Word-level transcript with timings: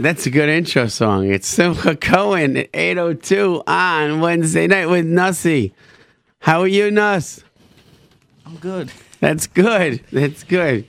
That's 0.00 0.24
a 0.24 0.30
good 0.30 0.48
intro 0.48 0.86
song. 0.86 1.30
It's 1.30 1.46
Simcha 1.46 1.94
Cohen 1.94 2.56
at 2.56 2.70
802 2.72 3.64
on 3.66 4.20
Wednesday 4.20 4.66
night 4.66 4.86
with 4.86 5.04
Nussie. 5.04 5.74
How 6.38 6.60
are 6.62 6.66
you, 6.66 6.90
Nuss? 6.90 7.44
I'm 8.46 8.56
good. 8.56 8.90
That's 9.20 9.46
good. 9.46 10.02
That's 10.10 10.42
good. 10.42 10.86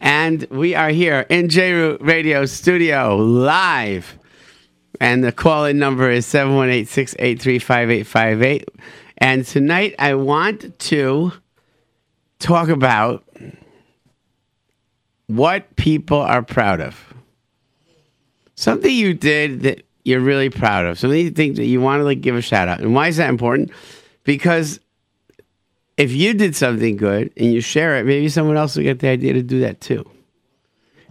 And 0.00 0.42
we 0.50 0.74
are 0.74 0.88
here 0.88 1.24
in 1.28 1.46
JRoot 1.46 1.98
Radio 2.00 2.46
Studio 2.46 3.16
live. 3.16 4.18
And 5.00 5.22
the 5.22 5.30
call 5.30 5.64
in 5.64 5.78
number 5.78 6.10
is 6.10 6.26
718 6.26 6.86
683 6.86 7.60
5858. 7.60 8.68
And 9.18 9.46
tonight 9.46 9.94
I 10.00 10.14
want 10.14 10.76
to 10.80 11.32
talk 12.40 12.70
about 12.70 13.22
what 15.28 15.76
people 15.76 16.18
are 16.18 16.42
proud 16.42 16.80
of. 16.80 17.07
Something 18.58 18.90
you 18.90 19.14
did 19.14 19.60
that 19.60 19.86
you're 20.02 20.18
really 20.18 20.50
proud 20.50 20.84
of. 20.84 20.98
Something 20.98 21.32
think 21.32 21.54
that 21.54 21.66
you 21.66 21.80
want 21.80 22.00
to 22.00 22.04
like 22.04 22.20
give 22.20 22.34
a 22.34 22.42
shout 22.42 22.66
out. 22.66 22.80
And 22.80 22.92
why 22.92 23.06
is 23.06 23.16
that 23.18 23.28
important? 23.28 23.70
Because 24.24 24.80
if 25.96 26.10
you 26.10 26.34
did 26.34 26.56
something 26.56 26.96
good 26.96 27.32
and 27.36 27.52
you 27.52 27.60
share 27.60 27.96
it, 27.98 28.04
maybe 28.04 28.28
someone 28.28 28.56
else 28.56 28.74
will 28.74 28.82
get 28.82 28.98
the 28.98 29.06
idea 29.06 29.34
to 29.34 29.44
do 29.44 29.60
that 29.60 29.80
too. 29.80 30.04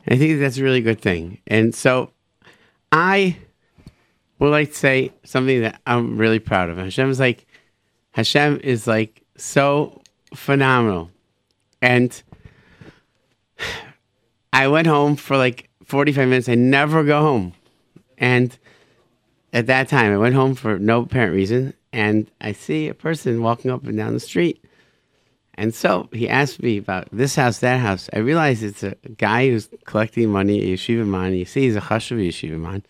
And 0.06 0.16
I 0.16 0.18
think 0.18 0.42
that's 0.42 0.58
a 0.58 0.64
really 0.64 0.82
good 0.82 1.00
thing. 1.00 1.40
And 1.48 1.74
so 1.74 2.12
I 2.92 3.38
would 4.40 4.52
like 4.52 4.72
to 4.72 4.76
say 4.76 5.14
something 5.24 5.62
that 5.62 5.80
I'm 5.88 6.18
really 6.18 6.40
proud 6.40 6.70
of. 6.70 6.76
Hashem 6.76 7.10
is 7.10 7.18
like, 7.18 7.48
Hashem 8.12 8.60
is 8.62 8.88
like 8.88 9.24
so 9.38 10.02
phenomenal. 10.36 11.12
And 11.82 12.22
I 14.52 14.68
went 14.68 14.88
home 14.88 15.16
for 15.16 15.38
like 15.38 15.67
45 15.88 16.28
minutes. 16.28 16.50
I 16.50 16.56
never 16.56 17.04
go 17.04 17.22
home. 17.22 17.54
And 18.18 18.58
at 19.54 19.68
that 19.68 19.88
time, 19.88 20.14
I 20.14 20.18
went 20.18 20.36
home 20.36 20.56
for 20.56 20.78
no 20.78 21.02
apparent 21.02 21.34
reason. 21.34 21.74
And 21.92 22.30
I 22.40 22.52
see 22.52 22.90
a 22.90 22.94
person 22.94 23.42
walking 23.42 23.72
up 23.72 23.86
and 23.88 23.98
down 23.98 24.14
the 24.14 24.20
street. 24.20 24.64
And 25.56 25.74
so 25.74 26.08
he 26.12 26.30
asked 26.30 26.62
me 26.62 26.78
about 26.78 27.08
this 27.12 27.36
house, 27.36 27.60
that 27.60 27.80
house. 27.80 28.10
I 28.14 28.20
realized 28.20 28.62
it's 28.62 28.84
a 28.84 28.96
guy 29.18 29.50
who's 29.50 29.70
collecting 29.86 30.30
money 30.30 30.60
at 30.60 30.78
Yeshiva 30.78 31.08
Man. 31.08 31.34
You 31.34 31.46
see, 31.46 31.62
he's 31.62 31.76
a 31.76 31.82
Chashav 31.82 32.18
Yeshiva 32.18 32.60
Man. 32.60 32.74
And 32.76 32.84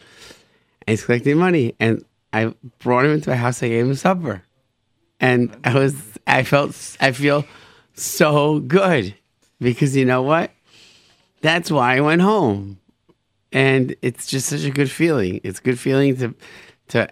he's 0.88 1.06
collecting 1.06 1.38
money. 1.38 1.76
And 1.80 2.04
I 2.34 2.54
brought 2.80 3.06
him 3.06 3.12
into 3.12 3.30
my 3.30 3.38
house. 3.38 3.64
I 3.64 3.70
gave 3.70 3.86
him 3.86 3.96
supper. 3.96 4.44
And 5.20 5.56
I 5.64 5.74
was, 5.74 5.96
I 6.26 6.44
felt, 6.44 6.98
I 7.00 7.12
feel 7.12 7.46
so 7.94 8.60
good 8.60 9.16
because 9.60 9.96
you 9.96 10.06
know 10.06 10.22
what? 10.22 10.52
That's 11.42 11.72
why 11.72 11.98
I 11.98 12.02
went 12.02 12.22
home. 12.22 12.80
And 13.58 13.96
it's 14.04 14.28
just 14.28 14.50
such 14.50 14.66
a 14.66 14.70
good 14.70 14.92
feeling. 14.92 15.42
It's 15.44 15.58
a 15.58 15.64
good 15.64 15.80
feeling 15.80 16.16
to, 16.18 16.36
to, 16.90 17.10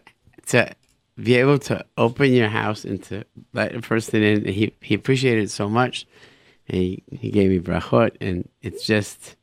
to 0.48 0.76
be 1.18 1.34
able 1.36 1.58
to 1.58 1.84
open 1.98 2.34
your 2.34 2.50
house 2.50 2.86
and 2.86 3.02
to 3.06 3.24
let 3.54 3.74
a 3.74 3.82
person 3.82 4.22
in. 4.22 4.46
He, 4.46 4.72
he 4.80 4.94
appreciated 4.94 5.46
it 5.46 5.50
so 5.50 5.68
much. 5.68 6.06
And 6.68 6.78
he, 6.78 7.04
he 7.12 7.32
gave 7.32 7.50
me 7.50 7.60
brachot. 7.60 8.18
And 8.22 8.48
it's 8.62 8.86
just, 8.86 9.36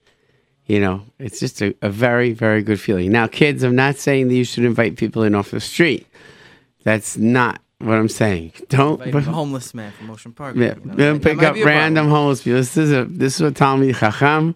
you 0.66 0.78
know, 0.78 1.02
it's 1.18 1.40
just 1.40 1.60
a, 1.60 1.74
a 1.82 1.90
very, 1.90 2.34
very 2.34 2.62
good 2.62 2.80
feeling. 2.80 3.10
Now, 3.10 3.26
kids, 3.26 3.64
I'm 3.64 3.74
not 3.74 3.96
saying 3.96 4.28
that 4.28 4.34
you 4.34 4.44
should 4.44 4.64
invite 4.64 4.96
people 4.96 5.24
in 5.24 5.34
off 5.34 5.50
the 5.50 5.58
street. 5.58 6.06
That's 6.84 7.16
not 7.16 7.60
what 7.78 7.94
I'm 7.94 8.08
saying. 8.08 8.52
Don't 8.68 9.02
a 9.14 9.20
homeless 9.22 9.74
man 9.74 9.90
from 9.90 10.08
Ocean 10.08 10.32
Park. 10.32 10.54
yeah, 10.54 10.76
you 10.76 10.84
know, 10.84 10.94
don't 10.94 11.20
pick 11.20 11.42
up 11.42 11.56
random 11.56 12.04
problem. 12.04 12.10
homeless 12.10 12.44
people. 12.44 12.58
This 12.58 12.76
is 12.76 12.92
a 12.92 13.04
this 13.06 13.34
is 13.34 13.40
a 13.40 13.50
Talmud 13.50 13.96
Chacham. 13.96 14.54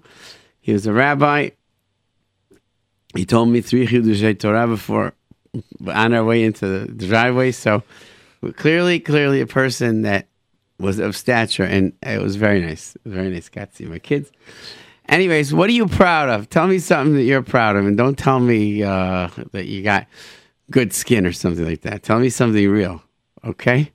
He 0.61 0.73
was 0.73 0.87
a 0.87 0.93
rabbi. 0.93 1.51
He 3.17 3.25
told 3.27 3.49
me 3.49 3.61
three 3.61 3.87
chiddushei 3.87 4.39
Torah 4.39 4.67
before 4.67 5.15
on 5.87 6.13
our 6.15 6.25
way 6.25 6.45
into 6.45 6.67
the 6.87 7.07
driveway. 7.07 7.53
So 7.53 7.83
clearly, 8.57 9.01
clearly 9.01 9.41
a 9.41 9.47
person 9.47 10.03
that 10.03 10.29
was 10.79 10.99
of 10.99 11.17
stature, 11.17 11.65
and 11.65 11.93
it 12.03 12.21
was 12.21 12.37
very 12.37 12.61
nice. 12.61 12.97
Was 13.05 13.15
very 13.15 13.31
nice. 13.31 13.49
Got 13.49 13.71
to 13.71 13.77
see 13.77 13.85
my 13.87 13.99
kids. 13.99 14.31
Anyways, 15.09 15.55
what 15.55 15.69
are 15.71 15.73
you 15.73 15.87
proud 15.87 16.29
of? 16.29 16.51
Tell 16.51 16.67
me 16.67 16.79
something 16.79 17.15
that 17.15 17.23
you're 17.23 17.43
proud 17.43 17.77
of, 17.77 17.87
and 17.87 17.97
don't 17.97 18.19
tell 18.19 18.41
me 18.41 18.83
uh, 18.83 19.29
that 19.53 19.67
you 19.67 19.83
got 19.83 20.07
good 20.71 20.93
skin 20.93 21.25
or 21.27 21.33
something 21.33 21.65
like 21.65 21.83
that. 21.83 22.03
Tell 22.03 22.19
me 22.19 22.29
something 22.29 22.69
real, 22.69 23.03
okay? 23.45 23.93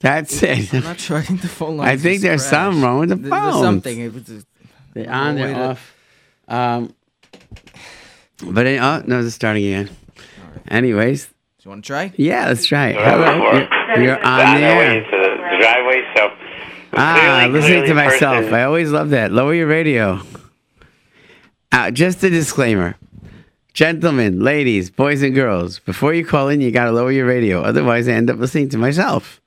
That's 0.00 0.40
it. 0.44 0.72
I'm 0.72 0.84
not 0.84 1.00
sure. 1.00 1.16
I 1.18 1.22
think 1.22 1.40
the 1.40 1.48
phone 1.48 1.76
line. 1.78 1.88
I 1.88 1.96
think 1.96 2.22
there's 2.22 2.44
something 2.46 2.80
wrong 2.82 3.00
with 3.00 3.20
the 3.22 3.28
phone. 3.28 3.62
something. 3.62 3.98
It 4.00 4.14
was 4.14 4.28
a- 4.30 4.44
They're 4.94 5.10
on, 5.12 5.34
they're 5.34 5.56
off. 5.70 5.94
Um, 6.46 6.94
but 8.46 8.66
it, 8.66 8.80
oh 8.80 9.02
no, 9.06 9.20
it's 9.20 9.34
starting 9.34 9.64
again. 9.64 9.90
Anyways, 10.68 11.26
Do 11.26 11.32
you 11.64 11.70
want 11.70 11.84
to 11.84 11.86
try? 11.86 12.12
yeah, 12.16 12.48
let's 12.48 12.66
try 12.66 12.88
it. 12.88 12.96
Hello, 12.96 13.24
Hello, 13.24 13.52
you're, 13.96 14.02
you're 14.04 14.24
on 14.24 14.40
on 14.40 14.60
the 14.60 14.66
our 14.66 14.78
way 14.78 14.84
air. 14.86 14.98
into 14.98 15.10
the 15.10 15.56
driveway, 15.60 16.02
so 16.16 16.30
Ah, 16.94 17.14
clearly- 17.48 17.52
listening 17.60 17.84
to 17.86 17.94
myself. 17.94 18.36
person- 18.44 18.54
I 18.54 18.62
always 18.64 18.90
love 18.90 19.10
that. 19.10 19.32
Lower 19.32 19.54
your 19.54 19.66
radio. 19.66 20.20
Uh, 21.72 21.90
just 21.90 22.22
a 22.24 22.30
disclaimer. 22.30 22.96
Gentlemen, 23.74 24.40
ladies, 24.40 24.90
boys, 24.90 25.22
and 25.22 25.34
girls, 25.34 25.78
before 25.80 26.12
you 26.14 26.24
call 26.24 26.48
in, 26.48 26.60
you 26.60 26.70
got 26.70 26.86
to 26.86 26.92
lower 26.92 27.12
your 27.12 27.26
radio. 27.26 27.62
Otherwise, 27.62 28.08
I 28.08 28.12
end 28.12 28.30
up 28.30 28.38
listening 28.38 28.68
to 28.70 28.78
myself. 28.78 29.40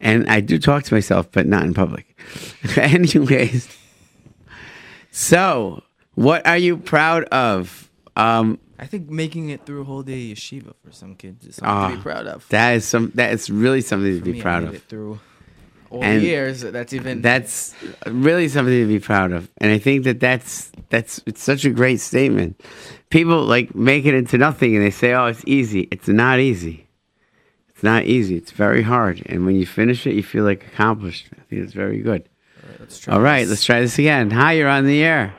And 0.00 0.28
I 0.28 0.40
do 0.40 0.58
talk 0.58 0.82
to 0.84 0.94
myself, 0.94 1.28
but 1.32 1.46
not 1.46 1.62
in 1.64 1.72
public. 1.74 2.14
Anyways, 2.76 3.68
so 5.10 5.82
what 6.14 6.46
are 6.46 6.58
you 6.58 6.76
proud 6.76 7.24
of? 7.24 7.88
Um, 8.16 8.58
I 8.78 8.86
think 8.86 9.10
making 9.10 9.50
it 9.50 9.66
through 9.66 9.80
a 9.82 9.84
whole 9.84 10.02
day 10.02 10.30
of 10.30 10.36
yeshiva 10.38 10.74
for 10.84 10.92
some 10.92 11.14
kids 11.14 11.46
is 11.46 11.56
something 11.56 11.70
Ah, 11.74 11.88
to 11.90 11.96
be 11.96 12.02
proud 12.02 12.26
of. 12.26 12.48
that 12.50 12.72
is 12.72 12.84
some. 12.84 13.10
That 13.14 13.32
is 13.32 13.50
really 13.50 13.80
something 13.80 14.16
to 14.18 14.24
be 14.24 14.32
me, 14.34 14.42
proud 14.42 14.64
of. 14.64 14.74
It 14.74 14.82
through 14.82 15.18
all 15.90 16.02
And 16.02 16.22
years. 16.22 16.60
That's 16.62 16.92
even. 16.92 17.22
That's 17.22 17.74
really 18.06 18.48
something 18.48 18.72
to 18.74 18.86
be 18.86 18.98
proud 19.00 19.32
of, 19.32 19.50
and 19.58 19.72
I 19.72 19.78
think 19.78 20.04
that 20.04 20.20
that's 20.20 20.70
that's 20.90 21.20
it's 21.26 21.42
such 21.42 21.64
a 21.64 21.70
great 21.70 22.00
statement. 22.00 22.60
People 23.10 23.44
like 23.44 23.74
make 23.74 24.04
it 24.06 24.14
into 24.14 24.38
nothing, 24.38 24.74
and 24.76 24.84
they 24.84 24.90
say, 24.90 25.12
"Oh, 25.14 25.26
it's 25.26 25.42
easy." 25.46 25.88
It's 25.90 26.08
not 26.08 26.38
easy. 26.40 26.86
It's 27.70 27.82
not 27.82 28.04
easy. 28.04 28.36
It's 28.36 28.50
very 28.52 28.82
hard, 28.82 29.22
and 29.26 29.44
when 29.46 29.56
you 29.56 29.66
finish 29.66 30.06
it, 30.06 30.14
you 30.14 30.22
feel 30.22 30.44
like 30.44 30.64
accomplished. 30.66 31.28
I 31.32 31.42
think 31.48 31.62
it's 31.62 31.72
very 31.72 31.98
good. 31.98 32.28
All 32.62 32.70
right, 32.70 32.80
Let's 32.80 32.98
try 32.98 33.14
All 33.14 33.20
right, 33.20 33.40
this. 33.42 33.50
let's 33.50 33.64
try 33.64 33.80
this 33.80 33.98
again. 33.98 34.30
Hi, 34.30 34.52
you're 34.52 34.68
on 34.68 34.86
the 34.86 35.02
air. 35.02 35.34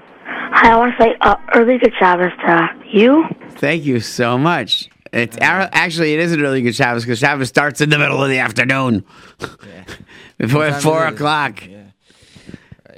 Hi, 0.65 0.71
I 0.71 0.77
want 0.77 0.97
to 0.97 1.03
say 1.03 1.15
uh, 1.21 1.35
early 1.53 1.77
good 1.77 1.93
Shabbos 1.99 2.31
to 2.43 2.69
you. 2.91 3.25
Thank 3.51 3.83
you 3.83 3.99
so 3.99 4.35
much. 4.35 4.89
It's 5.13 5.37
our, 5.37 5.69
actually 5.71 6.15
it 6.15 6.19
isn't 6.21 6.39
really 6.41 6.63
good 6.63 6.73
Shabbos 6.73 7.03
because 7.03 7.19
Shabbos 7.19 7.49
starts 7.49 7.81
in 7.81 7.91
the 7.91 7.99
middle 7.99 8.23
of 8.23 8.29
the 8.31 8.39
afternoon, 8.39 9.05
Yeah. 9.39 9.83
before 10.39 10.71
four 10.73 11.05
o'clock. 11.05 11.63
Yeah. 11.67 11.83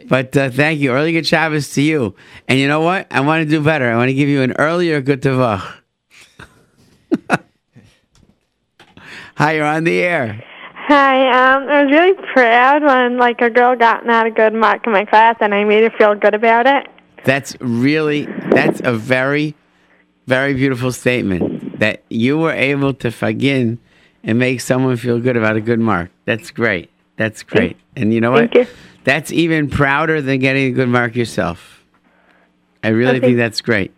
But 0.08 0.38
uh, 0.38 0.50
thank 0.50 0.80
you. 0.80 0.94
Early 0.94 1.12
good 1.12 1.28
Shabbos 1.28 1.74
to 1.74 1.82
you. 1.82 2.16
And 2.48 2.58
you 2.58 2.70
know 2.70 2.80
what? 2.80 3.08
I 3.12 3.20
want 3.20 3.44
to 3.44 3.50
do 3.50 3.62
better. 3.62 3.92
I 3.92 3.98
want 3.98 4.08
to 4.08 4.14
give 4.14 4.30
you 4.30 4.44
an 4.44 4.54
earlier 4.54 5.02
good 5.02 5.22
tavach. 5.22 5.70
Hi, 9.36 9.52
you're 9.56 9.66
on 9.66 9.84
the 9.84 10.00
air. 10.04 10.42
Hi, 10.88 11.56
um, 11.56 11.68
I 11.68 11.84
was 11.84 11.92
really 11.92 12.14
proud 12.32 12.82
when 12.82 13.18
like 13.18 13.42
a 13.42 13.50
girl 13.50 13.76
got 13.76 14.06
not 14.06 14.26
a 14.26 14.32
good 14.32 14.54
mark 14.54 14.88
in 14.88 14.94
my 14.94 15.04
class, 15.04 15.36
and 15.42 15.54
I 15.54 15.66
made 15.66 15.84
her 15.84 15.92
feel 15.98 16.16
good 16.16 16.34
about 16.34 16.66
it. 16.66 16.88
That's 17.28 17.58
really 17.60 18.26
that's 18.52 18.80
a 18.86 18.94
very, 18.94 19.54
very 20.28 20.54
beautiful 20.54 20.94
statement 20.94 21.78
that 21.80 22.02
you 22.10 22.38
were 22.38 22.54
able 22.54 22.94
to 22.96 23.10
fagin 23.12 23.80
and 24.24 24.40
make 24.40 24.62
someone 24.62 24.96
feel 24.96 25.20
good 25.20 25.36
about 25.36 25.58
a 25.58 25.62
good 25.62 25.80
mark. 25.82 26.10
That's 26.24 26.52
great. 26.52 26.90
That's 27.18 27.44
great. 27.44 27.76
And 27.98 28.14
you 28.14 28.22
know 28.22 28.32
what? 28.32 28.54
Thank 28.54 28.56
you. 28.70 28.76
That's 29.04 29.32
even 29.34 29.70
prouder 29.70 30.22
than 30.22 30.40
getting 30.40 30.68
a 30.68 30.72
good 30.72 30.88
mark 30.88 31.16
yourself. 31.18 31.84
I 32.82 32.90
really 32.90 33.18
Okay. 33.18 33.28
think 33.28 33.38
that's 33.38 33.60
great. 33.60 33.92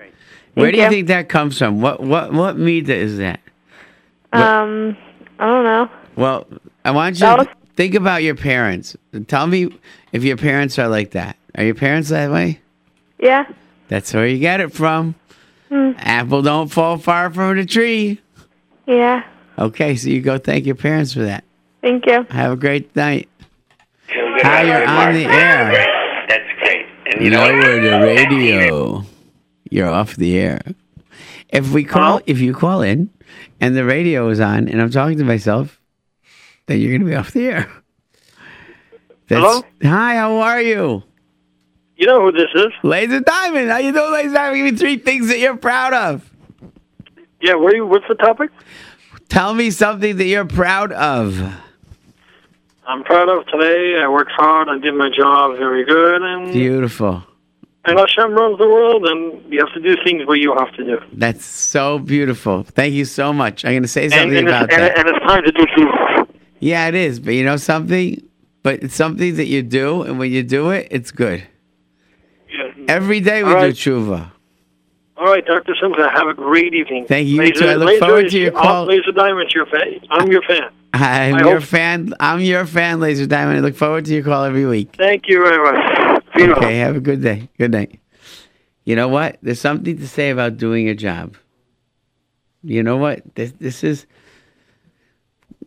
Where 0.55 0.71
do 0.71 0.77
you 0.77 0.83
you. 0.85 0.89
think 0.89 1.07
that 1.09 1.29
comes 1.29 1.55
from? 1.59 1.81
What 1.81 2.01
what 2.01 2.33
what 2.33 2.57
media 2.57 2.95
is 2.95 3.19
that? 3.19 3.41
What- 4.31 4.41
Um, 4.41 4.97
I 5.37 5.45
don't 5.45 5.63
know. 5.65 5.89
Well, 6.15 6.47
I 6.83 6.89
want 6.91 7.15
you 7.17 7.27
That 7.27 7.37
to 7.43 7.49
think 7.75 7.93
about 7.93 8.23
your 8.23 8.35
parents. 8.35 8.97
Tell 9.27 9.45
me 9.45 9.69
if 10.13 10.23
your 10.23 10.35
parents 10.35 10.79
are 10.79 10.87
like 10.87 11.11
that. 11.11 11.35
Are 11.55 11.63
your 11.63 11.75
parents 11.75 12.09
that 12.09 12.31
way? 12.31 12.59
Yeah. 13.19 13.45
That's 13.87 14.13
where 14.13 14.27
you 14.27 14.39
get 14.39 14.59
it 14.59 14.71
from. 14.73 15.15
Hmm. 15.69 15.91
Apple 15.97 16.41
don't 16.41 16.67
fall 16.69 16.97
far 16.97 17.31
from 17.31 17.57
the 17.57 17.65
tree. 17.65 18.19
Yeah. 18.87 19.23
Okay, 19.57 19.95
so 19.95 20.09
you 20.09 20.21
go 20.21 20.37
thank 20.37 20.65
your 20.65 20.75
parents 20.75 21.13
for 21.13 21.19
that. 21.23 21.43
Thank 21.81 22.05
you. 22.05 22.25
Have 22.29 22.53
a 22.53 22.55
great 22.55 22.95
night. 22.95 23.29
Hi, 24.07 24.63
you're 24.63 24.87
on 24.87 24.95
Mark. 24.95 25.13
the 25.13 25.25
air. 25.25 25.71
That's 26.27 26.59
great. 26.59 26.85
And 27.07 27.23
you 27.23 27.29
know 27.29 27.41
what? 27.41 27.53
Lower 27.53 27.81
the 27.81 27.99
radio. 28.05 29.05
You're 29.69 29.89
off 29.89 30.15
the 30.15 30.37
air. 30.39 30.61
If 31.49 31.71
we 31.71 31.83
call, 31.83 32.21
if 32.25 32.39
you 32.39 32.53
call 32.53 32.81
in, 32.81 33.09
and 33.59 33.75
the 33.75 33.85
radio 33.85 34.29
is 34.29 34.39
on, 34.39 34.67
and 34.69 34.81
I'm 34.81 34.89
talking 34.91 35.17
to 35.17 35.23
myself, 35.23 35.79
then 36.67 36.79
you're 36.79 36.89
going 36.91 37.01
to 37.01 37.07
be 37.07 37.15
off 37.15 37.31
the 37.31 37.47
air. 37.47 37.71
That's, 39.27 39.41
Hello? 39.41 39.61
Hi, 39.83 40.15
how 40.15 40.37
are 40.37 40.61
you? 40.61 41.03
You 41.99 42.05
know 42.05 42.21
who 42.21 42.31
this 42.31 42.47
is? 42.55 42.71
Laser 42.81 43.19
Diamond. 43.19 43.69
How 43.69 43.77
you 43.77 43.91
doing, 43.91 44.13
Laser 44.13 44.33
Diamond? 44.33 44.55
Give 44.55 44.73
me 44.73 44.79
three 44.79 44.97
things 44.97 45.27
that 45.27 45.37
you're 45.37 45.57
proud 45.57 45.93
of. 45.93 46.31
Yeah, 47.41 47.55
where 47.55 47.75
you, 47.75 47.85
what's 47.85 48.07
the 48.07 48.15
topic? 48.15 48.51
Tell 49.27 49.53
me 49.53 49.69
something 49.69 50.15
that 50.15 50.23
you're 50.23 50.45
proud 50.45 50.93
of. 50.93 51.37
I'm 52.87 53.03
proud 53.03 53.27
of 53.27 53.45
today. 53.47 53.99
I 54.01 54.07
worked 54.07 54.31
hard. 54.31 54.69
I 54.69 54.79
did 54.79 54.93
my 54.93 55.09
job 55.09 55.57
very 55.57 55.83
good, 55.83 56.21
and 56.21 56.53
Beautiful. 56.53 57.21
and 57.83 57.99
Hashem 57.99 58.31
runs 58.31 58.57
the 58.57 58.67
world, 58.67 59.05
and 59.05 59.51
you 59.51 59.59
have 59.59 59.73
to 59.73 59.81
do 59.81 60.01
things 60.01 60.25
what 60.25 60.39
you 60.39 60.55
have 60.57 60.71
to 60.75 60.85
do. 60.85 60.99
That's 61.11 61.43
so 61.43 61.99
beautiful. 61.99 62.63
Thank 62.63 62.93
you 62.93 63.03
so 63.03 63.33
much. 63.33 63.65
I'm 63.65 63.73
going 63.73 63.81
to 63.81 63.89
say 63.89 64.07
something 64.07 64.37
and, 64.37 64.47
about 64.47 64.63
it's, 64.71 64.73
and, 64.73 64.83
that. 64.83 64.97
and 64.97 65.09
it's 65.09 65.19
time 65.25 65.43
to 65.43 65.51
do 65.51 65.65
things. 65.75 66.39
Yeah, 66.61 66.87
it 66.87 66.95
is. 66.95 67.19
But 67.19 67.33
you 67.33 67.43
know 67.43 67.57
something? 67.57 68.23
But 68.63 68.83
it's 68.83 68.95
something 68.95 69.35
that 69.35 69.47
you 69.47 69.63
do, 69.63 70.03
and 70.03 70.17
when 70.17 70.31
you 70.31 70.43
do 70.43 70.69
it, 70.69 70.87
it's 70.91 71.11
good. 71.11 71.45
Every 72.89 73.19
day 73.19 73.43
we 73.43 73.53
right. 73.53 73.73
do 73.75 73.91
tshuva. 73.91 74.31
All 75.17 75.25
right, 75.25 75.45
Dr. 75.45 75.75
Simpson, 75.81 76.05
have 76.09 76.27
a 76.27 76.33
great 76.33 76.73
evening. 76.73 77.05
Thank 77.05 77.27
you, 77.27 77.39
Laser, 77.39 77.53
too. 77.53 77.67
I 77.67 77.75
look 77.75 77.87
Laser 77.89 78.05
forward 78.05 78.29
to 78.29 78.39
your 78.39 78.57
I'm 78.57 78.63
call. 78.63 78.85
Laser 78.85 79.11
Diamond's 79.11 79.53
your 79.53 79.65
fan. 79.65 79.99
I'm 80.09 80.31
your 80.31 80.41
fan. 80.43 80.71
I'm 80.93 81.35
I 81.35 81.39
your 81.39 81.59
hope- 81.59 81.63
fan. 81.63 82.13
I'm 82.19 82.39
your 82.39 82.65
fan, 82.65 82.99
Laser 82.99 83.25
Diamond. 83.27 83.57
I 83.57 83.61
look 83.61 83.75
forward 83.75 84.05
to 84.05 84.13
your 84.13 84.23
call 84.23 84.43
every 84.45 84.65
week. 84.65 84.95
Thank 84.95 85.27
you 85.27 85.43
very 85.43 85.61
much. 85.61 86.21
Okay, 86.57 86.77
have 86.77 86.95
a 86.95 87.01
good 87.01 87.21
day. 87.21 87.49
Good 87.57 87.71
night. 87.71 87.99
You 88.85 88.95
know 88.95 89.09
what? 89.09 89.37
There's 89.41 89.59
something 89.59 89.97
to 89.97 90.07
say 90.07 90.29
about 90.29 90.57
doing 90.57 90.87
a 90.87 90.95
job. 90.95 91.35
You 92.63 92.81
know 92.81 92.97
what? 92.97 93.21
This 93.35 93.51
this 93.59 93.83
is 93.83 94.05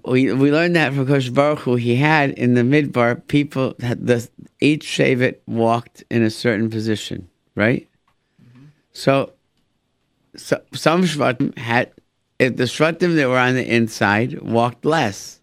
we 0.04 0.32
we 0.32 0.50
learned 0.50 0.76
that 0.76 0.92
from 0.92 1.06
Kosh 1.06 1.28
Baruch 1.28 1.60
Hu. 1.60 1.76
He 1.76 1.96
had 1.96 2.30
in 2.30 2.54
the 2.54 2.62
midbar 2.62 3.26
people 3.28 3.74
the 3.78 4.28
each 4.60 4.84
Shavit 4.86 5.36
walked 5.46 6.04
in 6.10 6.22
a 6.22 6.30
certain 6.30 6.70
position, 6.70 7.28
right? 7.54 7.88
Mm-hmm. 8.42 8.66
So, 8.92 9.32
so 10.36 10.60
some 10.74 11.02
Shvatim 11.02 11.56
had 11.56 11.92
if 12.38 12.56
the 12.56 12.64
Shvatim 12.64 13.16
that 13.16 13.28
were 13.28 13.38
on 13.38 13.54
the 13.54 13.74
inside 13.74 14.40
walked 14.40 14.84
less. 14.84 15.40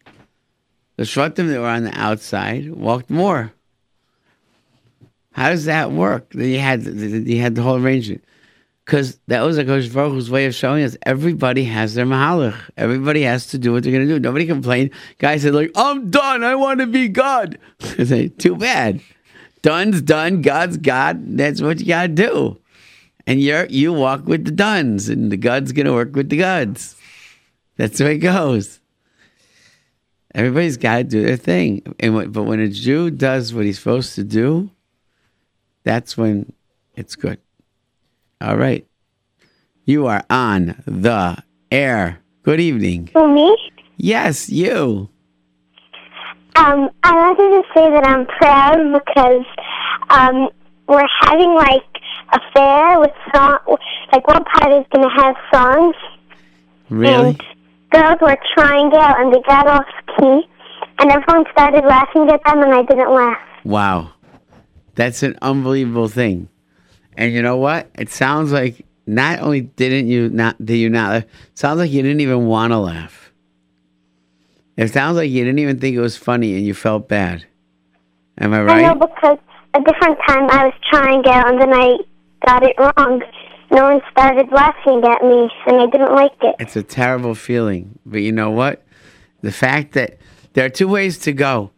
The 0.98 1.04
Shvatim 1.04 1.50
that 1.50 1.62
were 1.62 1.68
on 1.68 1.86
the 1.86 1.98
outside 1.98 2.72
walked 2.72 3.10
more. 3.10 3.54
How 5.32 5.50
does 5.50 5.66
that 5.66 5.92
work? 5.92 6.30
That 6.32 6.48
you 6.48 6.60
had 6.60 6.84
you 6.84 7.40
had 7.40 7.56
the 7.56 7.62
whole 7.62 7.78
arrangement 7.78 8.24
because 8.90 9.20
that 9.28 9.42
was 9.42 9.58
Kosh 9.58 9.88
Baruch 9.90 10.14
Hu's 10.14 10.32
way 10.32 10.48
of 10.48 10.56
showing 10.56 10.84
us 10.84 10.98
everybody 11.04 11.64
has 11.66 11.94
their 11.94 12.08
mahalach. 12.08 12.60
Everybody 12.76 13.22
has 13.22 13.46
to 13.48 13.60
do 13.60 13.72
what 13.72 13.84
they're 13.84 13.92
going 13.92 14.08
to 14.08 14.16
do. 14.16 14.20
Nobody 14.20 14.48
complained. 14.48 14.90
Guy 15.20 15.38
said 15.38 15.54
like, 15.54 15.72
"I'm 15.76 16.10
Dan. 16.10 16.44
I 16.44 16.56
want 16.56 16.80
to 16.80 16.88
be 16.88 17.08
Gad." 17.08 17.60
I 18.00 18.04
say, 18.04 18.30
"Too 18.30 18.56
bad. 18.56 19.00
Dan's 19.62 20.02
Dan. 20.02 20.42
Gad's 20.42 20.78
Gad. 20.78 21.38
That's 21.38 21.62
what 21.62 21.80
you 21.80 21.86
got 21.86 22.02
to 22.02 22.08
do." 22.08 22.58
And 23.28 23.40
you're 23.40 23.68
you 23.68 23.94
walk 23.94 24.26
with 24.26 24.46
the 24.46 24.52
Dans, 24.52 25.08
and 25.08 25.32
the 25.32 25.38
Gad's 25.38 25.72
going 25.72 25.86
to 25.86 25.94
work 25.94 26.16
with 26.16 26.30
the 26.30 26.38
Gads. 26.38 26.96
That's 27.78 28.00
the 28.00 28.06
way 28.06 28.16
it 28.16 28.20
goes. 28.20 28.80
Everybody's 30.34 30.78
got 30.78 30.98
to 30.98 31.04
do 31.04 31.24
their 31.24 31.38
thing, 31.38 31.96
and 32.00 32.34
but 32.34 32.44
when 32.44 32.60
a 32.60 32.70
Jew 32.70 33.12
does 33.12 33.54
what 33.54 33.66
he's 33.66 33.78
supposed 33.78 34.16
to 34.16 34.24
do, 34.24 34.72
that's 35.84 36.18
when 36.18 36.54
it's 36.96 37.16
good. 37.16 37.40
All 38.42 38.56
right. 38.58 38.86
You 39.86 40.08
are 40.08 40.24
on 40.30 40.82
the 40.86 41.38
air. 41.72 42.20
Good 42.44 42.60
evening. 42.60 43.08
For 43.08 43.28
me, 43.28 43.56
Yes, 43.98 44.50
you. 44.50 45.10
um, 46.56 46.90
I 47.04 47.14
wanted 47.14 47.62
to 47.62 47.64
say 47.74 47.90
that 47.92 48.06
I'm 48.06 48.26
proud 48.28 48.94
because 48.94 49.46
um, 50.10 50.48
we're 50.88 51.06
having 51.24 51.54
like 51.54 51.84
a 52.32 52.40
fair 52.54 53.00
with 53.00 53.12
song. 53.36 53.60
Like 54.14 54.26
one 54.28 54.44
party's 54.46 54.86
gonna 54.94 55.10
have 55.22 55.36
songs, 55.54 55.96
Really? 56.90 57.30
and 57.32 57.42
girls 57.92 58.18
were 58.22 58.38
trying 58.56 58.92
out, 58.94 59.20
and 59.20 59.34
they 59.34 59.42
got 59.42 59.68
off 59.68 59.86
key, 60.18 60.42
and 61.00 61.12
everyone 61.12 61.44
started 61.52 61.84
laughing 61.86 62.30
at 62.30 62.42
them, 62.46 62.64
and 62.64 62.74
I 62.74 62.84
didn't 62.84 63.12
laugh. 63.14 63.38
Wow. 63.66 64.12
That's 64.96 65.24
an 65.24 65.38
unbelievable 65.42 66.08
thing. 66.08 66.48
And 67.20 67.34
you 67.34 67.42
know 67.42 67.58
what? 67.58 67.92
It 67.96 68.10
sounds 68.10 68.54
like 68.54 68.86
not 69.06 69.40
only 69.42 69.60
didn't 69.60 70.08
you 70.08 70.30
not 70.30 70.56
did 70.66 70.78
you 70.78 70.90
not 70.90 71.10
laugh, 71.12 71.24
it 71.24 71.60
sounds 71.60 71.78
like 71.78 71.92
you 71.92 72.02
didn't 72.02 72.22
even 72.22 72.46
want 72.46 72.72
to 72.72 72.78
laugh. 72.78 73.34
It 74.78 74.94
sounds 74.94 75.18
like 75.18 75.30
you 75.30 75.44
didn't 75.44 75.60
even 75.60 75.80
think 75.80 75.98
it 75.98 76.00
was 76.00 76.16
funny 76.16 76.56
and 76.56 76.66
you 76.66 76.74
felt 76.74 77.10
bad. 77.10 77.46
Am 78.38 78.54
I 78.54 78.62
right? 78.62 78.86
I 78.86 78.94
know 78.94 78.96
because 78.96 79.38
a 79.74 79.82
different 79.82 80.18
time 80.30 80.50
I 80.50 80.68
was 80.68 80.74
trying 80.90 81.28
out, 81.28 81.52
and 81.52 81.62
then 81.62 81.74
I 81.74 81.98
got 82.46 82.64
it 82.64 82.76
wrong. 82.80 83.22
No 83.70 83.84
one 83.84 84.02
started 84.12 84.50
laughing 84.54 85.04
at 85.04 85.22
me, 85.22 85.50
and 85.68 85.82
I 85.82 85.88
didn't 85.88 86.16
like 86.16 86.32
it. 86.42 86.56
It's 86.58 86.78
a 86.78 86.84
terrible 86.84 87.36
feeling. 87.36 88.00
But 88.06 88.20
you 88.20 88.32
know 88.32 88.50
what? 88.50 88.82
The 89.42 89.52
fact 89.52 89.92
that 89.92 90.20
there 90.54 90.66
are 90.66 90.70
two 90.70 90.88
ways 90.88 91.18
to 91.20 91.34
go. 91.34 91.72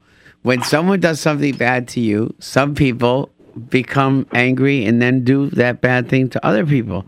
When 0.44 0.62
someone 0.62 1.00
does 1.00 1.20
something 1.20 1.56
bad 1.56 1.88
to 1.90 2.00
you, 2.00 2.36
some 2.38 2.76
people 2.76 3.32
become 3.69 4.25
angry 4.33 4.86
and 4.86 5.01
then 5.01 5.24
do 5.24 5.50
that 5.51 5.81
bad 5.81 6.09
thing 6.09 6.30
to 6.30 6.45
other 6.45 6.65
people. 6.65 7.06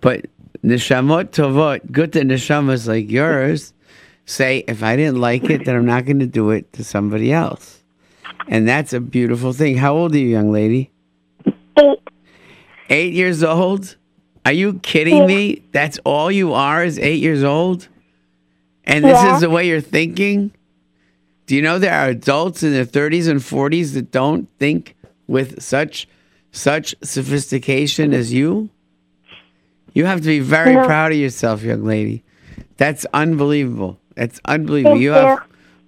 But 0.00 0.26
neshamot 0.64 1.30
tovot, 1.30 1.90
good 1.90 2.12
neshamas 2.12 2.86
like 2.88 3.10
yours, 3.10 3.72
say, 4.26 4.64
if 4.68 4.82
I 4.82 4.96
didn't 4.96 5.20
like 5.20 5.48
it, 5.50 5.64
then 5.64 5.76
I'm 5.76 5.86
not 5.86 6.04
going 6.04 6.20
to 6.20 6.26
do 6.26 6.50
it 6.50 6.72
to 6.74 6.84
somebody 6.84 7.32
else. 7.32 7.82
And 8.48 8.68
that's 8.68 8.92
a 8.92 9.00
beautiful 9.00 9.52
thing. 9.52 9.76
How 9.76 9.94
old 9.94 10.14
are 10.14 10.18
you, 10.18 10.28
young 10.28 10.50
lady? 10.52 10.90
Eight. 11.78 11.98
Eight 12.90 13.12
years 13.14 13.42
old? 13.42 13.96
Are 14.44 14.52
you 14.52 14.74
kidding 14.80 15.26
me? 15.26 15.62
That's 15.72 15.98
all 16.04 16.30
you 16.30 16.52
are 16.52 16.84
is 16.84 16.98
eight 16.98 17.20
years 17.22 17.44
old? 17.44 17.88
And 18.84 19.04
this 19.04 19.22
Yeah. 19.22 19.34
is 19.34 19.40
the 19.40 19.50
way 19.50 19.68
you're 19.68 19.80
thinking? 19.80 20.50
Do 21.46 21.54
you 21.56 21.62
know 21.62 21.78
there 21.78 21.94
are 21.94 22.08
adults 22.08 22.62
in 22.62 22.72
their 22.72 22.84
30s 22.84 23.28
and 23.28 23.40
40s 23.40 23.94
that 23.94 24.10
don't 24.10 24.48
think 24.58 24.96
with 25.32 25.62
such 25.62 26.06
such 26.52 26.94
sophistication 27.02 28.12
as 28.12 28.32
you? 28.32 28.68
You 29.94 30.04
have 30.04 30.20
to 30.20 30.26
be 30.26 30.40
very 30.40 30.74
No. 30.74 30.84
proud 30.84 31.12
of 31.12 31.18
yourself, 31.18 31.62
young 31.62 31.84
lady. 31.84 32.22
That's 32.76 33.06
unbelievable. 33.14 33.98
That's 34.14 34.38
unbelievable. 34.44 34.92
Thank 34.92 35.02
you 35.02 35.10
you. 35.14 35.16
have 35.18 35.42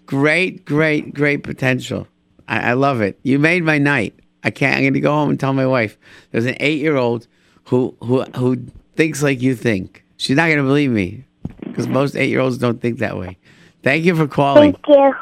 great, 0.07 0.65
great, 0.65 1.13
great 1.15 1.43
potential. 1.43 2.07
I, 2.49 2.71
I 2.71 2.73
love 2.73 3.01
it. 3.03 3.19
You 3.23 3.39
made 3.39 3.63
my 3.63 3.79
night. 3.79 4.15
I 4.43 4.51
can't. 4.51 4.77
I'm 4.77 4.83
going 4.83 4.95
to 4.95 5.01
go 5.01 5.13
home 5.13 5.31
and 5.31 5.41
tell 5.41 5.53
my 5.53 5.67
wife. 5.67 5.97
There's 6.31 6.47
an 6.47 6.57
eight-year-old 6.61 7.27
who 7.65 7.95
who 8.03 8.23
who 8.37 8.57
thinks 8.97 9.23
like 9.23 9.41
you 9.43 9.55
think. 9.55 10.05
She's 10.17 10.37
not 10.37 10.47
going 10.47 10.59
to 10.59 10.65
believe 10.65 10.91
me 10.91 11.25
because 11.65 11.87
most 11.89 12.15
eight-year-olds 12.17 12.59
don't 12.59 12.81
think 12.81 12.99
that 12.99 13.19
way. 13.19 13.37
Thank 13.83 14.05
you 14.05 14.15
for 14.17 14.27
calling. 14.27 14.73
Thank 14.73 14.89
you. 14.89 15.15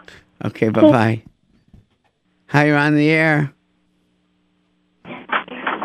Okay, 0.44 0.68
bye 0.68 0.82
bye. 0.82 1.22
Hi, 2.48 2.66
you're 2.66 2.76
on 2.76 2.94
the 2.96 3.08
air. 3.10 3.52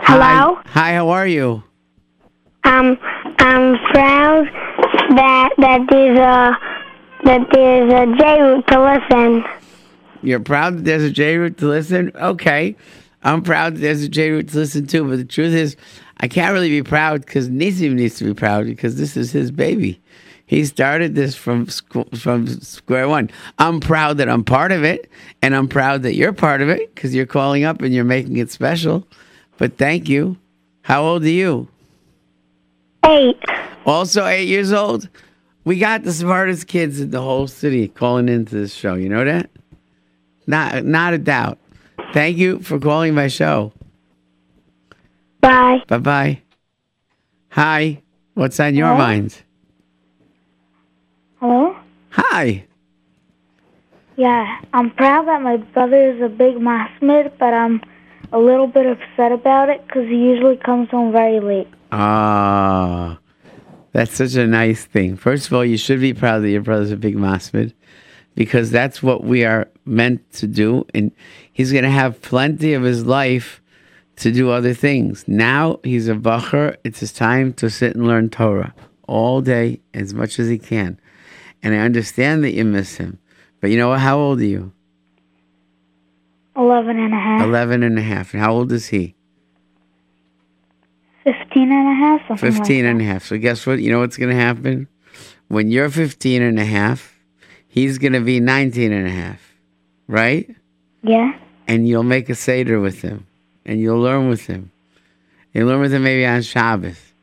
Hello? 0.08 0.56
Hi, 0.56 0.62
Hi, 0.68 0.94
how 0.94 1.10
are 1.10 1.28
you? 1.28 1.62
Um, 2.64 2.98
I'm 3.40 3.78
proud 3.92 4.46
that 5.18 5.50
that 5.58 5.86
there's 5.90 6.18
a 6.18 6.58
that 7.26 7.46
there's 7.52 7.92
a 7.92 8.06
JRoot 8.16 8.66
to 8.68 8.84
listen. 8.86 9.44
You're 10.24 10.40
proud 10.40 10.78
that 10.78 10.86
there's 10.86 11.04
a 11.04 11.14
JRoot 11.14 11.58
to 11.58 11.68
listen? 11.68 12.14
Okay. 12.16 12.78
I'm 13.24 13.44
proud 13.44 13.76
that 13.76 13.80
there's 13.80 14.02
a 14.02 14.08
JRoot 14.08 14.50
to 14.52 14.58
listen 14.60 14.88
to, 14.88 15.04
but 15.04 15.18
the 15.18 15.26
truth 15.26 15.54
is, 15.54 15.76
I 16.22 16.30
can't 16.30 16.54
really 16.54 16.70
be 16.70 16.84
proud 16.84 17.26
because 17.26 17.50
Nisim 17.50 17.96
needs 17.96 18.16
to 18.20 18.24
be 18.24 18.34
proud 18.34 18.66
because 18.66 18.96
this 18.96 19.18
is 19.18 19.34
his 19.34 19.52
baby. 19.52 20.02
He 20.46 20.64
started 20.64 21.16
this 21.16 21.36
from 21.36 21.66
squ- 21.66 22.18
from 22.18 22.48
square 22.48 23.10
one. 23.10 23.30
I'm 23.60 23.82
proud 23.82 24.20
that 24.20 24.30
I'm 24.30 24.46
part 24.46 24.72
of 24.72 24.86
it, 24.86 25.12
and 25.42 25.54
I'm 25.54 25.68
proud 25.68 26.04
that 26.04 26.16
you're 26.16 26.32
part 26.32 26.62
of 26.62 26.70
it 26.70 26.96
because 26.96 27.14
you're 27.14 27.26
calling 27.26 27.66
up 27.66 27.82
and 27.82 27.94
you're 27.94 28.06
making 28.06 28.38
it 28.38 28.50
special. 28.52 29.06
But 29.58 29.78
thank 29.78 30.08
you. 30.08 30.38
How 30.82 31.04
old 31.04 31.24
are 31.24 31.30
you? 31.30 31.68
Eight. 33.06 33.38
Also 33.86 34.26
eight 34.26 34.48
years 34.48 34.72
old. 34.72 35.10
We 35.64 35.80
got 35.80 36.04
the 36.04 36.14
smartest 36.14 36.68
kids 36.68 37.02
in 37.02 37.12
the 37.12 37.22
whole 37.22 37.48
city 37.48 37.88
calling 37.88 38.30
into 38.30 38.56
this 38.56 38.74
show. 38.74 38.94
You 38.94 39.10
know 39.10 39.26
that? 39.26 39.50
Not 40.46 40.86
not 40.86 41.14
a 41.14 41.18
doubt. 41.18 41.58
Thank 42.14 42.38
you 42.38 42.60
for 42.60 42.80
calling 42.80 43.14
my 43.14 43.28
show. 43.28 43.74
Bye. 45.42 45.80
Bye 45.88 45.98
bye. 45.98 46.42
Hi. 47.50 48.02
What's 48.34 48.60
on 48.60 48.76
your 48.76 48.88
Hello? 48.88 48.98
mind? 49.00 49.42
Hello? 51.40 51.76
Hi. 52.12 52.66
Yeah, 54.16 54.60
I'm 54.74 54.90
proud 54.92 55.28
that 55.28 55.42
my 55.42 55.58
brother 55.58 56.12
is 56.12 56.22
a 56.22 56.30
big 56.30 56.56
masmid, 56.56 57.32
but 57.38 57.54
I'm 57.54 57.82
a 58.32 58.40
little 58.40 58.68
bit 58.68 58.86
upset 58.86 59.32
about 59.32 59.70
it 59.70 59.86
because 59.86 60.08
he 60.08 60.16
usually 60.16 60.58
comes 60.58 60.90
home 60.90 61.12
very 61.12 61.40
late. 61.40 61.68
Ah, 61.92 63.20
that's 63.94 64.16
such 64.16 64.36
a 64.36 64.46
nice 64.46 64.86
thing. 64.86 65.16
First 65.16 65.48
of 65.48 65.54
all, 65.54 65.66
you 65.66 65.78
should 65.78 66.00
be 66.00 66.14
proud 66.14 66.40
that 66.40 66.50
your 66.50 66.62
brother's 66.62 66.92
a 66.92 66.98
big 66.98 67.16
masmid 67.16 67.74
because 68.36 68.70
that's 68.70 69.02
what 69.02 69.24
we 69.24 69.46
are 69.46 69.68
meant 69.86 70.32
to 70.34 70.48
do. 70.48 70.86
And 70.94 71.12
he's 71.52 71.72
going 71.72 71.84
to 71.84 71.90
have 71.90 72.22
plenty 72.22 72.74
of 72.74 72.84
his 72.84 73.06
life 73.06 73.62
to 74.18 74.32
do 74.32 74.52
other 74.52 74.74
things. 74.74 75.26
Now 75.28 75.80
he's 75.84 76.08
a 76.08 76.16
bacher. 76.16 76.76
It's 76.84 77.00
his 77.00 77.14
time 77.14 77.54
to 77.54 77.70
sit 77.70 77.96
and 77.96 78.06
learn 78.06 78.30
Torah 78.30 78.76
all 79.08 79.42
day 79.42 79.80
as 79.94 80.14
much 80.14 80.38
as 80.38 80.48
he 80.48 80.58
can. 80.58 81.00
And 81.64 81.74
I 81.74 81.80
understand 81.80 82.44
that 82.44 82.54
you 82.54 82.66
miss 82.66 82.98
him. 82.98 83.20
But 83.62 83.72
you 83.72 83.78
know 83.78 83.90
what? 83.90 84.00
How 84.00 84.18
old 84.18 84.40
are 84.40 84.46
you? 84.46 84.74
11 86.58 86.98
and 87.00 87.14
a 87.14 87.18
half. 87.18 87.42
11 87.44 87.84
and 87.84 87.98
a 88.00 88.02
half. 88.02 88.34
And 88.34 88.42
how 88.42 88.54
old 88.54 88.72
is 88.72 88.88
he? 88.88 89.16
15 91.24 91.72
and 91.72 91.88
a 91.90 91.94
half. 91.94 92.40
15 92.40 92.60
like 92.60 92.70
and 92.92 93.02
a 93.02 93.04
half. 93.04 93.26
So 93.26 93.38
guess 93.38 93.66
what? 93.66 93.80
You 93.80 93.92
know 93.92 94.00
what's 94.00 94.18
going 94.18 94.30
to 94.30 94.36
happen? 94.42 94.88
When 95.50 95.70
you're 95.72 95.90
15 95.90 96.42
and 96.42 96.60
a 96.60 96.66
half, 96.66 97.16
he's 97.68 97.98
going 97.98 98.14
to 98.14 98.22
be 98.22 98.40
19 98.40 98.92
and 98.92 99.08
a 99.08 99.12
half. 99.12 99.42
Right? 100.08 100.56
Yeah. 101.04 101.38
and 101.68 101.88
you'll 101.88 102.04
make 102.04 102.30
a 102.30 102.36
Seder 102.36 102.80
with 102.80 103.02
him, 103.02 103.28
and 103.66 103.80
you'll 103.80 104.00
learn 104.00 104.30
with 104.30 104.48
him. 104.48 104.72
You'll 105.54 105.68
learn 105.68 105.82
with 105.82 105.94
him 105.94 106.04
maybe 106.04 106.26
on 106.26 106.42
Shabbos, 106.42 107.14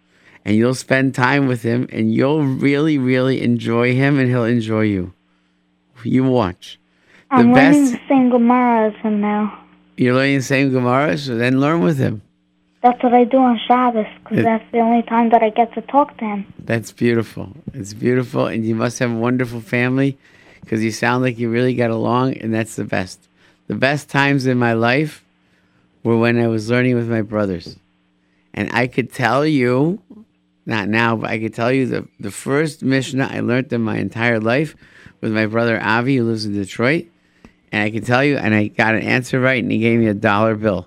and 0.44 0.54
you'll 0.56 0.74
spend 0.74 1.14
time 1.14 1.46
with 1.48 1.62
him, 1.62 1.88
and 1.92 2.12
you'll 2.14 2.44
really, 2.44 2.98
really 2.98 3.42
enjoy 3.42 3.94
him, 3.94 4.18
and 4.18 4.28
he'll 4.28 4.44
enjoy 4.44 4.82
you. 4.82 5.12
You 6.02 6.24
watch. 6.24 6.78
The 7.36 7.40
I'm 7.40 7.52
learning 7.52 7.84
best, 7.84 7.92
the 7.92 8.08
same 8.08 8.30
Gemara 8.30 8.88
as 8.88 9.02
him 9.02 9.20
now. 9.20 9.64
you're 9.96 10.14
learning 10.14 10.36
the 10.36 10.42
same 10.42 10.70
Gemara, 10.70 11.18
so 11.18 11.36
then 11.36 11.60
learn 11.60 11.80
with 11.80 11.98
him. 11.98 12.22
That's 12.82 13.02
what 13.02 13.14
I 13.14 13.24
do 13.24 13.38
on 13.38 13.58
Shabbos, 13.66 14.06
because 14.22 14.44
that's 14.44 14.64
the 14.70 14.80
only 14.80 15.02
time 15.02 15.30
that 15.30 15.42
I 15.42 15.48
get 15.50 15.72
to 15.74 15.80
talk 15.80 16.16
to 16.18 16.24
him. 16.24 16.46
That's 16.58 16.92
beautiful. 16.92 17.52
It's 17.72 17.94
beautiful, 17.94 18.46
and 18.46 18.64
you 18.64 18.74
must 18.74 18.98
have 18.98 19.10
a 19.10 19.14
wonderful 19.14 19.60
family 19.60 20.18
because 20.60 20.84
you 20.84 20.90
sound 20.90 21.22
like 21.22 21.38
you 21.38 21.50
really 21.50 21.74
got 21.74 21.90
along, 21.90 22.34
and 22.34 22.52
that's 22.52 22.76
the 22.76 22.84
best. 22.84 23.26
The 23.66 23.74
best 23.74 24.10
times 24.10 24.46
in 24.46 24.58
my 24.58 24.74
life 24.74 25.24
were 26.02 26.18
when 26.18 26.38
I 26.38 26.48
was 26.48 26.68
learning 26.70 26.94
with 26.94 27.08
my 27.08 27.22
brothers. 27.22 27.76
And 28.52 28.70
I 28.72 28.86
could 28.86 29.12
tell 29.12 29.46
you, 29.46 30.00
not 30.66 30.88
now, 30.88 31.16
but 31.16 31.30
I 31.30 31.38
could 31.38 31.54
tell 31.54 31.72
you 31.72 31.86
the, 31.86 32.08
the 32.20 32.30
first 32.30 32.82
Mishnah 32.82 33.30
I 33.32 33.40
learned 33.40 33.72
in 33.72 33.80
my 33.80 33.96
entire 33.96 34.38
life 34.38 34.76
with 35.20 35.32
my 35.32 35.46
brother 35.46 35.80
Avi, 35.82 36.18
who 36.18 36.24
lives 36.24 36.44
in 36.44 36.52
Detroit. 36.52 37.06
And 37.74 37.82
I 37.82 37.90
can 37.90 38.04
tell 38.04 38.22
you, 38.22 38.36
and 38.36 38.54
I 38.54 38.68
got 38.68 38.94
an 38.94 39.02
answer 39.02 39.40
right, 39.40 39.60
and 39.60 39.72
he 39.72 39.80
gave 39.80 39.98
me 39.98 40.06
a 40.06 40.14
dollar 40.14 40.54
bill. 40.54 40.86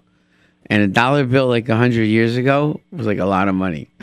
And 0.68 0.82
a 0.82 0.88
dollar 0.88 1.26
bill, 1.26 1.48
like 1.48 1.68
a 1.68 1.74
100 1.74 2.04
years 2.04 2.38
ago, 2.38 2.80
was 2.92 3.06
like 3.06 3.18
a 3.18 3.26
lot 3.26 3.50
of 3.50 3.56
money. 3.56 3.90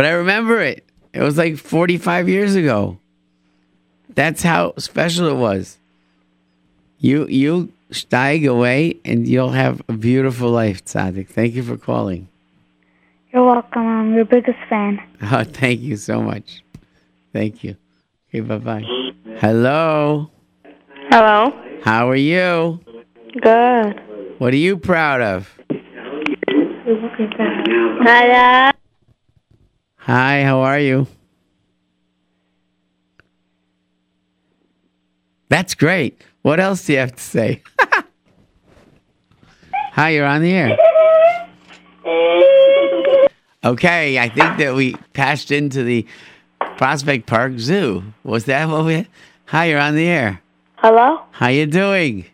But 0.00 0.06
I 0.06 0.12
remember 0.12 0.60
it. 0.60 0.82
It 1.12 1.20
was 1.20 1.36
like 1.36 1.58
45 1.58 2.26
years 2.26 2.54
ago. 2.54 2.98
That's 4.08 4.42
how 4.42 4.72
special 4.78 5.28
it 5.28 5.34
was. 5.34 5.76
You 6.98 7.26
you 7.26 7.72
steig 7.90 8.48
away 8.48 8.96
and 9.04 9.28
you'll 9.28 9.50
have 9.50 9.82
a 9.88 9.92
beautiful 9.92 10.48
life, 10.48 10.82
Tzaddik. 10.86 11.28
Thank 11.28 11.54
you 11.54 11.62
for 11.62 11.76
calling. 11.76 12.28
You're 13.30 13.44
welcome. 13.44 13.86
I'm 13.86 14.14
your 14.14 14.24
biggest 14.24 14.58
fan. 14.70 15.02
Oh, 15.22 15.44
thank 15.44 15.80
you 15.80 15.96
so 15.96 16.22
much. 16.22 16.62
Thank 17.34 17.62
you. 17.62 17.76
Okay, 18.30 18.40
bye 18.42 18.58
bye. 18.58 18.84
Hello. 19.40 20.30
Hello. 21.10 21.52
How 21.82 22.08
are 22.08 22.14
you? 22.14 22.78
Good. 23.42 24.00
What 24.38 24.52
are 24.52 24.56
you 24.56 24.76
proud 24.76 25.20
of? 25.20 25.52
Hello. 26.86 28.70
Hi, 29.96 30.44
how 30.44 30.60
are 30.60 30.78
you? 30.78 31.08
That's 35.48 35.74
great. 35.74 36.22
What 36.42 36.60
else 36.60 36.86
do 36.86 36.92
you 36.92 37.00
have 37.00 37.16
to 37.16 37.20
say? 37.22 37.64
Hi, 39.92 40.10
you're 40.10 40.24
on 40.24 40.42
the 40.42 40.52
air. 40.52 40.78
Okay, 43.62 44.18
I 44.18 44.30
think 44.30 44.56
that 44.56 44.74
we 44.74 44.94
passed 45.12 45.50
into 45.50 45.82
the 45.82 46.06
Prospect 46.80 47.26
Park 47.26 47.58
Zoo. 47.58 48.02
Was 48.24 48.46
that 48.46 48.66
what 48.66 48.86
we? 48.86 49.06
Hi, 49.48 49.66
you're 49.66 49.78
on 49.78 49.96
the 49.96 50.06
air. 50.06 50.40
Hello? 50.76 51.20
How 51.32 51.48
you 51.48 51.66
doing? 51.66 52.24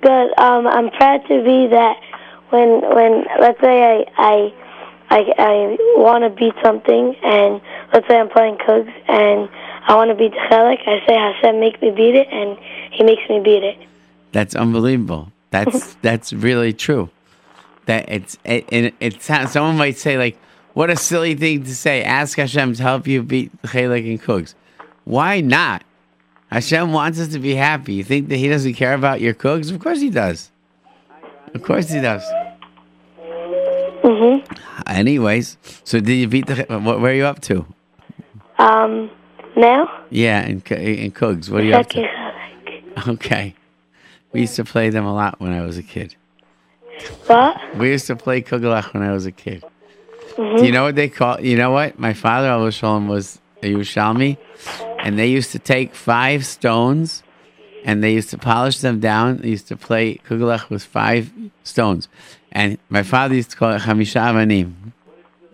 Good. 0.00 0.36
Um, 0.36 0.66
I'm 0.66 0.90
proud 0.90 1.18
to 1.28 1.44
be 1.44 1.68
that 1.68 1.94
when 2.50 2.80
when 2.92 3.24
let's 3.38 3.60
say 3.60 3.84
I 3.84 4.04
I 4.18 4.52
I, 5.10 5.32
I 5.38 5.76
want 5.94 6.24
to 6.24 6.30
beat 6.30 6.54
something 6.60 7.14
and 7.22 7.60
let's 7.94 8.08
say 8.08 8.18
I'm 8.18 8.28
playing 8.30 8.56
Cougs 8.56 8.92
and 9.06 9.48
I 9.86 9.94
want 9.94 10.10
to 10.10 10.16
beat 10.16 10.32
the 10.32 10.40
Chelik, 10.50 10.80
I 10.84 11.06
say 11.06 11.14
Hashem 11.14 11.60
make 11.60 11.80
me 11.80 11.92
beat 11.92 12.16
it 12.16 12.26
and 12.32 12.58
he 12.90 13.04
makes 13.04 13.22
me 13.30 13.38
beat 13.38 13.62
it. 13.62 13.78
That's 14.32 14.56
unbelievable. 14.56 15.30
That's 15.50 15.94
that's 16.02 16.32
really 16.32 16.72
true. 16.72 17.10
That 17.86 18.08
it's 18.08 18.36
it, 18.44 18.66
it, 18.72 18.94
it 18.98 19.22
sounds. 19.22 19.52
Someone 19.52 19.76
might 19.76 19.98
say 19.98 20.18
like, 20.18 20.36
"What 20.74 20.90
a 20.90 20.96
silly 20.96 21.34
thing 21.34 21.64
to 21.64 21.74
say." 21.74 22.02
Ask 22.02 22.38
Hashem 22.38 22.74
to 22.74 22.82
help 22.82 23.06
you 23.06 23.22
beat 23.22 23.50
Chelek 23.62 24.08
and 24.08 24.20
Cooks. 24.20 24.54
Why 25.04 25.40
not? 25.40 25.82
Hashem 26.50 26.92
wants 26.92 27.18
us 27.18 27.28
to 27.28 27.38
be 27.38 27.54
happy. 27.54 27.94
You 27.94 28.04
think 28.04 28.28
that 28.28 28.36
He 28.36 28.48
doesn't 28.48 28.74
care 28.74 28.94
about 28.94 29.20
your 29.20 29.34
cooks? 29.34 29.70
Of 29.70 29.80
course 29.80 30.00
He 30.00 30.10
does. 30.10 30.50
Of 31.54 31.62
course 31.62 31.88
He 31.90 32.00
does. 32.00 32.22
Mhm. 34.02 34.44
Anyways, 34.86 35.56
so 35.84 36.00
did 36.00 36.14
you 36.14 36.26
beat 36.28 36.46
the? 36.46 36.64
What, 36.68 37.00
where 37.00 37.12
are 37.12 37.14
you 37.14 37.24
up 37.24 37.40
to? 37.42 37.64
Um, 38.58 39.10
now? 39.56 39.88
Yeah, 40.10 40.44
in 40.44 40.60
in 40.70 41.10
Cooks. 41.12 41.48
What 41.48 41.62
are 41.62 41.64
you 41.64 41.74
up 41.74 41.88
to? 41.90 42.08
Okay, 43.08 43.54
we 44.32 44.40
used 44.42 44.56
to 44.56 44.64
play 44.64 44.90
them 44.90 45.04
a 45.06 45.14
lot 45.14 45.40
when 45.40 45.52
I 45.52 45.62
was 45.62 45.78
a 45.78 45.82
kid. 45.82 46.14
What? 47.26 47.56
We 47.76 47.88
used 47.90 48.06
to 48.08 48.16
play 48.16 48.42
Kugelach 48.42 48.92
when 48.92 49.02
I 49.02 49.12
was 49.12 49.24
a 49.26 49.32
kid. 49.32 49.64
Do 50.36 50.42
you 50.42 50.48
mm-hmm. 50.48 50.72
know 50.72 50.84
what 50.84 50.94
they 50.94 51.08
call? 51.08 51.40
You 51.40 51.56
know 51.56 51.70
what? 51.70 51.98
My 51.98 52.14
father, 52.14 52.48
Al 52.48 52.70
Shalom, 52.70 53.08
was 53.08 53.40
a 53.62 53.72
Yerushalmi, 53.72 54.38
and 54.98 55.18
they 55.18 55.28
used 55.28 55.52
to 55.52 55.58
take 55.58 55.94
five 55.94 56.46
stones, 56.46 57.22
and 57.84 58.02
they 58.02 58.12
used 58.12 58.30
to 58.30 58.38
polish 58.38 58.78
them 58.78 59.00
down. 59.00 59.38
They 59.38 59.48
used 59.48 59.68
to 59.68 59.76
play 59.76 60.16
Kugelach 60.16 60.70
with 60.70 60.84
five 60.84 61.32
stones, 61.64 62.08
and 62.50 62.78
my 62.88 63.02
father 63.02 63.34
used 63.34 63.50
to 63.50 63.56
call 63.56 63.72
it 63.72 63.82
Hamisha 63.82 64.20
Avanim. 64.20 64.92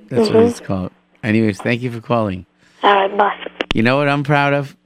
That's 0.08 0.28
what 0.28 0.38
mm-hmm. 0.38 0.48
it's 0.48 0.60
called. 0.60 0.92
Anyways, 1.22 1.60
thank 1.60 1.82
you 1.82 1.90
for 1.90 2.00
calling. 2.00 2.46
All 2.82 2.92
right, 2.94 3.16
boss. 3.16 3.36
You 3.74 3.82
know 3.82 3.96
what 3.96 4.08
I'm 4.08 4.22
proud 4.22 4.54
of? 4.54 4.76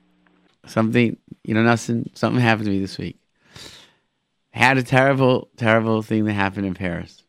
Something, 0.67 1.17
you 1.45 1.55
know, 1.55 1.63
nothing, 1.63 2.11
something 2.15 2.41
happened 2.41 2.67
to 2.67 2.71
me 2.73 2.81
this 2.81 2.99
week. 2.99 3.17
Had 4.51 4.79
a 4.79 4.83
terrible, 4.83 5.49
terrible 5.57 6.03
thing 6.03 6.25
that 6.25 6.33
happened 6.33 6.67
in 6.67 6.75
Paris. 6.75 7.23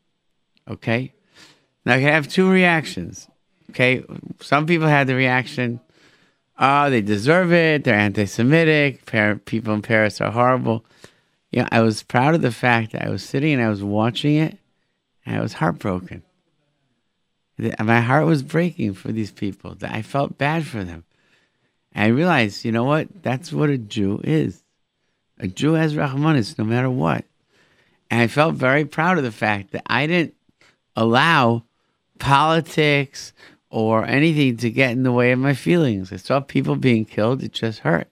Okay? 0.67 1.13
Now 1.85 1.95
can 1.95 2.03
have 2.03 2.27
two 2.27 2.49
reactions. 2.49 3.27
Okay? 3.69 4.03
Some 4.41 4.65
people 4.65 4.87
had 4.87 5.07
the 5.07 5.15
reaction, 5.15 5.79
oh, 6.59 6.89
they 6.89 7.01
deserve 7.01 7.51
it, 7.51 7.83
they're 7.83 7.95
anti 7.95 8.25
Semitic, 8.25 9.05
Par- 9.05 9.35
people 9.35 9.73
in 9.73 9.81
Paris 9.81 10.21
are 10.21 10.31
horrible. 10.31 10.85
You 11.51 11.61
know, 11.61 11.67
I 11.71 11.81
was 11.81 12.03
proud 12.03 12.35
of 12.35 12.41
the 12.41 12.51
fact 12.51 12.91
that 12.91 13.05
I 13.05 13.09
was 13.09 13.23
sitting 13.23 13.53
and 13.53 13.61
I 13.61 13.69
was 13.69 13.83
watching 13.83 14.35
it, 14.35 14.57
and 15.25 15.37
I 15.37 15.41
was 15.41 15.53
heartbroken. 15.53 16.23
My 17.79 18.01
heart 18.01 18.25
was 18.25 18.41
breaking 18.41 18.95
for 18.95 19.11
these 19.11 19.31
people. 19.31 19.77
I 19.83 20.01
felt 20.01 20.37
bad 20.37 20.65
for 20.65 20.83
them. 20.83 21.03
And 21.93 22.05
I 22.05 22.07
realized, 22.07 22.65
you 22.65 22.71
know 22.71 22.83
what? 22.83 23.07
That's 23.21 23.53
what 23.53 23.69
a 23.69 23.77
Jew 23.77 24.19
is. 24.23 24.63
A 25.39 25.47
Jew 25.47 25.73
has 25.73 25.93
Rahmanis 25.93 26.57
no 26.57 26.63
matter 26.63 26.89
what. 26.89 27.25
And 28.09 28.21
I 28.21 28.27
felt 28.27 28.55
very 28.55 28.85
proud 28.85 29.17
of 29.17 29.23
the 29.23 29.31
fact 29.31 29.71
that 29.71 29.83
I 29.85 30.07
didn't 30.07 30.33
allow 30.95 31.63
politics 32.23 33.33
or 33.69 34.05
anything 34.05 34.55
to 34.55 34.69
get 34.69 34.91
in 34.91 35.03
the 35.03 35.11
way 35.11 35.33
of 35.33 35.39
my 35.39 35.53
feelings. 35.53 36.13
I 36.13 36.15
saw 36.15 36.39
people 36.39 36.77
being 36.77 37.03
killed. 37.03 37.43
It 37.43 37.51
just 37.51 37.79
hurt. 37.79 38.07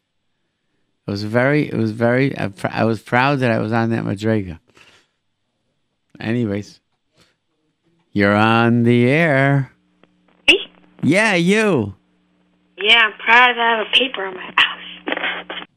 It 1.07 1.11
was 1.11 1.23
very, 1.23 1.69
it 1.69 1.75
was 1.75 1.91
very, 1.91 2.37
I 2.37 2.49
pr- 2.49 2.67
I 2.69 2.83
was 2.83 3.01
proud 3.01 3.39
that 3.39 3.51
I 3.51 3.59
was 3.59 3.71
on 3.71 3.89
that 3.91 4.03
Madrega. 4.03 4.59
Anyways, 6.19 6.81
you're 8.11 8.35
on 8.35 8.83
the 8.83 9.07
air. 9.07 9.71
Me? 10.47 10.59
Yeah, 11.01 11.35
you. 11.35 11.95
Yeah, 12.77 13.05
I'm 13.05 13.13
proud 13.13 13.55
that 13.55 13.59
I 13.59 13.77
have 13.77 13.87
a 13.87 13.91
paper 13.91 14.25
on 14.25 14.35
my 14.35 14.53
house. 14.57 15.67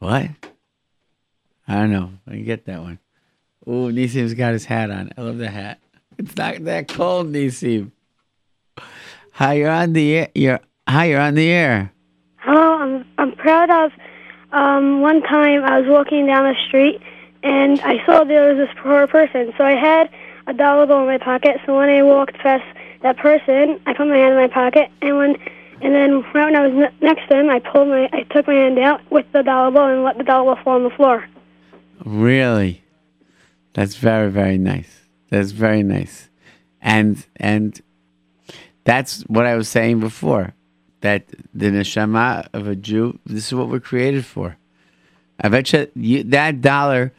What? 0.00 0.30
I 1.68 1.74
don't 1.76 1.92
know. 1.92 2.10
I 2.28 2.36
get 2.36 2.66
that 2.66 2.82
one. 2.82 2.98
Ooh, 3.68 3.92
Nisim's 3.92 4.34
got 4.34 4.52
his 4.54 4.64
hat 4.64 4.90
on. 4.90 5.12
I 5.16 5.22
love 5.22 5.38
the 5.38 5.48
hat. 5.48 5.78
It's 6.18 6.36
not 6.36 6.64
that 6.64 6.88
cold, 6.88 7.32
Nisim. 7.32 7.90
Hi, 9.32 9.54
you're 9.54 9.70
on 9.70 9.92
the 9.92 10.14
air. 10.14 10.28
You're 10.34 10.60
hi, 10.88 11.06
you're 11.06 11.20
on 11.20 11.34
the 11.34 11.50
air. 11.50 11.92
Hello, 12.36 12.78
I'm 12.78 13.04
I'm 13.18 13.32
proud 13.32 13.70
of. 13.70 13.92
Um, 14.52 15.00
one 15.00 15.22
time 15.22 15.64
I 15.64 15.80
was 15.80 15.88
walking 15.88 16.26
down 16.26 16.44
the 16.44 16.54
street 16.68 17.00
and 17.42 17.80
I 17.80 18.04
saw 18.06 18.24
there 18.24 18.54
was 18.54 18.66
this 18.66 18.76
poor 18.82 19.06
person. 19.06 19.52
So 19.58 19.64
I 19.64 19.72
had 19.72 20.08
a 20.46 20.54
dollar 20.54 20.86
bill 20.86 21.00
in 21.00 21.06
my 21.06 21.18
pocket. 21.18 21.60
So 21.66 21.76
when 21.76 21.88
I 21.88 22.02
walked 22.02 22.38
past 22.38 22.64
that 23.02 23.16
person, 23.18 23.80
I 23.86 23.94
put 23.94 24.06
my 24.06 24.16
hand 24.16 24.34
in 24.34 24.38
my 24.38 24.48
pocket, 24.48 24.90
and 25.02 25.16
when 25.16 25.36
and 25.82 25.94
then 25.94 26.22
right 26.32 26.46
when 26.46 26.56
I 26.56 26.66
was 26.66 26.72
ne- 26.74 27.06
next 27.06 27.28
to 27.28 27.38
him, 27.40 27.50
I 27.50 27.58
pulled 27.58 27.88
my 27.88 28.08
I 28.12 28.22
took 28.30 28.46
my 28.46 28.54
hand 28.54 28.78
out 28.78 29.00
with 29.10 29.26
the 29.32 29.42
dollar 29.42 29.70
bill 29.70 29.86
and 29.86 30.04
let 30.04 30.18
the 30.18 30.24
dollar 30.24 30.54
bill 30.54 30.64
fall 30.64 30.74
on 30.76 30.84
the 30.84 30.90
floor. 30.90 31.28
Really? 32.04 32.84
That's 33.74 33.96
very, 33.96 34.30
very 34.30 34.58
nice. 34.58 35.03
That's 35.34 35.50
very 35.50 35.82
nice. 35.82 36.30
And 36.80 37.26
and 37.34 37.82
that's 38.84 39.22
what 39.22 39.46
I 39.46 39.56
was 39.56 39.68
saying 39.68 39.98
before. 39.98 40.54
That 41.00 41.26
the 41.52 41.70
neshama 41.70 42.46
of 42.52 42.68
a 42.68 42.76
Jew, 42.76 43.18
this 43.26 43.48
is 43.48 43.54
what 43.54 43.68
we're 43.68 43.80
created 43.80 44.24
for. 44.24 44.56
I 45.40 45.48
bet 45.48 45.72
you, 45.72 45.90
you 45.96 46.22
that 46.22 46.60
dollar 46.60 47.12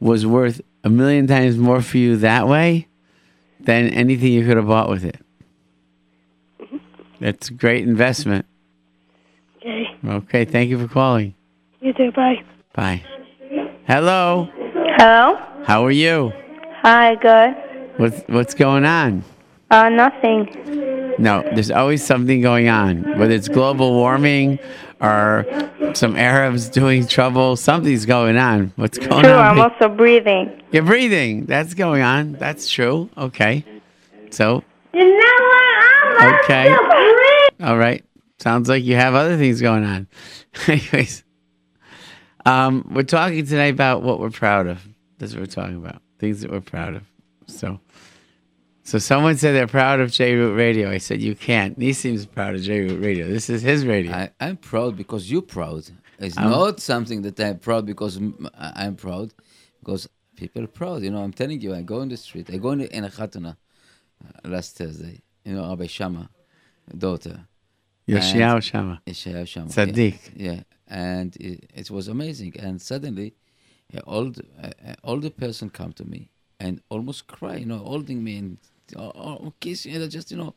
was 0.00 0.26
worth 0.26 0.60
a 0.82 0.90
million 0.90 1.28
times 1.28 1.58
more 1.58 1.80
for 1.80 1.98
you 1.98 2.16
that 2.16 2.48
way 2.48 2.88
than 3.60 3.90
anything 3.90 4.32
you 4.32 4.44
could 4.44 4.56
have 4.56 4.66
bought 4.66 4.88
with 4.88 5.04
it. 5.04 5.24
Mm-hmm. 6.60 6.78
That's 7.20 7.50
a 7.50 7.54
great 7.54 7.86
investment. 7.86 8.46
Okay. 9.58 9.84
Okay, 10.04 10.44
thank 10.44 10.70
you 10.70 10.78
for 10.80 10.92
calling. 10.92 11.34
You 11.80 11.92
too. 11.92 12.10
Bye. 12.16 12.42
Bye. 12.74 13.04
Hello. 13.86 14.48
Hello? 14.98 15.36
How 15.64 15.84
are 15.84 15.92
you? 15.92 16.32
Hi, 16.82 17.14
good. 17.16 17.54
What's 17.98 18.22
what's 18.28 18.54
going 18.54 18.86
on? 18.86 19.22
Uh, 19.70 19.90
nothing. 19.90 20.48
No, 21.18 21.42
there's 21.54 21.70
always 21.70 22.02
something 22.02 22.40
going 22.40 22.68
on. 22.68 23.18
Whether 23.18 23.34
it's 23.34 23.48
global 23.48 23.92
warming 23.92 24.58
or 24.98 25.44
some 25.92 26.16
Arabs 26.16 26.70
doing 26.70 27.06
trouble, 27.06 27.56
something's 27.56 28.06
going 28.06 28.38
on. 28.38 28.72
What's 28.76 28.96
going 28.96 29.24
True, 29.24 29.32
on? 29.32 29.58
I'm 29.58 29.60
also 29.60 29.90
breathing. 29.90 30.62
You're 30.72 30.82
breathing. 30.82 31.44
That's 31.44 31.74
going 31.74 32.00
on. 32.00 32.32
That's 32.32 32.70
true. 32.70 33.10
Okay. 33.16 33.62
So, 34.30 34.64
You 34.94 35.04
know 35.04 35.16
what? 35.18 36.22
I'm 36.22 36.34
okay. 36.44 36.76
All 37.60 37.76
right. 37.76 38.02
Sounds 38.38 38.70
like 38.70 38.84
you 38.84 38.96
have 38.96 39.14
other 39.14 39.36
things 39.36 39.60
going 39.60 39.84
on. 39.84 40.06
Anyways, 40.66 41.24
um, 42.46 42.90
we're 42.90 43.02
talking 43.02 43.44
tonight 43.44 43.74
about 43.74 44.02
what 44.02 44.18
we're 44.18 44.30
proud 44.30 44.66
of. 44.66 44.82
That's 45.18 45.34
what 45.34 45.40
we're 45.40 45.46
talking 45.46 45.76
about. 45.76 46.00
Things 46.20 46.42
that 46.42 46.50
we're 46.50 46.60
proud 46.60 46.94
of. 46.96 47.02
So, 47.46 47.80
so 48.84 48.98
someone 48.98 49.36
said 49.38 49.54
they're 49.54 49.66
proud 49.66 50.00
of 50.00 50.10
JRoot 50.10 50.54
Radio. 50.54 50.90
I 50.90 50.98
said 50.98 51.22
you 51.22 51.34
can't. 51.34 51.78
Nissim's 51.78 52.26
proud 52.26 52.54
of 52.56 52.60
JRoot 52.60 53.02
Radio. 53.02 53.26
This 53.26 53.48
is 53.48 53.62
his 53.62 53.86
radio. 53.86 54.12
I, 54.12 54.30
I'm 54.38 54.58
proud 54.58 54.96
because 54.96 55.30
you're 55.30 55.48
proud. 55.58 55.84
It's 56.18 56.36
I'm- 56.36 56.50
not 56.50 56.78
something 56.80 57.22
that 57.22 57.40
I'm 57.40 57.58
proud 57.58 57.86
because 57.86 58.20
I'm 58.52 58.96
proud, 58.96 59.32
because 59.80 60.08
people 60.36 60.62
are 60.64 60.74
proud. 60.82 61.02
You 61.02 61.10
know, 61.10 61.22
I'm 61.22 61.32
telling 61.32 61.58
you, 61.60 61.74
I 61.74 61.82
go 61.82 62.02
in 62.02 62.10
the 62.10 62.18
street. 62.18 62.50
I 62.52 62.58
go 62.58 62.72
in, 62.72 62.82
in 62.82 63.04
a 63.04 63.08
chatana 63.08 63.56
uh, 64.22 64.48
last 64.48 64.76
Thursday. 64.76 65.22
You 65.44 65.54
know, 65.54 65.68
Rabbi 65.70 65.86
Shama, 65.86 66.28
daughter. 66.96 67.46
Yoshiao 68.06 68.62
Shama. 68.62 69.00
Yeshayahu 69.06 69.48
Shama. 69.48 69.68
Tzaddik. 69.68 70.18
Yeah, 70.36 70.52
yeah. 70.52 70.60
and 70.86 71.34
it, 71.36 71.70
it 71.74 71.90
was 71.90 72.08
amazing. 72.08 72.52
And 72.58 72.82
suddenly, 72.82 73.34
an 73.92 74.02
old, 74.06 74.40
uh, 74.62 74.70
uh, 74.86 74.94
older 75.04 75.30
person 75.30 75.70
come 75.70 75.92
to 75.94 76.04
me 76.04 76.28
and 76.58 76.80
almost 76.88 77.26
cry. 77.26 77.56
You 77.56 77.66
know, 77.66 77.78
holding 77.78 78.22
me 78.22 78.36
and 78.38 78.58
oh, 78.96 79.12
oh, 79.14 79.52
kiss. 79.60 79.86
And 79.86 80.10
just 80.10 80.30
you 80.30 80.36
know, 80.36 80.54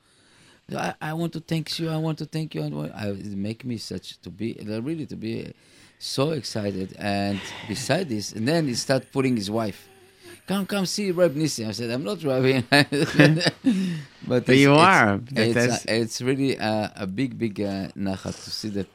I, 0.75 0.93
I 1.01 1.13
want 1.13 1.33
to 1.33 1.39
thank 1.39 1.79
you. 1.79 1.89
I 1.89 1.97
want 1.97 2.17
to 2.19 2.25
thank 2.25 2.55
you. 2.55 2.61
And 2.63 2.91
I, 2.93 3.07
it 3.09 3.25
make 3.35 3.65
me 3.65 3.77
such 3.77 4.19
to 4.21 4.29
be 4.29 4.57
really 4.61 5.05
to 5.07 5.15
be 5.15 5.53
so 5.99 6.31
excited. 6.31 6.95
And 6.99 7.39
beside 7.67 8.09
this, 8.09 8.31
and 8.33 8.47
then 8.47 8.67
he 8.67 8.75
start 8.75 9.11
putting 9.11 9.35
his 9.35 9.49
wife. 9.49 9.89
Come, 10.45 10.65
come, 10.65 10.85
see 10.85 11.09
Reb 11.11 11.35
Nissi. 11.35 11.65
I 11.65 11.71
said, 11.71 11.89
I'm 11.89 12.03
not 12.03 12.21
Rabbi. 12.21 12.61
but 14.27 14.43
it's- 14.43 14.57
you 14.59 14.73
it's- 14.73 14.87
are. 14.87 15.17
That- 15.31 15.47
It's, 15.47 15.53
that's- 15.55 15.85
uh, 15.87 15.91
it's 16.03 16.21
really 16.21 16.59
uh, 16.59 16.89
a 16.95 17.07
big, 17.07 17.37
big 17.37 17.61
uh, 17.61 17.87
nachat 17.95 18.35
to 18.43 18.51
see 18.51 18.69
that. 18.75 18.87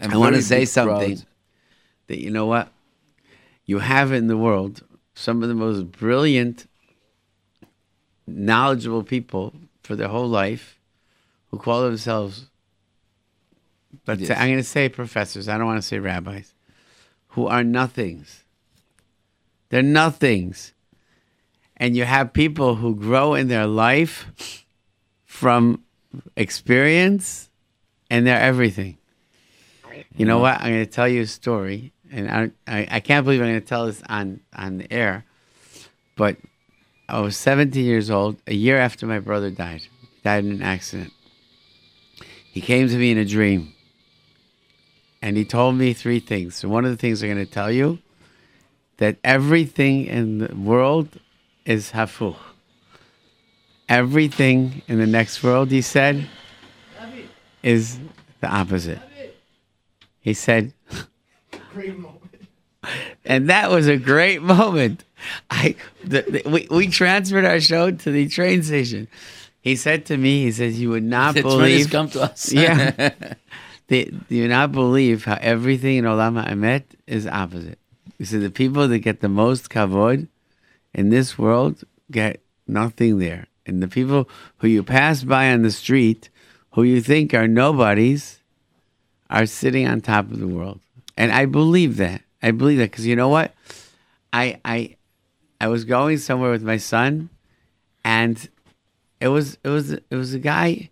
I'm 0.00 0.12
I 0.12 0.16
want 0.16 0.36
to 0.36 0.42
say 0.42 0.64
something 0.64 1.16
proud. 1.18 1.26
that 2.06 2.18
you 2.20 2.30
know 2.30 2.46
what 2.46 2.68
you 3.66 3.78
have 3.78 4.12
in 4.12 4.26
the 4.26 4.36
world 4.36 4.82
some 5.14 5.42
of 5.42 5.48
the 5.48 5.54
most 5.54 5.90
brilliant, 5.90 6.66
knowledgeable 8.26 9.02
people 9.02 9.54
for 9.82 9.96
their 9.96 10.08
whole 10.08 10.28
life 10.28 10.78
who 11.50 11.58
call 11.58 11.82
themselves. 11.82 12.46
But 14.04 14.18
Yes. 14.18 14.30
I'm 14.30 14.48
going 14.48 14.56
to 14.58 14.64
say 14.64 14.88
professors. 14.88 15.48
I 15.48 15.56
don't 15.56 15.66
want 15.66 15.80
to 15.80 15.86
say 15.86 15.98
rabbis, 15.98 16.52
who 17.28 17.46
are 17.46 17.62
nothings. 17.62 18.44
They're 19.70 19.82
nothings, 19.82 20.72
and 21.76 21.96
you 21.96 22.04
have 22.04 22.32
people 22.32 22.76
who 22.76 22.94
grow 22.94 23.34
in 23.34 23.48
their 23.48 23.66
life 23.66 24.64
from 25.24 25.82
experience, 26.36 27.50
and 28.10 28.26
they're 28.26 28.40
everything. 28.40 28.98
You 30.16 30.26
know 30.26 30.36
mm-hmm. 30.36 30.42
what? 30.42 30.60
I'm 30.60 30.72
going 30.72 30.84
to 30.84 30.90
tell 30.90 31.08
you 31.08 31.22
a 31.22 31.26
story, 31.26 31.92
and 32.14 32.30
I, 32.30 32.50
I, 32.78 32.88
I 32.92 33.00
can't 33.00 33.24
believe 33.24 33.40
I'm 33.40 33.48
going 33.48 33.60
to 33.60 33.66
tell 33.66 33.86
this 33.86 34.02
on, 34.08 34.40
on 34.56 34.78
the 34.78 34.92
air, 34.92 35.24
but 36.16 36.36
I 37.08 37.20
was 37.20 37.36
17 37.36 37.84
years 37.84 38.08
old, 38.08 38.36
a 38.46 38.54
year 38.54 38.78
after 38.78 39.06
my 39.06 39.18
brother 39.18 39.50
died. 39.50 39.82
He 40.00 40.20
died 40.22 40.44
in 40.44 40.52
an 40.52 40.62
accident. 40.62 41.12
He 42.52 42.60
came 42.60 42.88
to 42.88 42.96
me 42.96 43.10
in 43.10 43.18
a 43.18 43.24
dream, 43.24 43.74
and 45.20 45.36
he 45.36 45.44
told 45.44 45.74
me 45.74 45.92
three 45.92 46.20
things. 46.20 46.54
So 46.54 46.68
one 46.68 46.84
of 46.84 46.92
the 46.92 46.96
things 46.96 47.22
I'm 47.22 47.30
going 47.30 47.44
to 47.44 47.52
tell 47.52 47.72
you 47.72 47.98
that 48.98 49.16
everything 49.24 50.06
in 50.06 50.38
the 50.38 50.54
world 50.54 51.18
is 51.66 51.90
hafuch. 51.90 52.36
Everything 53.88 54.82
in 54.86 54.98
the 54.98 55.06
next 55.06 55.42
world, 55.42 55.72
he 55.72 55.82
said, 55.82 56.28
is 57.62 57.98
the 58.40 58.48
opposite. 58.48 59.00
He 60.20 60.32
said, 60.32 60.72
and 63.24 63.48
that 63.48 63.70
was 63.70 63.88
a 63.88 63.96
great 63.96 64.42
moment. 64.42 65.04
I 65.50 65.76
the, 66.02 66.22
the, 66.22 66.50
we 66.50 66.66
we 66.70 66.88
transferred 66.88 67.44
our 67.44 67.60
show 67.60 67.90
to 67.90 68.10
the 68.10 68.28
train 68.28 68.62
station. 68.62 69.08
He 69.60 69.76
said 69.76 70.04
to 70.06 70.16
me, 70.16 70.44
he 70.44 70.52
says, 70.52 70.80
"You 70.80 70.90
would 70.90 71.04
not 71.04 71.34
The 71.34 71.42
train 71.42 71.58
believe." 71.58 71.78
has 71.78 71.86
come 71.86 72.10
to 72.10 72.22
us. 72.22 72.52
yeah, 72.52 73.12
they, 73.88 74.04
do 74.04 74.34
you 74.34 74.48
not 74.48 74.72
believe 74.72 75.24
how 75.24 75.38
everything 75.40 75.96
in 75.96 76.04
Olam 76.04 76.44
Emet 76.46 76.84
is 77.06 77.26
opposite? 77.26 77.78
He 78.18 78.24
said 78.24 78.42
the 78.42 78.50
people 78.50 78.86
that 78.88 78.98
get 78.98 79.20
the 79.20 79.28
most 79.28 79.70
kavod 79.70 80.28
in 80.92 81.08
this 81.10 81.38
world 81.38 81.84
get 82.10 82.40
nothing 82.66 83.18
there, 83.18 83.46
and 83.66 83.82
the 83.82 83.88
people 83.88 84.28
who 84.58 84.68
you 84.68 84.82
pass 84.82 85.24
by 85.24 85.50
on 85.50 85.62
the 85.62 85.70
street, 85.70 86.28
who 86.72 86.82
you 86.82 87.00
think 87.00 87.32
are 87.32 87.48
nobodies, 87.48 88.40
are 89.30 89.46
sitting 89.46 89.88
on 89.88 90.00
top 90.00 90.30
of 90.30 90.38
the 90.38 90.46
world. 90.48 90.80
And 91.16 91.32
I 91.32 91.46
believe 91.46 91.96
that. 91.98 92.22
I 92.42 92.50
believe 92.50 92.78
that 92.78 92.90
because 92.90 93.06
you 93.06 93.16
know 93.16 93.28
what? 93.28 93.54
I 94.32 94.60
I 94.64 94.96
I 95.60 95.68
was 95.68 95.84
going 95.84 96.18
somewhere 96.18 96.50
with 96.50 96.62
my 96.62 96.76
son, 96.76 97.30
and 98.04 98.48
it 99.20 99.28
was 99.28 99.56
it 99.64 99.68
was 99.68 99.92
it 99.92 100.10
was 100.10 100.34
a 100.34 100.38
guy. 100.38 100.90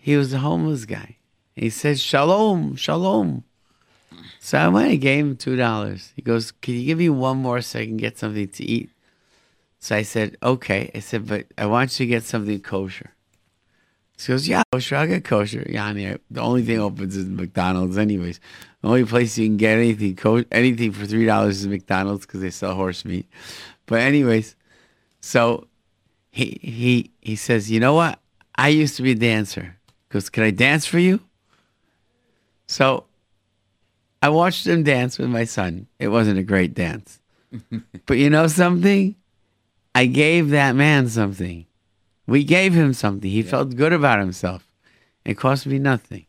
He 0.00 0.16
was 0.16 0.32
a 0.32 0.38
homeless 0.38 0.84
guy. 0.84 1.16
He 1.54 1.70
says 1.70 2.00
shalom, 2.00 2.76
shalom. 2.76 3.44
So 4.40 4.56
I 4.56 4.68
went 4.68 4.92
and 4.92 5.00
gave 5.00 5.24
him 5.24 5.36
two 5.36 5.56
dollars. 5.56 6.12
He 6.16 6.22
goes, 6.22 6.52
"Can 6.52 6.74
you 6.74 6.86
give 6.86 6.98
me 6.98 7.10
one 7.10 7.38
more 7.38 7.60
so 7.60 7.80
I 7.80 7.86
can 7.86 7.96
get 7.96 8.16
something 8.16 8.48
to 8.48 8.64
eat?" 8.64 8.90
So 9.80 9.96
I 9.96 10.02
said, 10.02 10.36
"Okay." 10.42 10.90
I 10.94 11.00
said, 11.00 11.26
"But 11.26 11.46
I 11.58 11.66
want 11.66 11.98
you 11.98 12.06
to 12.06 12.10
get 12.10 12.24
something 12.24 12.60
kosher." 12.60 13.10
She 14.18 14.32
goes, 14.32 14.48
"Yeah, 14.48 14.62
kosher. 14.72 14.96
I'll 14.96 15.06
get 15.06 15.24
kosher." 15.24 15.64
Yanni, 15.70 16.08
I- 16.08 16.18
the 16.30 16.40
only 16.40 16.62
thing 16.62 16.78
opens 16.80 17.16
is 17.16 17.26
McDonald's, 17.26 17.96
anyways. 17.96 18.40
The 18.82 18.88
only 18.88 19.04
place 19.04 19.38
you 19.38 19.46
can 19.46 19.56
get 19.56 19.78
anything 19.78 20.16
co- 20.16 20.44
anything 20.52 20.92
for 20.92 21.06
three 21.06 21.24
dollars 21.24 21.60
is 21.60 21.68
McDonald's 21.68 22.26
because 22.26 22.40
they 22.40 22.50
sell 22.50 22.74
horse 22.74 23.04
meat. 23.04 23.26
But 23.86 24.00
anyways, 24.00 24.56
so 25.20 25.68
he 26.32 26.58
he 26.62 27.10
he 27.20 27.36
says, 27.36 27.70
"You 27.70 27.78
know 27.80 27.94
what? 27.94 28.18
I 28.56 28.68
used 28.68 28.96
to 28.96 29.02
be 29.02 29.12
a 29.12 29.14
dancer." 29.14 29.76
He 29.86 30.12
goes, 30.12 30.28
"Can 30.28 30.42
I 30.42 30.50
dance 30.50 30.84
for 30.84 30.98
you?" 30.98 31.20
So 32.66 33.04
I 34.20 34.28
watched 34.30 34.66
him 34.66 34.82
dance 34.82 35.16
with 35.18 35.28
my 35.30 35.44
son. 35.44 35.86
It 36.00 36.08
wasn't 36.08 36.38
a 36.40 36.42
great 36.42 36.74
dance, 36.74 37.20
but 38.06 38.18
you 38.18 38.30
know 38.30 38.48
something? 38.48 39.14
I 39.94 40.06
gave 40.06 40.50
that 40.50 40.74
man 40.74 41.08
something. 41.08 41.66
We 42.28 42.44
gave 42.44 42.74
him 42.74 42.92
something. 42.92 43.30
He 43.30 43.42
felt 43.42 43.74
good 43.74 43.94
about 43.94 44.18
himself. 44.20 44.68
It 45.24 45.38
cost 45.38 45.66
me 45.66 45.78
nothing. 45.78 46.26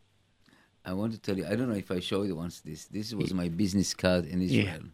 I 0.86 0.94
want 0.94 1.12
to 1.12 1.20
tell 1.20 1.38
you, 1.38 1.46
I 1.46 1.56
don't 1.58 1.70
know 1.70 1.76
if 1.76 1.92
I 1.92 2.00
showed 2.00 2.28
you 2.28 2.38
once 2.38 2.62
this. 2.62 2.86
This 2.86 3.14
was 3.14 3.34
my 3.34 3.50
business 3.50 3.94
card 3.94 4.26
in 4.26 4.42
Israel. 4.42 4.86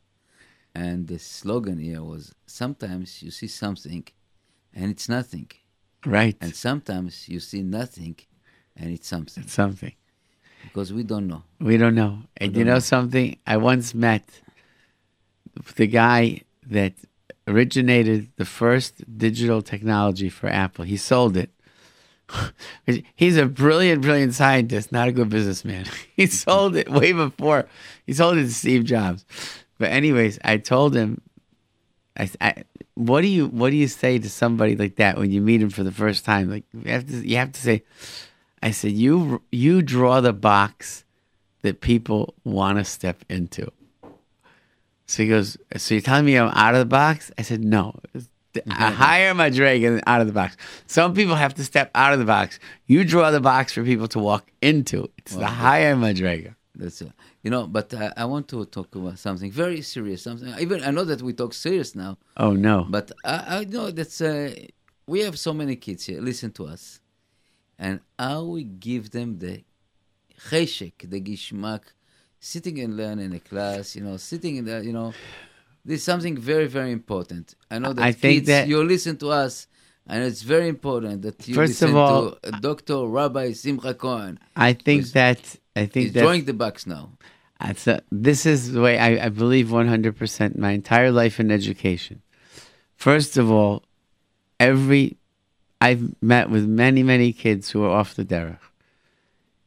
And 0.74 1.08
the 1.08 1.20
slogan 1.20 1.78
here 1.78 2.04
was 2.04 2.34
sometimes 2.48 3.22
you 3.22 3.30
see 3.30 3.48
something 3.48 4.04
and 4.74 4.86
it's 4.90 5.08
nothing. 5.08 5.50
Right. 6.06 6.36
And 6.42 6.56
sometimes 6.56 7.30
you 7.30 7.40
see 7.40 7.62
nothing 7.62 8.16
and 8.76 8.92
it's 8.92 9.08
something. 9.08 9.44
It's 9.44 9.54
something. 9.54 9.94
Because 10.64 10.92
we 10.92 11.04
don't 11.04 11.28
know. 11.28 11.44
We 11.60 11.78
don't 11.78 11.94
know. 11.94 12.14
And 12.38 12.52
you 12.52 12.64
don't 12.64 12.68
know 12.68 12.74
know. 12.74 12.80
something? 12.80 13.38
I 13.46 13.58
once 13.58 13.94
met 13.94 14.28
the 15.76 15.86
guy 15.86 16.42
that 16.68 16.94
originated 17.48 18.32
the 18.38 18.46
first 18.46 19.18
digital 19.18 19.62
technology 19.62 20.30
for 20.30 20.48
Apple. 20.48 20.86
He 20.86 20.98
sold 20.98 21.38
it. 21.38 21.50
He's 23.16 23.38
a 23.38 23.46
brilliant, 23.46 24.02
brilliant 24.02 24.34
scientist, 24.34 24.92
not 24.92 25.08
a 25.08 25.12
good 25.12 25.30
businessman. 25.30 25.86
He 26.16 26.28
sold 26.28 26.78
it 26.78 26.90
way 26.90 27.12
before. 27.12 27.68
He 28.06 28.14
sold 28.14 28.38
it 28.38 28.44
to 28.44 28.54
Steve 28.54 28.86
Jobs. 28.86 29.26
But 29.78 29.92
anyways, 29.92 30.40
I 30.46 30.58
told 30.58 30.96
him 30.96 31.22
I, 32.18 32.30
I, 32.40 32.64
what 32.94 33.22
do 33.22 33.28
you 33.28 33.48
what 33.48 33.72
do 33.72 33.76
you 33.76 33.88
say 33.88 34.20
to 34.20 34.30
somebody 34.30 34.76
like 34.76 34.96
that 34.96 35.18
when 35.18 35.32
you 35.32 35.42
meet 35.42 35.62
him 35.62 35.70
for 35.70 35.84
the 35.84 35.92
first 35.92 36.24
time? 36.24 36.50
Like 36.50 36.64
you 36.74 36.92
have 36.92 37.08
to 37.08 37.28
you 37.28 37.38
have 37.38 37.52
to 37.52 37.60
say, 37.60 37.84
I 38.64 38.72
said 38.72 38.94
you 38.94 39.42
you 39.52 39.82
draw 39.82 40.22
the 40.22 40.34
box 40.34 41.04
that 41.62 41.82
people 41.82 42.34
want 42.44 42.78
to 42.78 42.86
step 42.86 43.26
into. 43.30 43.70
So 45.08 45.24
he 45.24 45.30
goes, 45.30 45.58
so 45.78 45.94
you're 45.96 46.02
telling 46.02 46.26
me 46.26 46.36
I'm 46.38 46.50
out 46.56 46.74
of 46.74 46.80
the 46.80 46.86
box? 46.86 47.32
I 47.38 47.44
said 47.44 47.64
no. 47.64 48.00
A 48.68 48.92
higher 48.92 49.34
my 49.34 49.50
than 49.50 50.02
out 50.08 50.22
of 50.22 50.28
the 50.28 50.34
box. 50.34 50.56
Some 50.88 51.14
people 51.14 51.36
have 51.36 51.54
to 51.56 51.64
step 51.64 51.92
out 51.94 52.14
of 52.14 52.20
the 52.20 52.26
box. 52.26 52.60
You 52.88 53.04
draw 53.04 53.30
the 53.32 53.42
box 53.42 53.74
for 53.74 53.84
people 53.84 54.08
to 54.10 54.20
walk 54.20 54.50
into. 54.62 55.10
It's 55.18 55.34
the 55.34 55.40
Well, 55.40 55.50
higher 55.50 55.96
madrega. 55.96 56.56
That's 56.74 57.02
it. 57.02 57.12
You 57.44 57.52
know, 57.52 57.68
but 57.68 57.94
uh, 57.94 58.12
I 58.18 58.26
want 58.26 58.48
to 58.50 58.66
talk 58.66 58.96
about 58.96 59.20
something 59.20 59.52
very 59.52 59.82
serious. 59.82 60.24
Something 60.24 60.54
even 60.60 60.84
I 60.84 60.92
know 60.92 61.04
that 61.06 61.22
we 61.22 61.34
talk 61.34 61.54
serious 61.54 61.96
now, 61.96 62.18
Oh 62.38 62.54
no. 62.54 62.86
but 62.90 63.12
I, 63.24 63.60
I 63.60 63.64
know 63.66 63.92
that's 63.92 64.20
uh, 64.22 64.54
we 65.08 65.20
have 65.22 65.38
so 65.38 65.54
many 65.54 65.76
kids 65.76 66.06
here. 66.06 66.20
Listen 66.22 66.52
to 66.54 66.66
us, 66.66 67.00
and 67.78 68.00
how 68.18 68.44
we 68.44 68.64
give 68.64 69.12
them 69.12 69.38
the 69.40 69.64
cheshek, 70.50 70.94
the 71.10 71.22
gishmak, 71.22 71.82
sitting 72.46 72.80
and 72.80 72.92
learn 73.02 73.18
in 73.20 73.32
a 73.34 73.40
class. 73.40 73.96
You 73.96 74.04
know, 74.06 74.18
sitting 74.18 74.54
in 74.60 74.66
the 74.66 74.78
you 74.88 74.94
know, 74.94 75.14
this 75.84 76.00
is 76.00 76.04
something 76.12 76.36
very 76.52 76.68
very 76.78 76.92
important. 77.00 77.56
I 77.74 77.80
know 77.80 77.94
that 77.94 78.04
I 78.04 78.12
think 78.12 78.34
kids, 78.36 78.48
that- 78.48 78.68
you 78.68 78.84
listen 78.84 79.18
to 79.18 79.30
us. 79.46 79.68
And 80.08 80.24
it's 80.24 80.44
very 80.44 80.68
important 80.70 81.24
that 81.24 81.48
you 81.48 81.56
First 81.56 81.82
listen 81.82 81.90
of 81.90 81.96
all- 81.96 82.32
to 82.34 82.38
uh, 82.48 82.60
Dr. 82.60 83.08
Rabbi 83.08 83.54
Simcha 83.54 83.96
Cohen. 83.96 84.38
I 84.56 84.74
think 84.74 85.02
that 85.20 85.42
I 85.76 85.88
think 85.88 86.04
He's 86.06 86.14
that 86.14 86.22
drawing 86.22 86.46
the 86.46 86.54
box 86.54 86.86
now. 86.86 87.10
A, 87.60 87.76
this 88.12 88.46
is 88.46 88.74
the 88.74 88.82
way 88.82 89.00
I, 89.00 89.26
I 89.26 89.30
believe 89.30 89.68
100% 89.70 90.58
my 90.60 90.72
entire 90.82 91.12
life 91.12 91.40
in 91.40 91.50
education. 91.50 92.22
First 92.96 93.36
of 93.36 93.50
all, 93.50 93.84
every 94.60 95.18
I've 95.82 96.14
met 96.22 96.52
with 96.52 96.66
many 96.68 97.02
many 97.02 97.34
kids 97.34 97.72
who 97.72 97.84
are 97.86 97.94
off 98.00 98.14
the 98.14 98.26
derech, 98.26 98.66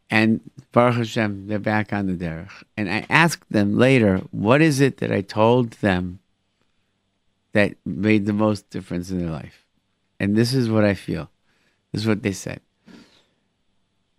and 0.09 0.41
Baruch 0.73 0.97
Hashem, 0.97 1.47
they're 1.47 1.59
back 1.59 1.93
on 1.93 2.07
the 2.07 2.13
derech. 2.13 2.51
And 2.77 2.91
I 2.91 3.07
asked 3.09 3.51
them 3.51 3.79
later, 3.79 4.19
what 4.31 4.61
is 4.61 4.81
it 4.81 4.99
that 4.99 5.11
I 5.11 5.23
told 5.23 5.73
them 5.73 6.21
that 7.53 7.75
made 7.85 8.27
the 8.27 8.33
most 8.33 8.69
difference 8.71 9.11
in 9.11 9.19
their 9.19 9.31
life? 9.31 9.65
And 10.21 10.37
this 10.37 10.53
is 10.53 10.69
what 10.69 10.85
I 10.85 10.95
feel. 10.95 11.31
This 11.93 12.03
is 12.03 12.09
what 12.09 12.23
they 12.23 12.33
said. 12.33 12.61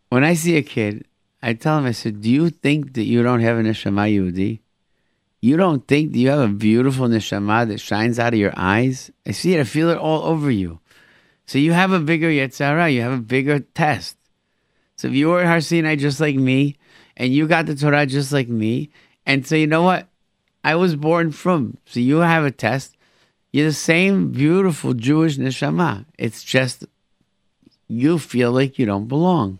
When 0.09 0.23
I 0.23 0.33
see 0.33 0.57
a 0.57 0.63
kid, 0.63 1.05
I 1.41 1.53
tell 1.53 1.77
him, 1.77 1.85
I 1.85 1.91
said, 1.91 2.21
Do 2.21 2.29
you 2.29 2.49
think 2.49 2.93
that 2.93 3.03
you 3.03 3.21
don't 3.21 3.41
have 3.41 3.57
a 3.57 3.61
neshama 3.61 4.11
Yehudi? 4.11 4.59
You 5.41 5.55
don't 5.55 5.87
think 5.87 6.11
that 6.11 6.19
you 6.19 6.29
have 6.29 6.39
a 6.39 6.53
beautiful 6.53 7.07
neshama 7.07 7.67
that 7.67 7.79
shines 7.79 8.19
out 8.19 8.33
of 8.33 8.39
your 8.39 8.53
eyes? 8.57 9.11
I 9.25 9.31
see 9.31 9.53
it, 9.53 9.59
I 9.59 9.63
feel 9.63 9.89
it 9.89 9.97
all 9.97 10.23
over 10.23 10.51
you. 10.51 10.79
So 11.45 11.57
you 11.57 11.73
have 11.73 11.91
a 11.91 11.99
bigger 11.99 12.29
Yetzirah, 12.29 12.93
you 12.93 13.01
have 13.01 13.13
a 13.13 13.17
bigger 13.17 13.59
test. 13.59 14.17
So 14.99 15.07
if 15.07 15.13
you 15.13 15.29
were 15.29 15.45
Har 15.45 15.61
Sinai 15.61 15.95
just 15.95 16.19
like 16.19 16.35
me, 16.35 16.75
and 17.15 17.33
you 17.33 17.47
got 17.47 17.67
the 17.67 17.73
Torah 17.73 18.05
just 18.05 18.33
like 18.33 18.49
me, 18.49 18.89
and 19.25 19.47
so 19.47 19.55
you 19.55 19.65
know 19.65 19.81
what? 19.81 20.09
I 20.61 20.75
was 20.75 20.97
born 20.97 21.31
from. 21.31 21.77
So 21.85 22.01
you 22.01 22.17
have 22.17 22.43
a 22.43 22.51
test. 22.51 22.97
You're 23.53 23.67
the 23.67 23.73
same 23.73 24.33
beautiful 24.33 24.93
Jewish 24.93 25.37
neshama. 25.37 26.03
It's 26.17 26.43
just 26.43 26.83
you 27.87 28.19
feel 28.19 28.51
like 28.51 28.77
you 28.77 28.85
don't 28.85 29.07
belong. 29.07 29.59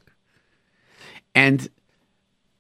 And 1.34 1.70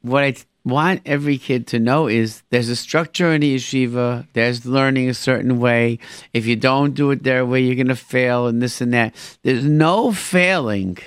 what 0.01 0.23
I 0.23 0.35
want 0.63 1.01
every 1.05 1.37
kid 1.37 1.67
to 1.67 1.79
know 1.79 2.07
is 2.07 2.43
there's 2.49 2.69
a 2.69 2.77
structure 2.77 3.33
in 3.33 3.41
the 3.41 3.57
yeshiva, 3.57 4.25
there's 4.31 4.65
learning 4.65 5.09
a 5.09 5.13
certain 5.13 5.59
way. 5.59 5.99
If 6.31 6.45
you 6.45 6.55
don't 6.55 6.93
do 6.93 7.11
it 7.11 7.23
their 7.23 7.45
way, 7.45 7.59
you're 7.59 7.75
going 7.75 7.87
to 7.87 7.95
fail 7.97 8.47
and 8.47 8.61
this 8.61 8.79
and 8.79 8.93
that. 8.93 9.13
There's 9.43 9.65
no 9.65 10.13
failing 10.13 10.97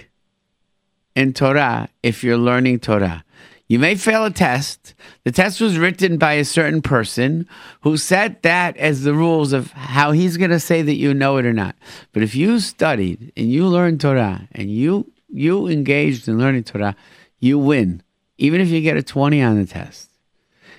in 1.14 1.32
Torah 1.32 1.88
if 2.02 2.22
you're 2.24 2.38
learning 2.38 2.80
Torah. 2.80 3.24
You 3.68 3.78
may 3.78 3.94
fail 3.94 4.26
a 4.26 4.30
test. 4.30 4.92
The 5.24 5.32
test 5.32 5.60
was 5.60 5.78
written 5.78 6.18
by 6.18 6.34
a 6.34 6.44
certain 6.44 6.82
person 6.82 7.48
who 7.80 7.96
set 7.96 8.42
that 8.42 8.76
as 8.76 9.02
the 9.02 9.14
rules 9.14 9.54
of 9.54 9.72
how 9.72 10.12
he's 10.12 10.36
going 10.36 10.50
to 10.50 10.60
say 10.60 10.82
that 10.82 10.96
you 10.96 11.14
know 11.14 11.38
it 11.38 11.46
or 11.46 11.54
not. 11.54 11.74
But 12.12 12.22
if 12.22 12.34
you 12.34 12.60
studied 12.60 13.32
and 13.34 13.50
you 13.50 13.66
learned 13.66 14.00
Torah 14.00 14.46
and 14.52 14.70
you 14.70 15.10
you 15.32 15.68
engaged 15.68 16.28
in 16.28 16.38
learning 16.38 16.64
Torah, 16.64 16.94
you 17.38 17.58
win, 17.58 18.02
even 18.36 18.60
if 18.60 18.68
you 18.68 18.82
get 18.82 18.98
a 18.98 19.02
20 19.02 19.40
on 19.40 19.58
the 19.58 19.66
test. 19.66 20.10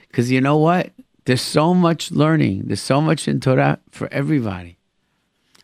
Because 0.07 0.29
you 0.29 0.39
know 0.39 0.57
what? 0.57 0.91
There's 1.25 1.41
so 1.41 1.73
much 1.73 2.11
learning. 2.11 2.63
There's 2.67 2.81
so 2.81 3.01
much 3.01 3.27
in 3.27 3.39
Torah 3.39 3.79
for 3.89 4.07
everybody. 4.13 4.77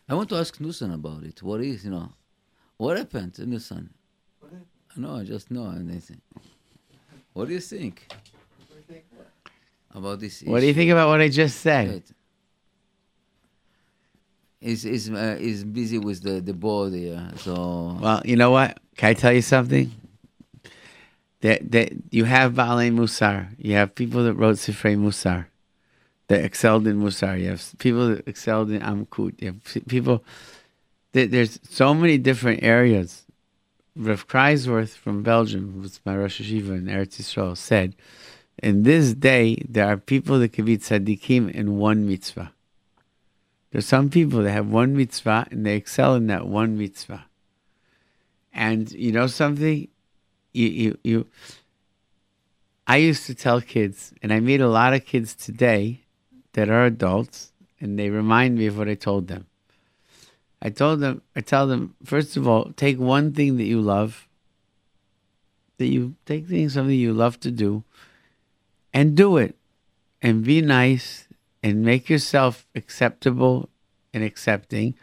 I 0.08 0.14
want 0.14 0.28
to 0.30 0.36
ask 0.36 0.56
Nusan 0.58 0.92
about 0.92 1.22
it. 1.22 1.40
What 1.44 1.60
is, 1.60 1.84
you 1.84 1.92
know, 1.92 2.12
what 2.76 2.98
happened 2.98 3.34
to 3.34 3.42
Nusan? 3.42 3.90
No, 5.00 5.24
just 5.24 5.50
know 5.50 5.70
anything. 5.70 6.20
What 7.32 7.48
do 7.48 7.54
you 7.54 7.60
think 7.60 8.06
about 9.94 10.20
this? 10.20 10.42
What 10.42 10.60
do 10.60 10.66
you 10.66 10.74
think 10.74 10.90
about 10.90 11.08
what 11.08 11.22
I 11.22 11.28
just 11.28 11.60
said? 11.60 12.02
He's, 14.60 14.82
he's, 14.82 15.08
uh, 15.08 15.38
he's 15.40 15.64
busy 15.64 15.96
with 15.96 16.22
the, 16.22 16.42
the 16.42 16.52
board 16.52 16.92
here, 16.92 17.30
so... 17.36 17.96
Well, 17.98 18.20
you 18.26 18.36
know 18.36 18.50
what? 18.50 18.78
Can 18.96 19.08
I 19.08 19.14
tell 19.14 19.32
you 19.32 19.40
something? 19.40 19.90
That 21.40 21.72
that 21.72 21.92
you 22.10 22.24
have 22.26 22.52
Baalei 22.52 22.92
Musar. 22.92 23.48
You 23.56 23.72
have 23.76 23.94
people 23.94 24.24
that 24.24 24.34
wrote 24.34 24.56
Sifrei 24.56 24.98
Musar, 24.98 25.46
that 26.28 26.44
excelled 26.44 26.86
in 26.86 27.00
Musar. 27.00 27.40
You 27.40 27.48
have 27.48 27.72
people 27.78 28.08
that 28.08 28.28
excelled 28.28 28.70
in 28.70 28.82
Amkut. 28.82 29.40
You 29.40 29.54
have 29.54 29.88
people. 29.88 30.22
That 31.12 31.30
there's 31.30 31.58
so 31.62 31.94
many 31.94 32.18
different 32.18 32.62
areas. 32.62 33.24
Rav 33.96 34.28
Kreiswirth 34.28 34.96
from 34.96 35.22
Belgium, 35.22 35.72
who 35.72 35.80
was 35.80 36.00
my 36.04 36.16
Rosh 36.16 36.40
Yeshiva 36.40 36.78
in 36.78 36.86
Eretz 36.86 37.20
Yisrael, 37.20 37.56
said, 37.56 37.96
"In 38.62 38.84
this 38.84 39.14
day, 39.14 39.62
there 39.68 39.86
are 39.86 39.96
people 39.96 40.38
that 40.38 40.52
can 40.52 40.64
be 40.64 40.78
tzaddikim 40.78 41.50
in 41.50 41.76
one 41.78 42.06
mitzvah. 42.06 42.52
There's 43.70 43.86
some 43.86 44.08
people 44.08 44.42
that 44.42 44.52
have 44.52 44.68
one 44.68 44.96
mitzvah 44.96 45.46
and 45.50 45.66
they 45.66 45.76
excel 45.76 46.14
in 46.14 46.28
that 46.28 46.46
one 46.46 46.78
mitzvah." 46.78 47.24
And 48.52 48.90
you 48.92 49.12
know 49.12 49.26
something? 49.26 49.88
You, 50.52 50.68
you, 50.68 50.98
you. 51.04 51.26
I 52.86 52.96
used 52.96 53.26
to 53.26 53.34
tell 53.34 53.60
kids, 53.60 54.12
and 54.22 54.32
I 54.32 54.40
meet 54.40 54.60
a 54.60 54.68
lot 54.68 54.94
of 54.94 55.04
kids 55.04 55.34
today 55.34 56.00
that 56.54 56.68
are 56.68 56.84
adults, 56.84 57.52
and 57.80 57.96
they 57.98 58.10
remind 58.10 58.58
me 58.58 58.66
of 58.66 58.76
what 58.76 58.88
I 58.88 58.94
told 58.94 59.28
them. 59.28 59.46
I 60.62 60.70
told 60.70 61.00
them, 61.00 61.22
I 61.34 61.40
tell 61.40 61.66
them, 61.66 61.94
first 62.04 62.36
of 62.36 62.46
all, 62.46 62.72
take 62.76 62.98
one 62.98 63.32
thing 63.32 63.56
that 63.56 63.64
you 63.64 63.80
love, 63.80 64.28
that 65.78 65.86
you 65.86 66.16
take 66.26 66.48
something 66.48 66.90
you 66.90 67.12
love 67.12 67.40
to 67.40 67.50
do, 67.50 67.84
and 68.92 69.16
do 69.16 69.36
it, 69.36 69.56
and 70.20 70.44
be 70.44 70.60
nice, 70.60 71.26
and 71.62 71.82
make 71.82 72.10
yourself 72.10 72.66
acceptable 72.74 73.68
and 74.12 74.22
accepting, 74.22 74.94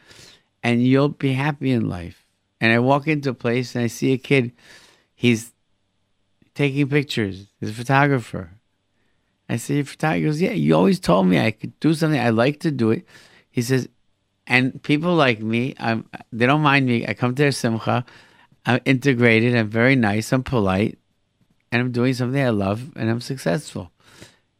and 0.61 0.85
you'll 0.85 1.09
be 1.09 1.33
happy 1.33 1.71
in 1.71 1.89
life 1.89 2.27
and 2.59 2.71
I 2.71 2.79
walk 2.79 3.07
into 3.07 3.29
a 3.29 3.33
place 3.33 3.75
and 3.75 3.83
I 3.83 3.87
see 3.87 4.13
a 4.13 4.17
kid, 4.17 4.51
he's 5.13 5.53
taking 6.55 6.89
pictures. 6.89 7.47
He's 7.59 7.69
a 7.69 7.73
photographer. 7.73 8.51
I 9.49 9.57
say, 9.57 9.83
photographer? 9.83 10.17
He 10.17 10.25
goes, 10.25 10.41
yeah, 10.41 10.51
you 10.51 10.75
always 10.75 10.99
told 10.99 11.27
me 11.27 11.39
I 11.39 11.51
could 11.51 11.79
do 11.79 11.93
something. 11.93 12.19
I 12.19 12.29
like 12.29 12.59
to 12.61 12.71
do 12.71 12.91
it. 12.91 13.05
He 13.49 13.61
says, 13.61 13.87
and 14.47 14.81
people 14.81 15.15
like 15.15 15.41
me, 15.41 15.75
I'm, 15.77 16.09
they 16.31 16.45
don't 16.45 16.61
mind 16.61 16.87
me. 16.87 17.05
I 17.05 17.13
come 17.13 17.35
to 17.35 17.43
their 17.43 17.51
simcha. 17.51 18.05
I'm 18.65 18.79
integrated. 18.85 19.55
I'm 19.55 19.69
very 19.69 19.95
nice. 19.95 20.31
I'm 20.31 20.43
polite. 20.43 20.97
And 21.71 21.81
I'm 21.81 21.91
doing 21.91 22.13
something 22.13 22.41
I 22.41 22.49
love 22.49 22.93
and 22.95 23.09
I'm 23.09 23.21
successful. 23.21 23.91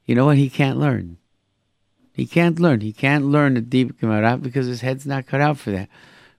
You 0.06 0.16
know 0.16 0.26
what? 0.26 0.38
He 0.38 0.50
can't 0.50 0.78
learn. 0.78 1.18
He 2.14 2.26
can't 2.26 2.60
learn. 2.60 2.82
He 2.82 2.92
can't 2.92 3.26
learn 3.26 3.54
the 3.54 3.62
deep 3.62 4.00
Gemara 4.00 4.38
because 4.38 4.68
his 4.68 4.82
head's 4.82 5.06
not 5.06 5.26
cut 5.26 5.42
out 5.42 5.58
for 5.58 5.72
that 5.72 5.90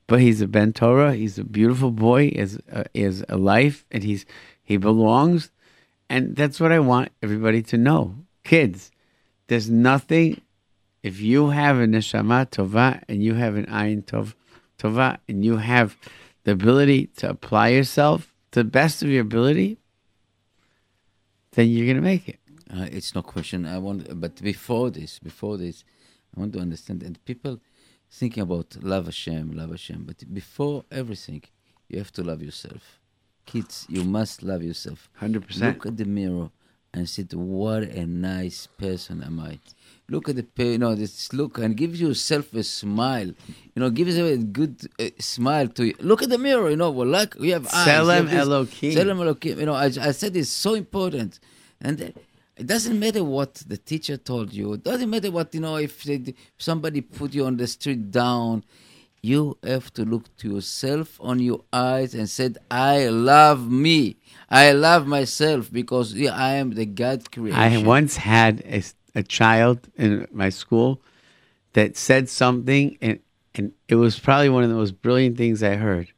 but 0.08 0.20
he's 0.20 0.40
a 0.40 0.48
Ben 0.48 0.72
Torah. 0.72 1.14
He's 1.14 1.38
a 1.38 1.44
beautiful 1.44 1.92
boy. 1.92 2.30
He 2.30 2.38
has 2.38 2.58
a, 2.72 2.86
he 2.92 3.02
has 3.02 3.24
a 3.28 3.36
life, 3.36 3.86
and 3.92 4.02
he's 4.02 4.26
he 4.64 4.76
belongs, 4.76 5.52
and 6.10 6.34
that's 6.34 6.58
what 6.58 6.72
I 6.72 6.80
want 6.80 7.12
everybody 7.22 7.62
to 7.64 7.78
know. 7.78 8.16
Kids, 8.42 8.90
there's 9.46 9.70
nothing. 9.70 10.40
If 11.08 11.22
you 11.22 11.48
have 11.48 11.76
a 11.78 11.86
neshama 11.86 12.50
tova 12.50 13.02
and 13.08 13.22
you 13.22 13.32
have 13.32 13.54
an 13.56 13.64
ayin 13.64 14.04
tov, 14.04 14.34
tova, 14.78 15.16
and 15.26 15.42
you 15.42 15.56
have 15.56 15.96
the 16.44 16.52
ability 16.52 17.06
to 17.20 17.30
apply 17.30 17.68
yourself 17.68 18.34
to 18.52 18.60
the 18.62 18.70
best 18.78 19.02
of 19.02 19.08
your 19.08 19.22
ability, 19.22 19.78
then 21.52 21.70
you're 21.70 21.86
gonna 21.86 22.08
make 22.12 22.28
it. 22.28 22.40
Uh, 22.70 22.88
it's 22.96 23.14
no 23.14 23.22
question. 23.22 23.64
I 23.64 23.78
want, 23.78 24.20
but 24.20 24.34
before 24.42 24.90
this, 24.90 25.18
before 25.18 25.56
this, 25.56 25.82
I 26.36 26.40
want 26.40 26.52
to 26.52 26.58
understand. 26.58 27.02
And 27.02 27.14
people 27.24 27.58
thinking 28.10 28.42
about 28.42 28.76
love 28.82 29.06
Hashem, 29.06 29.52
love 29.52 29.70
Hashem. 29.70 30.04
But 30.04 30.18
before 30.40 30.84
everything, 30.90 31.42
you 31.88 31.96
have 32.00 32.12
to 32.18 32.22
love 32.22 32.42
yourself. 32.42 33.00
Kids, 33.46 33.86
you 33.88 34.04
must 34.04 34.42
love 34.42 34.62
yourself. 34.62 35.08
100%. 35.22 35.60
Look 35.62 35.86
at 35.86 35.96
the 35.96 36.04
mirror. 36.04 36.50
and 36.92 37.08
said, 37.08 37.32
"What 37.34 37.82
a 37.82 38.06
nice 38.06 38.66
person 38.66 39.22
am 39.22 39.40
I." 39.40 39.58
Look 40.10 40.28
at 40.30 40.36
the 40.36 40.46
you 40.64 40.78
know 40.78 40.94
this 40.94 41.32
look 41.34 41.58
and 41.58 41.76
give 41.76 41.94
yourself 41.94 42.54
a 42.54 42.62
smile. 42.62 43.26
You 43.74 43.80
know, 43.80 43.90
give 43.90 44.08
yourself 44.08 44.30
a 44.30 44.38
good 44.38 44.76
uh, 44.98 45.10
smile 45.18 45.68
to 45.68 45.86
you. 45.88 45.94
Look 46.00 46.22
at 46.22 46.30
the 46.30 46.38
mirror. 46.38 46.70
You 46.70 46.76
know, 46.76 46.90
well, 46.90 47.06
like 47.06 47.34
we 47.34 47.50
have 47.50 47.66
eyes. 47.66 47.86
Selem 47.88 48.24
we 48.24 48.30
have 48.30 48.48
this- 48.48 48.48
Elokim. 48.48 48.94
Selem 48.94 49.18
Elokim. 49.34 49.58
You 49.58 49.66
know, 49.66 49.74
I, 49.74 49.84
I 49.86 50.12
said 50.12 50.36
it's 50.36 50.50
so 50.50 50.74
important, 50.74 51.40
and. 51.80 52.00
uh, 52.02 52.06
it 52.60 52.66
doesn't 52.66 52.98
matter 52.98 53.22
what 53.22 53.54
the 53.68 53.76
teacher 53.76 54.16
told 54.16 54.52
you. 54.52 54.72
It 54.72 54.82
doesn't 54.82 55.08
matter 55.08 55.30
what 55.30 55.54
you 55.54 55.60
know. 55.60 55.76
If, 55.76 56.02
they, 56.02 56.14
if 56.14 56.34
somebody 56.58 57.00
put 57.02 57.32
you 57.32 57.46
on 57.46 57.56
the 57.56 57.68
street 57.68 58.10
down, 58.10 58.64
you 59.22 59.56
have 59.62 59.92
to 59.94 60.04
look 60.04 60.24
to 60.38 60.54
yourself 60.54 61.18
on 61.20 61.38
your 61.38 61.60
eyes 61.72 62.14
and 62.14 62.28
said, 62.28 62.58
"I 62.68 63.08
love 63.08 63.70
me. 63.70 64.16
I 64.50 64.72
love 64.72 65.06
myself 65.06 65.72
because 65.72 66.14
I 66.20 66.54
am 66.54 66.74
the 66.74 66.86
God 66.86 67.30
creation." 67.30 67.58
I 67.58 67.76
once 67.82 68.16
had 68.16 68.62
a, 68.66 68.82
a 69.18 69.22
child 69.22 69.78
in 69.96 70.26
my 70.32 70.48
school 70.48 71.00
that 71.72 71.96
said 71.96 72.28
something, 72.28 72.96
and, 73.02 73.18
and 73.54 73.72
it 73.88 73.96
was 73.96 74.18
probably 74.18 74.48
one 74.48 74.62
of 74.62 74.70
the 74.70 74.76
most 74.76 75.02
brilliant 75.02 75.36
things 75.36 75.62
I 75.62 75.74
heard. 75.74 76.08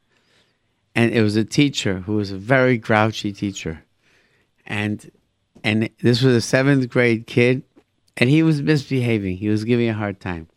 And 0.93 1.11
it 1.13 1.21
was 1.21 1.35
a 1.35 1.43
teacher 1.59 1.99
who 2.05 2.15
was 2.15 2.31
a 2.31 2.37
very 2.37 2.77
grouchy 2.77 3.31
teacher. 3.33 3.83
And 4.65 5.09
and 5.63 5.89
this 6.01 6.21
was 6.21 6.35
a 6.35 6.41
seventh 6.41 6.89
grade 6.89 7.27
kid, 7.27 7.63
and 8.17 8.29
he 8.29 8.41
was 8.43 8.61
misbehaving. 8.61 9.37
He 9.37 9.49
was 9.49 9.63
giving 9.63 9.89
a 9.89 9.93
hard 9.93 10.19
time. 10.19 10.47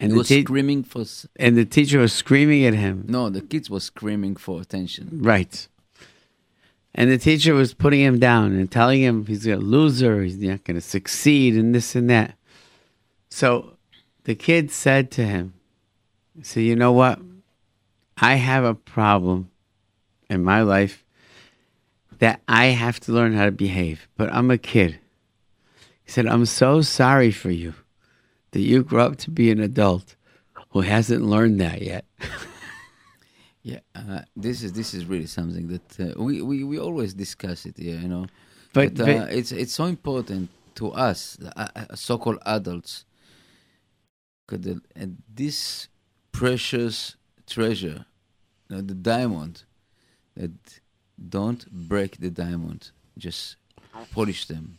And 0.00 0.12
He 0.12 0.18
was 0.18 0.28
te- 0.28 0.42
screaming 0.42 0.82
for. 0.82 1.04
and 1.36 1.56
the 1.56 1.64
teacher 1.64 1.98
was 1.98 2.12
screaming 2.12 2.64
at 2.64 2.74
him. 2.74 3.04
No, 3.08 3.28
the 3.28 3.42
kids 3.42 3.68
were 3.68 3.80
screaming 3.80 4.34
for 4.36 4.60
attention. 4.60 5.04
Right. 5.22 5.68
And 6.94 7.10
the 7.10 7.18
teacher 7.18 7.54
was 7.54 7.74
putting 7.74 8.00
him 8.00 8.18
down 8.18 8.52
and 8.52 8.70
telling 8.70 9.02
him 9.02 9.26
he's 9.26 9.46
a 9.46 9.56
loser, 9.56 10.22
he's 10.22 10.38
not 10.38 10.64
going 10.64 10.74
to 10.74 10.80
succeed, 10.80 11.54
and 11.54 11.74
this 11.74 11.94
and 11.94 12.10
that. 12.10 12.36
So 13.30 13.76
the 14.24 14.34
kid 14.34 14.70
said 14.70 15.10
to 15.12 15.24
him, 15.24 15.54
said, 16.42 16.64
You 16.64 16.76
know 16.76 16.92
what? 16.92 17.20
I 18.16 18.34
have 18.34 18.64
a 18.64 18.74
problem 18.74 19.50
in 20.28 20.44
my 20.44 20.62
life 20.62 21.04
that 22.18 22.42
I 22.46 22.66
have 22.66 23.00
to 23.00 23.12
learn 23.12 23.32
how 23.32 23.46
to 23.46 23.52
behave, 23.52 24.08
but 24.16 24.32
I'm 24.32 24.50
a 24.50 24.58
kid. 24.58 24.98
He 26.04 26.10
said, 26.10 26.26
I'm 26.26 26.44
so 26.44 26.82
sorry 26.82 27.30
for 27.30 27.50
you 27.50 27.74
that 28.50 28.60
you 28.60 28.82
grew 28.82 29.00
up 29.00 29.16
to 29.18 29.30
be 29.30 29.50
an 29.50 29.60
adult 29.60 30.16
who 30.70 30.82
hasn't 30.82 31.24
learned 31.24 31.60
that 31.60 31.82
yet. 31.82 32.04
Yeah, 33.62 33.80
uh, 33.94 34.22
this 34.36 34.62
is 34.62 34.72
this 34.72 34.94
is 34.94 35.04
really 35.04 35.26
something 35.26 35.68
that 35.68 36.00
uh, 36.00 36.22
we, 36.22 36.40
we 36.42 36.64
we 36.64 36.78
always 36.78 37.12
discuss 37.14 37.66
it. 37.66 37.78
Yeah, 37.78 38.00
you 38.00 38.08
know, 38.08 38.26
But- 38.72 38.98
uh, 39.00 39.04
but- 39.04 39.32
it's 39.32 39.52
it's 39.52 39.74
so 39.74 39.84
important 39.84 40.48
to 40.76 40.92
us, 40.92 41.36
uh, 41.56 41.68
uh, 41.76 41.94
so-called 41.94 42.38
adults, 42.46 43.04
'cause 44.46 44.60
the, 44.60 44.80
and 44.96 45.18
this 45.34 45.88
precious 46.32 47.16
treasure, 47.46 48.06
you 48.68 48.76
know, 48.76 48.82
the 48.82 48.94
diamond, 48.94 49.64
that 50.36 50.80
don't 51.28 51.70
break 51.70 52.16
the 52.18 52.30
diamond, 52.30 52.92
just 53.18 53.56
polish 54.12 54.46
them. 54.46 54.78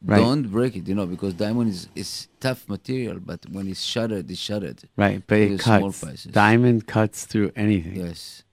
Right. 0.00 0.18
Don't 0.18 0.44
break 0.48 0.76
it, 0.76 0.86
you 0.86 0.94
know, 0.94 1.06
because 1.06 1.34
diamond 1.34 1.70
is, 1.70 1.88
is 1.94 2.28
tough 2.38 2.68
material, 2.68 3.18
but 3.20 3.40
when 3.50 3.66
it's 3.66 3.82
shattered, 3.82 4.30
it's 4.30 4.38
shattered. 4.38 4.80
Right, 4.96 5.22
but 5.26 5.38
it 5.38 5.60
small 5.60 5.90
cuts. 5.90 6.04
pieces. 6.04 6.32
Diamond 6.32 6.86
cuts 6.86 7.24
through 7.26 7.50
anything. 7.56 7.96
Yes. 7.96 8.44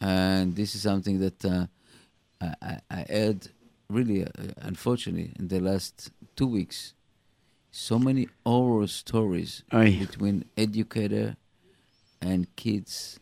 And 0.00 0.54
this 0.54 0.76
is 0.76 0.82
something 0.82 1.18
that 1.18 1.44
uh, 1.44 1.66
I, 2.40 2.54
I, 2.62 2.80
I 2.90 3.06
heard 3.08 3.48
really, 3.88 4.24
uh, 4.24 4.28
unfortunately, 4.58 5.32
in 5.38 5.48
the 5.48 5.60
last 5.60 6.10
two 6.36 6.46
weeks. 6.46 6.94
So 7.72 7.98
many 7.98 8.28
horror 8.46 8.86
stories 8.86 9.64
Oy. 9.72 9.98
between 9.98 10.44
educator 10.56 11.36
and 12.22 12.46
kids. 12.54 13.18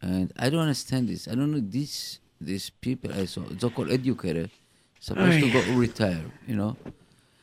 And 0.00 0.32
I 0.36 0.50
don't 0.50 0.62
understand 0.62 1.08
this. 1.08 1.28
I 1.28 1.36
don't 1.36 1.52
know 1.52 1.60
these 1.60 2.18
these 2.40 2.70
people 2.70 3.12
I 3.12 3.26
saw, 3.26 3.42
so-called 3.56 3.92
educator, 3.92 4.50
supposed 5.06 5.38
to 5.44 5.50
go 5.56 5.60
retire, 5.86 6.24
you 6.50 6.56
know. 6.60 6.76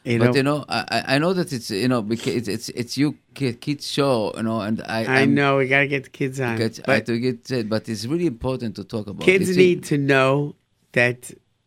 You 0.06 0.18
but 0.20 0.26
know- 0.28 0.36
you 0.40 0.44
know, 0.50 0.60
I, 0.78 0.80
I- 0.98 1.06
I 1.16 1.18
know 1.20 1.34
that 1.40 1.50
it's 1.58 1.70
you 1.84 1.90
know 1.94 2.02
because 2.02 2.34
it's 2.40 2.48
it's, 2.56 2.68
it's 2.82 2.94
you 3.02 3.08
ki- 3.38 3.58
kids 3.66 3.86
show, 3.98 4.32
you 4.38 4.44
know, 4.48 4.60
and 4.68 4.82
I 4.98 5.00
I 5.04 5.16
I'm- 5.20 5.34
know 5.40 5.58
we 5.58 5.68
got 5.68 5.82
to 5.82 5.88
get 5.96 6.04
the 6.06 6.10
kids 6.22 6.40
on. 6.40 6.58
Get, 6.58 6.80
I 6.80 6.84
but 6.88 6.96
have 6.96 7.06
to 7.12 7.20
get 7.28 7.52
it, 7.52 7.66
but 7.74 7.82
it's 7.92 8.06
really 8.12 8.26
important 8.36 8.72
to 8.78 8.84
talk 8.94 9.06
about. 9.08 9.26
kids 9.32 9.56
need 9.64 9.84
to 9.92 9.98
know 9.98 10.56
that 11.00 11.20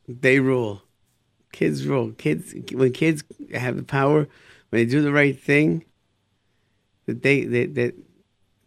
they 0.09 0.37
rule. 0.41 0.83
Kids 1.59 1.79
rule. 1.87 2.09
Kids 2.25 2.45
when 2.81 2.93
kids 2.93 3.23
have 3.55 3.77
the 3.77 3.83
power, 3.99 4.21
when 4.71 4.77
they 4.81 4.87
do 4.87 5.03
the 5.03 5.13
right 5.13 5.39
thing, 5.39 5.85
that 7.07 7.23
they 7.23 7.45
that, 7.45 7.75
that 7.79 7.95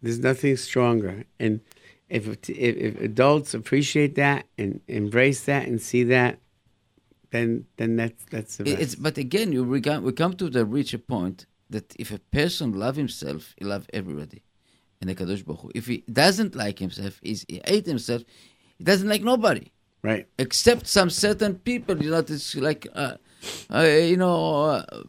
there's 0.02 0.20
nothing 0.20 0.56
stronger. 0.56 1.24
And 1.40 1.60
if, 2.08 2.22
if 2.28 2.48
if 2.86 3.00
adults 3.00 3.52
appreciate 3.52 4.14
that 4.14 4.46
and 4.56 4.80
embrace 4.86 5.40
that 5.50 5.66
and 5.66 5.82
see 5.90 6.04
that, 6.04 6.38
then 7.30 7.66
then 7.76 7.96
that's 7.96 8.24
that's 8.30 8.56
the 8.56 8.64
best. 8.64 8.80
It's, 8.80 8.94
but 8.94 9.18
again, 9.18 9.52
you 9.52 9.64
we 9.64 9.80
come, 9.80 10.04
we 10.04 10.12
come 10.12 10.34
to 10.34 10.48
the 10.48 10.64
richer 10.64 10.98
point 10.98 11.46
that 11.70 11.94
if 11.98 12.12
a 12.12 12.18
person 12.18 12.72
love 12.72 12.96
himself, 12.96 13.54
he 13.56 13.64
love 13.64 13.86
everybody. 13.92 14.42
And 15.00 15.10
the 15.10 15.14
Kadosh 15.14 15.44
Baruch 15.44 15.60
Hu, 15.60 15.70
if 15.74 15.86
he 15.86 16.04
doesn't 16.10 16.54
like 16.54 16.78
himself, 16.78 17.20
he's, 17.22 17.44
he 17.48 17.60
hate 17.64 17.86
himself, 17.86 18.22
he 18.78 18.84
doesn't 18.84 19.08
like 19.08 19.22
nobody. 19.22 19.72
Right. 20.02 20.26
Except 20.38 20.86
some 20.86 21.10
certain 21.10 21.56
people, 21.56 22.02
you 22.02 22.10
know, 22.10 22.18
it's 22.18 22.54
like, 22.54 22.86
uh, 22.94 23.16
uh, 23.74 23.82
you 23.82 24.16
know, 24.16 24.62
uh, 24.64 25.02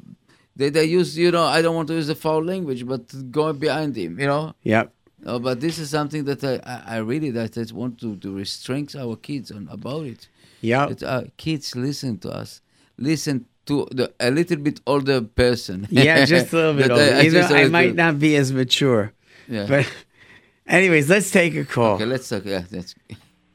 they, 0.55 0.69
they 0.69 0.85
use, 0.85 1.17
you 1.17 1.31
know, 1.31 1.43
I 1.43 1.61
don't 1.61 1.75
want 1.75 1.87
to 1.89 1.93
use 1.93 2.07
the 2.07 2.15
foul 2.15 2.43
language, 2.43 2.85
but 2.85 3.31
go 3.31 3.53
behind 3.53 3.95
him, 3.95 4.19
you 4.19 4.25
know. 4.25 4.55
Yeah. 4.63 4.85
Oh, 5.25 5.39
but 5.39 5.61
this 5.61 5.77
is 5.77 5.89
something 5.89 6.25
that 6.25 6.43
I, 6.43 6.59
I, 6.63 6.95
I 6.95 6.97
really 6.97 7.31
that 7.31 7.57
I 7.57 7.73
want 7.73 7.99
to, 7.99 8.15
to 8.17 8.35
restrain 8.35 8.87
our 8.97 9.15
kids 9.15 9.51
on 9.51 9.67
about 9.71 10.05
it. 10.05 10.27
Yep. 10.61 10.89
That, 10.89 11.03
uh, 11.03 11.23
kids 11.37 11.75
listen 11.75 12.17
to 12.19 12.29
us. 12.31 12.61
Listen 12.97 13.45
to 13.67 13.87
the 13.91 14.11
a 14.19 14.31
little 14.31 14.57
bit 14.57 14.79
older 14.87 15.21
person. 15.21 15.87
Yeah, 15.91 16.25
just 16.25 16.51
a 16.53 16.55
little 16.55 16.73
bit 16.81 16.89
older. 16.91 17.03
I- 17.03 17.19
I 17.19 17.21
You 17.21 17.31
know, 17.31 17.39
just 17.41 17.51
a 17.51 17.55
I 17.55 17.57
little 17.57 17.71
might 17.71 17.87
bit- 17.87 17.95
not 17.95 18.19
be 18.19 18.35
as 18.35 18.51
mature. 18.51 19.13
Yeah. 19.47 19.65
But 19.67 19.91
anyways, 20.67 21.09
let's 21.09 21.29
take 21.31 21.55
a 21.55 21.63
call. 21.65 21.95
Okay, 21.95 22.05
let's 22.05 22.27
talk. 22.29 22.45
Yeah, 22.45 22.63
that's 22.69 22.95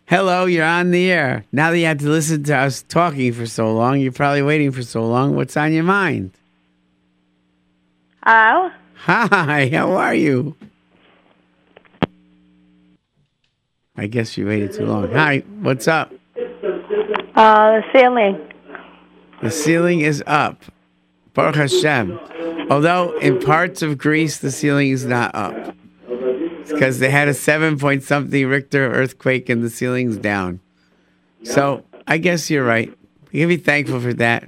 Hello, 0.06 0.44
you're 0.44 0.64
on 0.66 0.90
the 0.90 1.10
air. 1.10 1.44
Now 1.52 1.70
that 1.70 1.78
you 1.78 1.86
have 1.86 1.98
to 1.98 2.08
listen 2.08 2.42
to 2.44 2.54
us 2.56 2.82
talking 2.82 3.32
for 3.32 3.46
so 3.46 3.72
long, 3.74 3.98
you're 4.00 4.12
probably 4.12 4.42
waiting 4.42 4.70
for 4.70 4.82
so 4.82 5.06
long. 5.06 5.34
What's 5.36 5.56
on 5.56 5.72
your 5.72 5.84
mind? 5.84 6.32
Hello? 8.24 8.70
Hi, 8.94 9.68
how 9.72 9.92
are 9.92 10.14
you? 10.14 10.54
I 13.96 14.06
guess 14.06 14.36
you 14.36 14.46
waited 14.46 14.72
too 14.74 14.86
long. 14.86 15.10
Hi, 15.12 15.40
what's 15.60 15.88
up? 15.88 16.12
Uh, 17.34 17.80
the 17.80 17.82
ceiling. 17.92 18.52
The 19.42 19.50
ceiling 19.50 20.00
is 20.00 20.22
up. 20.26 20.62
Baruch 21.34 21.56
Hashem. 21.56 22.18
Although 22.70 23.16
in 23.18 23.40
parts 23.40 23.82
of 23.82 23.96
Greece 23.98 24.38
the 24.38 24.50
ceiling 24.50 24.90
is 24.90 25.04
not 25.04 25.34
up. 25.34 25.74
Because 26.68 26.98
they 26.98 27.10
had 27.10 27.28
a 27.28 27.34
seven 27.34 27.78
point 27.78 28.02
something 28.02 28.46
Richter 28.46 28.92
earthquake 28.92 29.48
and 29.48 29.62
the 29.62 29.70
ceiling's 29.70 30.16
down. 30.16 30.60
So 31.42 31.84
I 32.06 32.18
guess 32.18 32.50
you're 32.50 32.64
right. 32.64 32.92
You 33.30 33.40
can 33.40 33.48
be 33.48 33.56
thankful 33.56 34.00
for 34.00 34.12
that. 34.14 34.44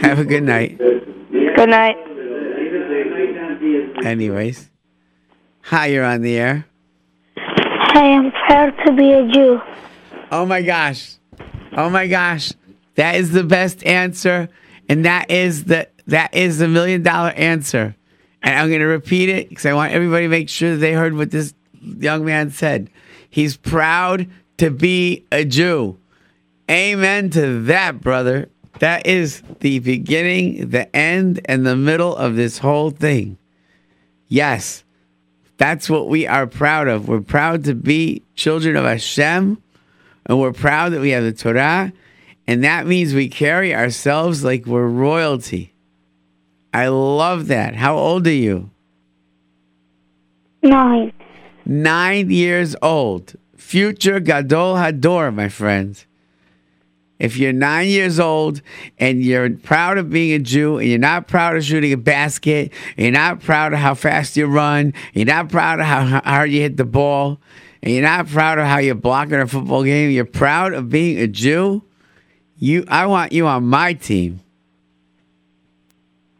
Have 0.00 0.18
a 0.18 0.24
good 0.24 0.42
night. 0.42 0.78
Good 0.78 1.68
night. 1.68 1.96
Anyways. 4.04 4.68
Hi, 5.62 5.86
you're 5.86 6.04
on 6.04 6.22
the 6.22 6.36
air. 6.36 6.66
Hi, 7.38 8.12
I'm 8.12 8.32
proud 8.32 8.74
to 8.84 8.92
be 8.92 9.12
a 9.12 9.26
Jew. 9.28 9.60
Oh 10.30 10.44
my 10.44 10.60
gosh. 10.60 11.16
Oh 11.76 11.90
my 11.90 12.06
gosh. 12.06 12.52
That 12.94 13.16
is 13.16 13.32
the 13.32 13.44
best 13.44 13.84
answer. 13.84 14.48
And 14.88 15.04
that 15.04 15.30
is 15.30 15.64
the 15.64 15.88
that 16.06 16.34
is 16.34 16.58
the 16.58 16.68
million 16.68 17.02
dollar 17.02 17.30
answer. 17.30 17.96
And 18.42 18.58
I'm 18.58 18.70
gonna 18.70 18.86
repeat 18.86 19.28
it 19.28 19.48
because 19.48 19.66
I 19.66 19.72
want 19.72 19.92
everybody 19.92 20.26
to 20.26 20.30
make 20.30 20.48
sure 20.48 20.72
that 20.72 20.76
they 20.76 20.92
heard 20.92 21.14
what 21.14 21.30
this 21.30 21.54
young 21.80 22.24
man 22.24 22.50
said. 22.50 22.90
He's 23.28 23.56
proud 23.56 24.28
to 24.58 24.70
be 24.70 25.24
a 25.32 25.44
Jew. 25.44 25.98
Amen 26.70 27.30
to 27.30 27.62
that, 27.62 28.00
brother. 28.00 28.48
That 28.78 29.06
is 29.06 29.42
the 29.60 29.78
beginning, 29.78 30.70
the 30.70 30.94
end, 30.94 31.40
and 31.44 31.66
the 31.66 31.76
middle 31.76 32.14
of 32.14 32.36
this 32.36 32.58
whole 32.58 32.90
thing. 32.90 33.38
Yes. 34.28 34.84
That's 35.56 35.88
what 35.88 36.08
we 36.08 36.26
are 36.26 36.46
proud 36.46 36.88
of. 36.88 37.08
We're 37.08 37.20
proud 37.20 37.64
to 37.64 37.74
be 37.74 38.22
children 38.34 38.76
of 38.76 38.84
Hashem, 38.84 39.62
and 40.26 40.40
we're 40.40 40.52
proud 40.52 40.92
that 40.92 41.00
we 41.00 41.10
have 41.10 41.24
the 41.24 41.32
Torah, 41.32 41.92
and 42.46 42.64
that 42.64 42.86
means 42.86 43.14
we 43.14 43.28
carry 43.28 43.74
ourselves 43.74 44.44
like 44.44 44.66
we're 44.66 44.86
royalty. 44.86 45.72
I 46.72 46.88
love 46.88 47.46
that. 47.48 47.74
How 47.76 47.96
old 47.96 48.26
are 48.26 48.32
you? 48.32 48.70
Nine. 50.62 51.12
Nine 51.64 52.30
years 52.30 52.74
old. 52.82 53.34
Future 53.56 54.20
Gadol 54.20 54.74
Hador, 54.74 55.34
my 55.34 55.48
friends. 55.48 56.06
If 57.18 57.36
you're 57.36 57.52
nine 57.52 57.88
years 57.88 58.18
old 58.18 58.60
and 58.98 59.22
you're 59.22 59.48
proud 59.50 59.98
of 59.98 60.10
being 60.10 60.32
a 60.32 60.38
Jew 60.40 60.78
and 60.78 60.88
you're 60.88 60.98
not 60.98 61.28
proud 61.28 61.56
of 61.56 61.64
shooting 61.64 61.92
a 61.92 61.96
basket, 61.96 62.72
you're 62.96 63.12
not 63.12 63.40
proud 63.40 63.72
of 63.72 63.78
how 63.78 63.94
fast 63.94 64.36
you 64.36 64.46
run, 64.46 64.92
you're 65.12 65.24
not 65.24 65.48
proud 65.48 65.80
of 65.80 65.86
how 65.86 66.04
how 66.04 66.20
hard 66.22 66.50
you 66.50 66.60
hit 66.60 66.76
the 66.76 66.84
ball, 66.84 67.40
and 67.84 67.92
you're 67.92 68.02
not 68.02 68.26
proud 68.28 68.58
of 68.58 68.64
how 68.66 68.78
you're 68.78 68.94
blocking 68.94 69.34
a 69.34 69.46
football 69.46 69.84
game, 69.84 70.10
you're 70.10 70.24
proud 70.24 70.72
of 70.72 70.88
being 70.88 71.18
a 71.18 71.26
Jew, 71.26 71.82
you 72.56 72.86
I 72.88 73.04
want 73.04 73.32
you 73.32 73.46
on 73.46 73.66
my 73.66 73.92
team. 73.92 74.40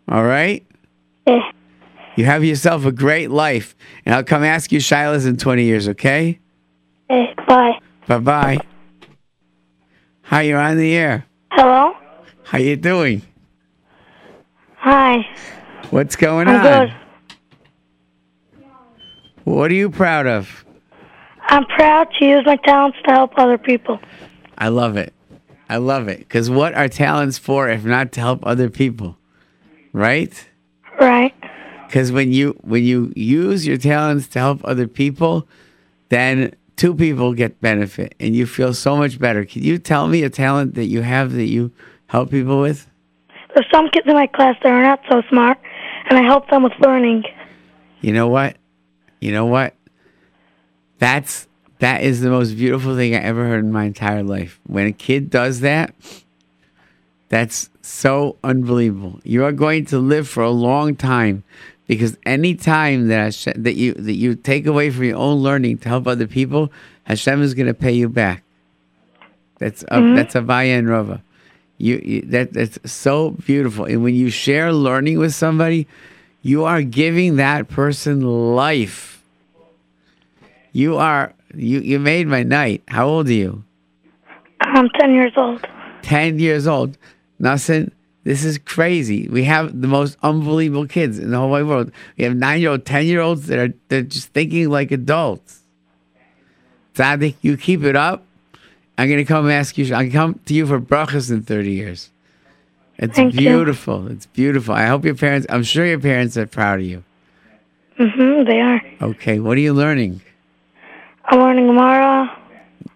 All 0.09 0.25
right? 0.25 0.67
Yeah. 1.27 1.51
You 2.17 2.25
have 2.25 2.45
yourself 2.45 2.87
a 2.87 2.93
great 2.93 3.31
life. 3.31 3.77
And 4.07 4.15
I'll 4.15 4.25
come 4.25 4.43
ask 4.43 4.73
you 4.73 4.79
Shilas 4.79 5.27
in 5.27 5.37
20 5.37 5.65
years, 5.65 5.87
okay? 5.89 6.39
Eh, 7.11 7.35
bye. 7.47 7.79
Bye 8.07 8.19
bye. 8.21 8.59
Hi, 10.23 10.43
you're 10.43 10.59
on 10.61 10.79
the 10.79 10.95
air. 10.95 11.27
Hello? 11.51 11.93
How 12.45 12.57
you 12.57 12.77
doing? 12.77 13.21
Hi. 14.77 15.27
What's 15.91 16.17
going 16.17 16.49
I'm 16.49 16.57
on? 16.57 16.87
good. 16.87 16.95
What 19.45 19.71
are 19.71 19.75
you 19.75 19.91
proud 19.91 20.27
of? 20.27 20.64
I'm 21.47 21.65
proud 21.67 22.09
to 22.19 22.25
use 22.25 22.45
my 22.47 22.57
talents 22.57 22.99
to 23.05 23.13
help 23.13 23.33
other 23.37 23.59
people. 23.59 24.01
I 24.59 24.69
love 24.69 24.97
it. 24.97 25.13
I 25.69 25.79
love 25.79 26.09
it. 26.09 26.19
Because 26.21 26.51
what 26.51 26.75
are 26.75 26.89
talents 26.89 27.39
for 27.39 27.69
if 27.69 27.85
not 27.85 28.13
to 28.13 28.21
help 28.21 28.47
other 28.47 28.71
people? 28.71 29.17
Right? 29.93 30.49
Right. 31.01 31.35
Because 31.87 32.11
when 32.13 32.33
you 32.33 32.59
when 32.63 32.83
you 32.83 33.13
use 33.15 33.67
your 33.67 33.77
talents 33.77 34.27
to 34.29 34.39
help 34.39 34.61
other 34.65 34.89
people, 34.89 35.47
then 36.09 36.55
two 36.77 36.95
people 36.95 37.35
get 37.35 37.61
benefit 37.61 38.15
and 38.19 38.35
you 38.35 38.47
feel 38.47 38.75
so 38.75 38.97
much 38.97 39.19
better. 39.19 39.45
Can 39.45 39.63
you 39.63 39.79
tell 39.79 40.09
me 40.09 40.23
a 40.23 40.31
talent 40.31 40.75
that 40.75 40.87
you 40.87 41.03
have 41.03 41.33
that 41.33 41.47
you 41.47 41.73
help 42.07 42.31
people 42.31 42.61
with? 42.61 42.91
There's 43.55 43.67
some 43.73 43.89
kids 43.91 44.07
in 44.09 44.15
my 44.15 44.27
class 44.27 44.57
that 44.63 44.73
are 44.73 44.83
not 44.83 45.01
so 45.09 45.23
smart, 45.29 45.59
and 46.11 46.19
I 46.19 46.23
help 46.23 46.51
them 46.51 46.65
with 46.65 46.73
learning. 46.81 47.25
You 48.01 48.13
know 48.13 48.27
what? 48.27 48.57
You 49.21 49.31
know 49.31 49.47
what? 49.47 49.75
That's 50.99 51.49
that 51.79 52.03
is 52.03 52.21
the 52.21 52.31
most 52.31 52.57
beautiful 52.57 52.97
thing 52.97 53.15
I 53.15 53.19
ever 53.19 53.47
heard 53.47 53.65
in 53.65 53.73
my 53.73 53.85
entire 53.85 54.23
life. 54.23 54.61
When 54.67 54.87
a 54.87 54.93
kid 54.93 55.29
does 55.29 55.61
that, 55.61 55.95
that's 57.29 57.69
so 57.83 58.37
unbelievable. 58.45 59.21
You 59.25 59.45
are 59.45 59.53
going 59.53 59.87
to 59.87 59.99
live 59.99 60.29
for 60.29 60.43
a 60.43 60.51
long 60.51 60.97
time 60.97 61.43
because 61.87 62.17
any 62.25 62.55
time 62.55 63.09
that 63.09 63.25
Hashem, 63.25 63.63
that 63.63 63.75
you 63.75 63.95
that 63.95 64.15
you 64.15 64.35
take 64.35 64.67
away 64.67 64.91
from 64.91 65.05
your 65.05 65.19
own 65.19 65.39
learning 65.39 65.79
to 65.79 65.89
help 65.89 66.07
other 66.07 66.27
people, 66.27 66.73
Hashem 67.05 67.43
is 67.43 67.55
going 67.55 67.67
to 67.67 67.75
pay 67.75 67.93
you 67.93 68.09
back. 68.09 68.43
That's 69.59 69.83
a, 69.85 69.99
mm-hmm. 69.99 70.15
that's 70.15 70.35
a 70.35 70.41
and 70.41 70.89
Rava. 70.89 71.23
You, 71.79 72.01
you 72.05 72.23
that 72.23 72.53
that's 72.53 72.79
so 72.91 73.31
beautiful. 73.31 73.85
And 73.85 74.03
when 74.03 74.15
you 74.15 74.31
share 74.31 74.73
learning 74.73 75.19
with 75.19 75.35
somebody, 75.35 75.87
you 76.43 76.65
are 76.65 76.83
giving 76.83 77.37
that 77.37 77.69
person 77.69 78.55
life. 78.55 79.14
You 80.75 80.97
are 80.99 81.33
you 81.55 81.79
you 81.81 81.99
made 82.01 82.27
my 82.27 82.43
night. 82.43 82.83
How 82.89 83.07
old 83.07 83.29
are 83.29 83.33
you? 83.33 83.65
I'm 84.61 84.89
10 84.99 85.15
years 85.15 85.33
old. 85.37 85.65
10 86.03 86.39
years 86.41 86.67
old. 86.67 86.99
Nothing. 87.39 87.93
This 88.25 88.45
is 88.45 88.59
crazy. 88.59 89.29
We 89.29 89.45
have 89.45 89.81
the 89.81 89.87
most 89.87 90.17
unbelievable 90.23 90.87
kids 90.89 91.19
in 91.19 91.31
the 91.31 91.39
whole 91.39 91.51
wide 91.51 91.67
world. 91.67 91.93
We 92.19 92.25
have 92.25 92.35
nine 92.35 92.61
year 92.61 92.71
old, 92.71 92.85
10 92.85 93.07
year 93.07 93.21
olds 93.21 93.47
that 93.47 93.59
are 93.59 93.73
they're 93.89 94.03
just 94.03 94.29
thinking 94.29 94.69
like 94.69 94.91
adults. 94.91 95.61
Tzaddik, 96.95 97.37
you 97.41 97.57
keep 97.57 97.85
it 97.85 97.95
up. 97.95 98.25
I'm 98.99 99.09
going 99.09 99.19
to 99.19 99.25
come 99.25 99.49
ask 99.51 99.79
you, 99.79 99.95
I'll 99.95 100.11
come 100.11 100.41
to 100.47 100.55
you 100.55 100.67
for 100.67 100.81
brachas 100.81 101.31
in 101.31 101.43
30 101.43 101.71
years. 101.71 102.11
It's 102.99 103.17
Thank 103.17 103.35
you. 103.35 103.41
beautiful. 103.41 104.07
It's 104.09 104.27
beautiful. 104.27 104.75
I 104.75 104.87
hope 104.87 105.05
your 105.05 105.17
parents, 105.17 105.47
I'm 105.51 105.65
sure 105.65 105.85
your 105.85 105.99
parents 105.99 106.37
are 106.37 106.47
proud 106.47 106.79
of 106.81 106.87
you. 106.87 107.03
Mm-hmm, 107.99 108.49
they 108.49 108.61
are. 108.61 108.81
Okay, 109.11 109.41
what 109.41 109.57
are 109.57 109.61
you 109.61 109.73
learning? 109.73 110.21
I'm 111.29 111.39
learning 111.41 111.67
Gemara 111.67 112.31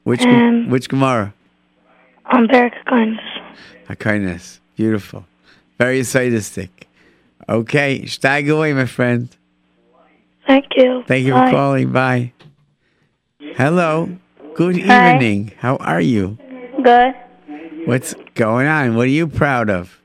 Which 0.05 0.23
Um, 0.23 0.71
which 0.71 0.88
Gemara? 0.88 1.33
on 2.27 2.47
Barak 2.47 2.75
Kindness. 2.87 3.25
A 3.88 3.97
kindness. 3.97 4.61
Beautiful. 4.77 5.25
Very 5.79 6.03
sadistic. 6.05 6.87
Okay, 7.49 8.03
steig 8.05 8.51
away, 8.51 8.73
my 8.75 8.85
friend. 8.85 9.29
Thank 10.47 10.67
you. 10.77 11.05
Thank 11.07 11.27
you 11.27 11.33
Bye. 11.33 11.47
for 11.51 11.57
calling. 11.57 11.93
Bye. 11.93 12.33
Hello. 13.57 14.11
Good 14.55 14.81
Hi. 14.83 15.14
evening. 15.14 15.53
How 15.59 15.77
are 15.77 16.01
you? 16.01 16.37
Good. 16.83 17.14
What's 17.87 18.14
going 18.35 18.67
on? 18.67 18.95
What 18.97 19.05
are 19.05 19.17
you 19.21 19.27
proud 19.27 19.71
of? 19.71 19.99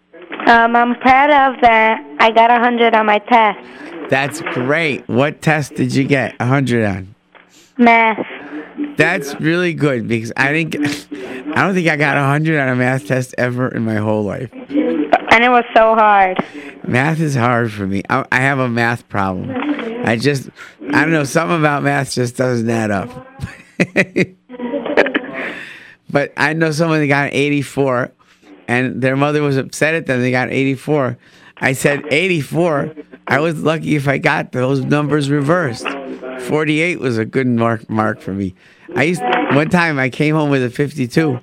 Um, 0.47 0.75
I'm 0.75 0.95
proud 0.99 1.29
of 1.29 1.61
that. 1.61 2.01
I 2.19 2.31
got 2.31 2.51
a 2.51 2.59
hundred 2.59 2.95
on 2.95 3.05
my 3.05 3.19
test. 3.19 3.59
That's 4.09 4.41
great. 4.53 5.07
What 5.09 5.41
test 5.41 5.75
did 5.75 5.93
you 5.95 6.03
get? 6.05 6.35
A 6.39 6.45
hundred 6.45 6.85
on. 6.85 7.15
Math. 7.77 8.25
That's 8.97 9.39
really 9.39 9.73
good 9.73 10.07
because 10.07 10.31
I 10.37 10.53
didn't. 10.53 11.07
I 11.55 11.63
don't 11.63 11.73
think 11.73 11.87
I 11.87 11.95
got 11.95 12.17
a 12.17 12.23
hundred 12.23 12.59
on 12.59 12.69
a 12.69 12.75
math 12.75 13.07
test 13.07 13.33
ever 13.37 13.67
in 13.69 13.83
my 13.83 13.95
whole 13.95 14.23
life. 14.23 14.51
And 14.53 15.43
it 15.43 15.49
was 15.49 15.65
so 15.75 15.95
hard. 15.95 16.37
Math 16.87 17.19
is 17.19 17.35
hard 17.35 17.71
for 17.71 17.87
me. 17.87 18.03
I, 18.09 18.25
I 18.31 18.39
have 18.41 18.59
a 18.59 18.69
math 18.69 19.09
problem. 19.09 19.49
I 20.05 20.15
just, 20.17 20.49
I 20.91 21.01
don't 21.01 21.11
know, 21.11 21.23
something 21.23 21.57
about 21.57 21.81
math 21.81 22.13
just 22.13 22.37
doesn't 22.37 22.69
add 22.69 22.91
up. 22.91 23.09
but 26.09 26.33
I 26.37 26.53
know 26.53 26.71
someone 26.71 26.99
that 26.99 27.07
got 27.07 27.27
an 27.27 27.33
84 27.33 28.11
and 28.67 29.01
their 29.01 29.15
mother 29.15 29.41
was 29.41 29.57
upset 29.57 29.95
at 29.95 30.05
them. 30.05 30.21
They 30.21 30.31
got 30.31 30.51
84. 30.51 31.17
I 31.57 31.73
said, 31.73 32.03
84? 32.11 32.93
I 33.27 33.39
was 33.39 33.61
lucky 33.61 33.95
if 33.95 34.07
I 34.07 34.17
got 34.17 34.51
those 34.51 34.81
numbers 34.81 35.29
reversed. 35.29 35.87
48 36.43 36.99
was 36.99 37.17
a 37.17 37.25
good 37.25 37.47
mark, 37.47 37.89
mark 37.89 38.19
for 38.19 38.33
me. 38.33 38.55
I 38.95 39.03
used, 39.03 39.21
one 39.21 39.69
time 39.69 39.97
I 39.97 40.09
came 40.09 40.35
home 40.35 40.49
with 40.49 40.63
a 40.63 40.69
52 40.69 41.39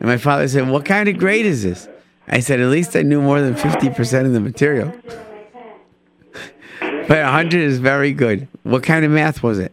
and 0.00 0.08
my 0.08 0.16
father 0.16 0.48
said, 0.48 0.68
What 0.68 0.84
kind 0.84 1.08
of 1.08 1.16
grade 1.18 1.46
is 1.46 1.62
this? 1.62 1.88
I 2.28 2.40
said, 2.40 2.60
At 2.60 2.68
least 2.68 2.96
I 2.96 3.02
knew 3.02 3.20
more 3.20 3.40
than 3.40 3.54
50% 3.54 4.26
of 4.26 4.32
the 4.32 4.40
material. 4.40 4.92
but 6.80 7.08
100 7.08 7.54
is 7.54 7.78
very 7.78 8.12
good. 8.12 8.48
What 8.64 8.82
kind 8.82 9.04
of 9.04 9.10
math 9.10 9.42
was 9.42 9.58
it? 9.58 9.72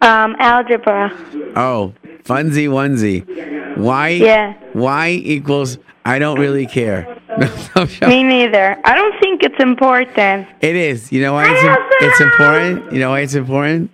Um, 0.00 0.34
algebra. 0.40 1.12
Oh, 1.54 1.94
funsy 2.24 2.68
onesie. 2.68 3.76
Y, 3.76 4.08
Yeah. 4.08 4.54
y 4.74 5.10
equals 5.10 5.78
I 6.04 6.18
don't 6.18 6.40
really 6.40 6.66
care. 6.66 7.16
Me 8.08 8.22
neither. 8.22 8.78
I 8.84 8.94
don't 8.94 9.18
think 9.20 9.42
it's 9.42 9.60
important. 9.60 10.46
It 10.60 10.76
is. 10.76 11.12
You 11.12 11.22
know 11.22 11.34
why 11.34 11.46
it's, 11.48 11.94
it's 12.00 12.20
important? 12.20 12.92
You 12.92 13.00
know 13.00 13.10
why 13.10 13.20
it's 13.20 13.34
important? 13.34 13.90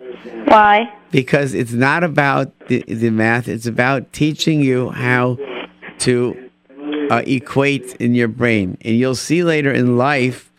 Why? 0.46 0.92
Because 1.10 1.54
it's 1.54 1.72
not 1.72 2.04
about 2.04 2.58
the, 2.68 2.82
the 2.86 3.10
math, 3.10 3.48
it's 3.48 3.66
about 3.66 4.12
teaching 4.12 4.60
you 4.60 4.90
how 4.90 5.38
to 6.00 6.50
uh, 7.10 7.22
equate 7.26 7.94
in 7.96 8.14
your 8.14 8.28
brain. 8.28 8.76
And 8.82 8.96
you'll 8.96 9.14
see 9.14 9.42
later 9.42 9.72
in 9.72 9.96
life, 9.96 10.52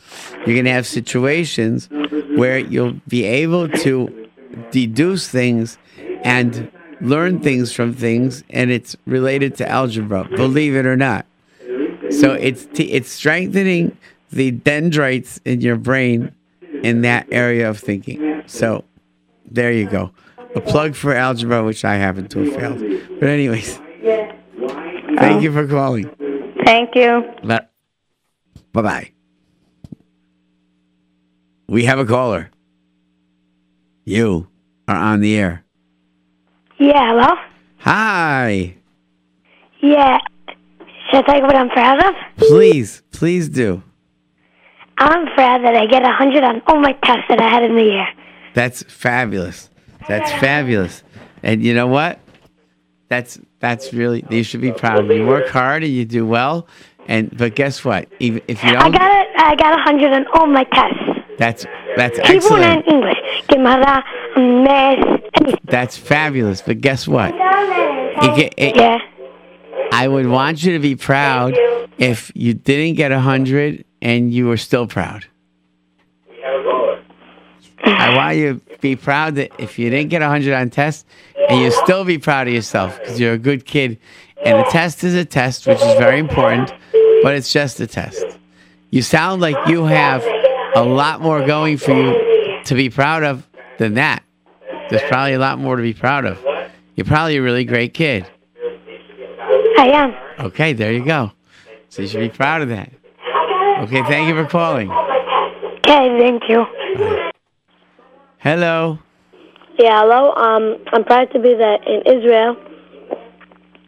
you're 0.46 0.56
going 0.56 0.66
to 0.66 0.72
have 0.72 0.88
situations 0.88 1.90
where 2.36 2.58
you'll 2.58 3.00
be 3.08 3.24
able 3.24 3.70
to 3.70 4.30
deduce 4.72 5.28
things 5.28 5.78
and 6.24 6.72
learn 7.02 7.40
things 7.40 7.72
from 7.72 7.94
things, 7.94 8.44
and 8.50 8.72
it's 8.72 8.96
related 9.06 9.56
to 9.58 9.70
algebra, 9.70 10.26
believe 10.36 10.76
it 10.76 10.86
or 10.86 10.98
not. 10.98 11.26
So 12.12 12.34
it's 12.34 12.66
t- 12.66 12.92
it's 12.92 13.10
strengthening 13.10 13.98
the 14.32 14.52
dendrites 14.52 15.40
in 15.46 15.62
your 15.62 15.76
brain 15.76 16.34
in 16.84 17.02
that 17.02 17.28
area 17.32 17.70
of 17.70 17.80
thinking. 17.80 18.44
So 18.48 18.84
there 19.50 19.72
you 19.72 19.90
go. 19.90 20.12
A 20.56 20.62
plug 20.62 20.96
for 20.96 21.14
algebra, 21.14 21.64
which 21.64 21.86
I 21.86 21.96
happen 21.96 22.28
to 22.30 22.40
have 22.44 22.56
failed. 22.56 23.20
But 23.20 23.30
anyways, 23.30 23.78
thank 25.18 25.44
you 25.44 25.52
for 25.54 25.68
calling. 25.68 26.10
Thank 26.66 26.96
you. 26.96 27.24
Bye 27.44 27.62
bye. 28.74 29.12
We 31.68 31.86
have 31.86 32.00
a 32.00 32.06
caller. 32.06 32.50
You 34.06 34.48
are 34.88 34.96
on 34.96 35.20
the 35.22 35.36
air. 35.38 35.64
Yeah, 36.80 37.10
hello? 37.12 37.36
Hi. 37.80 38.76
Yeah. 39.82 40.20
Should 41.12 41.18
I 41.20 41.22
tell 41.24 41.36
you 41.38 41.42
what 41.44 41.56
I'm 41.56 41.70
proud 41.70 42.04
of? 42.04 42.16
Please, 42.38 43.02
please 43.12 43.50
do. 43.50 43.82
I'm 44.98 45.26
proud 45.34 45.64
that 45.64 45.76
I 45.76 45.86
get 45.86 46.02
a 46.04 46.08
100 46.08 46.44
on 46.44 46.62
all 46.68 46.80
my 46.80 46.92
tests 47.04 47.24
that 47.30 47.40
I 47.40 47.48
had 47.50 47.64
in 47.64 47.76
the 47.76 47.84
year. 47.84 48.08
That's 48.54 48.84
fabulous. 48.84 49.70
That's 50.08 50.32
fabulous. 50.34 51.04
And 51.44 51.64
you 51.64 51.74
know 51.74 51.88
what? 51.88 52.20
That's 53.08 53.40
that's 53.60 53.94
really 53.94 54.24
you 54.30 54.44
should 54.44 54.62
be 54.62 54.72
proud. 54.72 55.08
You 55.10 55.26
work 55.26 55.48
hard 55.48 55.84
and 55.84 55.92
you 55.92 56.06
do 56.06 56.26
well. 56.26 56.68
And 57.08 57.36
but 57.36 57.56
guess 57.56 57.84
what? 57.86 58.08
Even 58.20 58.42
if 58.48 58.64
you 58.64 58.70
I 58.70 58.74
don't, 58.74 58.96
I 58.96 58.98
got 58.98 59.12
it. 59.12 59.28
I 59.38 59.56
got 59.56 59.74
a 59.74 59.84
100 59.84 60.14
on 60.14 60.26
all 60.34 60.48
my 60.48 60.64
tests. 60.66 61.00
that's 61.38 61.66
that's 61.96 62.18
Hebrew 62.20 62.58
and 62.58 62.80
excellent. 62.80 62.88
English. 62.88 63.18
Gemara, 63.48 64.04
Math. 64.38 65.60
That's 65.64 65.98
fabulous. 65.98 66.62
But 66.62 66.82
guess 66.82 67.08
what? 67.08 67.34
You 67.34 68.36
get, 68.36 68.54
it, 68.58 68.76
Yeah. 68.76 69.00
I 69.92 70.08
would 70.08 70.28
want 70.28 70.64
you 70.64 70.74
to 70.74 70.80
be 70.80 70.96
proud 70.96 71.56
if 71.98 72.32
you 72.36 72.54
didn't 72.54 72.96
get 72.96 73.12
a 73.12 73.20
hundred 73.20 73.86
and 74.02 74.34
you 74.34 74.48
were 74.48 74.58
still 74.58 74.88
proud. 74.88 75.26
I 77.84 78.16
want 78.16 78.38
you 78.38 78.54
to 78.56 78.78
be 78.80 78.96
proud 78.96 79.36
that 79.36 79.52
if 79.58 79.80
you 79.80 79.90
didn't 79.90 80.10
get 80.10 80.22
a 80.22 80.28
hundred 80.28 80.54
on 80.54 80.70
test, 80.70 81.06
and 81.50 81.62
you 81.62 81.72
still 81.72 82.06
be 82.06 82.18
proud 82.18 82.48
of 82.48 82.54
yourself 82.54 83.00
because 83.00 83.20
you're 83.20 83.34
a 83.34 83.38
good 83.38 83.66
kid. 83.66 84.00
And 84.46 84.58
a 84.58 84.64
test 84.70 85.04
is 85.04 85.16
a 85.16 85.26
test, 85.26 85.68
which 85.68 85.82
is 85.82 85.98
very 85.98 86.20
important, 86.20 86.72
but 87.24 87.34
it's 87.34 87.52
just 87.52 87.80
a 87.80 87.88
test. 87.88 88.26
You 88.92 89.02
sound 89.02 89.42
like 89.42 89.56
you 89.68 89.86
have 89.86 90.24
a 90.76 90.84
lot 90.84 91.22
more 91.22 91.46
going 91.46 91.78
for 91.78 91.92
you 91.92 92.64
to 92.64 92.76
be 92.76 92.90
proud 92.90 93.24
of 93.24 93.48
than 93.80 93.96
that. 93.96 94.24
There's 94.90 95.02
probably 95.10 95.34
a 95.34 95.40
lot 95.40 95.60
more 95.60 95.76
to 95.76 95.82
be 95.82 95.94
proud 95.94 96.26
of. 96.26 96.44
You're 96.96 97.06
probably 97.06 97.38
a 97.38 97.42
really 97.42 97.66
great 97.66 97.94
kid. 97.94 98.26
I 99.80 99.88
am. 99.88 100.46
Okay, 100.48 100.74
there 100.74 100.92
you 100.92 101.06
go. 101.06 101.32
So 101.88 102.02
you 102.02 102.10
should 102.10 102.20
be 102.20 102.30
proud 102.30 102.62
of 102.62 102.68
that. 102.70 102.92
Okay, 103.84 104.04
thank 104.04 104.28
you 104.28 104.36
for 104.36 104.46
calling. 104.46 104.92
Okay, 104.92 106.18
thank 106.20 106.44
you. 106.50 106.66
Hello. 108.40 109.00
Yeah, 109.78 110.02
hello. 110.02 110.34
Um, 110.34 110.84
I'm 110.92 111.06
proud 111.06 111.32
to 111.32 111.40
be 111.40 111.54
that 111.54 111.88
in 111.88 112.02
Israel. 112.06 112.58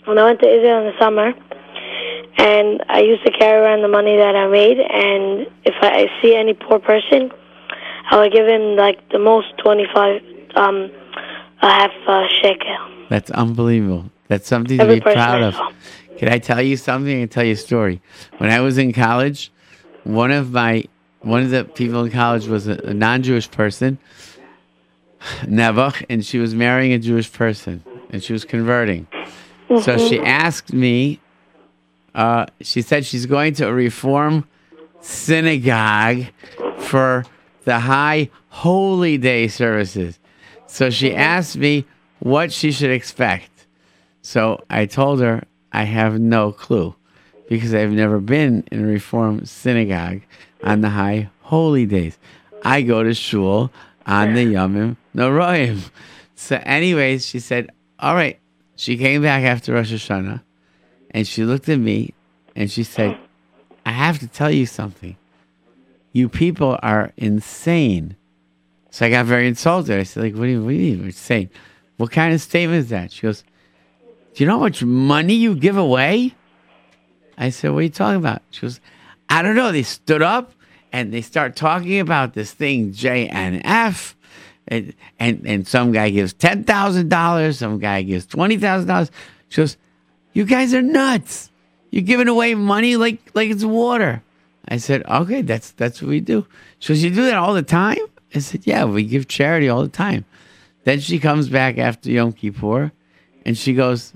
When 0.05 0.17
I 0.17 0.23
went 0.23 0.39
to 0.39 0.47
Israel 0.47 0.79
in 0.79 0.93
the 0.93 0.97
summer, 0.97 1.33
and 2.37 2.81
I 2.87 3.01
used 3.01 3.25
to 3.25 3.31
carry 3.37 3.61
around 3.61 3.81
the 3.81 3.89
money 3.89 4.15
that 4.15 4.33
I 4.33 4.47
made, 4.47 4.79
and 4.79 5.45
if 5.65 5.75
I 5.81 6.07
see 6.21 6.35
any 6.35 6.53
poor 6.53 6.79
person, 6.79 7.31
I 8.09 8.17
would 8.17 8.31
give 8.31 8.47
him 8.47 8.77
like 8.77 8.97
the 9.09 9.19
most 9.19 9.47
twenty-five, 9.57 10.21
um, 10.55 10.89
a 11.61 11.67
half 11.67 11.91
uh, 12.07 12.27
shekel. 12.41 13.07
That's 13.09 13.29
unbelievable. 13.31 14.05
That's 14.32 14.47
something 14.47 14.77
to 14.77 14.84
Every 14.84 14.95
be 14.95 15.01
proud 15.01 15.43
of. 15.43 15.59
Can 16.17 16.29
I 16.29 16.39
tell 16.39 16.61
you 16.61 16.77
something? 16.77 17.17
I 17.17 17.19
can 17.23 17.27
tell 17.27 17.43
you 17.43 17.51
a 17.51 17.57
story. 17.57 18.01
When 18.38 18.49
I 18.49 18.61
was 18.61 18.77
in 18.77 18.93
college, 18.93 19.51
one 20.05 20.32
of 20.32 20.53
my 20.53 20.86
one 21.19 21.43
of 21.43 21.49
the 21.49 21.65
people 21.65 22.05
in 22.05 22.11
college 22.13 22.47
was 22.47 22.65
a, 22.65 22.75
a 22.86 22.93
non-Jewish 22.93 23.51
person, 23.51 23.97
Nebuch, 25.41 26.05
and 26.09 26.25
she 26.25 26.39
was 26.39 26.55
marrying 26.55 26.93
a 26.93 26.97
Jewish 26.97 27.29
person, 27.29 27.84
and 28.09 28.23
she 28.23 28.32
was 28.32 28.45
converting. 28.45 29.05
So 29.82 29.97
she 29.97 30.21
asked 30.21 30.71
me. 30.71 31.19
Uh, 32.15 32.45
she 32.61 32.82
said 32.82 33.05
she's 33.05 33.25
going 33.25 33.53
to 33.55 33.67
a 33.67 33.73
reform 33.73 34.47
synagogue 35.01 36.27
for 36.77 37.25
the 37.65 37.79
high 37.82 38.29
holy 38.47 39.17
day 39.17 39.49
services. 39.49 40.19
So 40.67 40.89
she 40.89 41.13
asked 41.13 41.57
me 41.57 41.86
what 42.19 42.53
she 42.53 42.71
should 42.71 42.91
expect. 42.91 43.50
So 44.22 44.63
I 44.69 44.86
told 44.86 45.22
her 45.22 45.43
I 45.72 45.84
have 45.84 46.19
no 46.19 46.51
clue 46.51 46.95
because 47.49 47.74
I've 47.74 47.91
never 47.91 48.19
been 48.19 48.63
in 48.72 48.84
a 48.84 48.88
Reform 48.88 49.45
synagogue 49.45 50.22
on 50.63 50.82
the 50.82 50.89
high 50.89 51.30
holy 51.41 51.86
days. 51.86 52.17
I 52.63 52.82
go 52.82 53.03
to 53.03 53.13
shul 53.13 53.72
on 54.05 54.34
the 54.34 54.45
Yomim 54.45 54.97
Noroim. 55.15 55.89
So, 56.36 56.59
anyways, 56.63 57.26
she 57.26 57.39
said, 57.39 57.69
All 57.99 58.15
right. 58.15 58.39
She 58.76 58.97
came 58.97 59.22
back 59.22 59.43
after 59.43 59.74
Rosh 59.74 59.93
Hashanah 59.93 60.41
and 61.11 61.28
she 61.28 61.43
looked 61.43 61.69
at 61.69 61.78
me 61.78 62.15
and 62.55 62.72
she 62.72 62.84
said, 62.84 63.17
I 63.86 63.91
have 63.91 64.17
to 64.19 64.28
tell 64.28 64.49
you 64.49 64.65
something. 64.65 65.17
You 66.13 66.30
people 66.30 66.80
are 66.82 67.11
insane. 67.15 68.15
So 68.89 69.05
I 69.05 69.09
got 69.09 69.26
very 69.26 69.47
insulted. 69.47 69.99
I 69.99 70.03
said, 70.03 70.24
like, 70.24 70.34
what 70.34 70.45
do 70.45 70.51
you, 70.51 70.63
what 70.63 70.72
do 70.72 70.76
you 70.76 70.97
mean 70.97 71.05
insane? 71.05 71.49
What 71.97 72.11
kind 72.11 72.34
of 72.34 72.41
statement 72.41 72.80
is 72.80 72.89
that? 72.89 73.11
She 73.11 73.22
goes, 73.22 73.43
do 74.34 74.43
you 74.43 74.47
know 74.47 74.53
how 74.53 74.63
much 74.63 74.84
money 74.84 75.34
you 75.36 75.55
give 75.55 75.77
away? 75.77 76.36
I 77.38 77.49
said, 77.49 77.71
what 77.71 77.79
are 77.79 77.84
you 77.84 77.89
talking 77.89 78.17
about? 78.17 78.41
She 78.51 78.61
goes, 78.61 78.79
I 79.29 79.41
don't 79.41 79.55
know. 79.55 79.71
They 79.71 79.84
stood 79.84 80.21
up 80.21 80.53
and 80.91 81.13
they 81.13 81.21
start 81.21 81.55
talking 81.55 81.99
about 81.99 82.34
this 82.34 82.53
thing, 82.53 82.91
JNF. 82.91 84.13
And, 84.67 84.93
and, 85.19 85.45
and 85.45 85.67
some 85.67 85.91
guy 85.91 86.11
gives 86.11 86.34
$10,000. 86.34 87.55
Some 87.55 87.79
guy 87.79 88.03
gives 88.03 88.25
$20,000. 88.27 89.09
She 89.49 89.61
goes, 89.61 89.77
you 90.34 90.45
guys 90.45 90.73
are 90.73 90.82
nuts. 90.82 91.49
You're 91.89 92.03
giving 92.03 92.27
away 92.27 92.55
money 92.55 92.95
like, 92.95 93.19
like 93.34 93.49
it's 93.49 93.65
water. 93.65 94.23
I 94.67 94.77
said, 94.77 95.03
okay, 95.05 95.41
that's, 95.41 95.71
that's 95.71 96.01
what 96.01 96.09
we 96.09 96.21
do. 96.21 96.45
She 96.79 96.93
goes, 96.93 97.03
you 97.03 97.09
do 97.09 97.25
that 97.25 97.36
all 97.36 97.53
the 97.53 97.63
time? 97.63 97.97
I 98.34 98.39
said, 98.39 98.65
yeah, 98.65 98.86
we 98.86 99.03
give 99.03 99.27
charity 99.27 99.67
all 99.67 99.82
the 99.82 99.89
time. 99.89 100.23
Then 100.84 100.99
she 100.99 101.19
comes 101.19 101.49
back 101.49 101.77
after 101.77 102.09
Yom 102.09 102.32
Kippur 102.32 102.91
and 103.45 103.57
she 103.57 103.73
goes, 103.73 104.13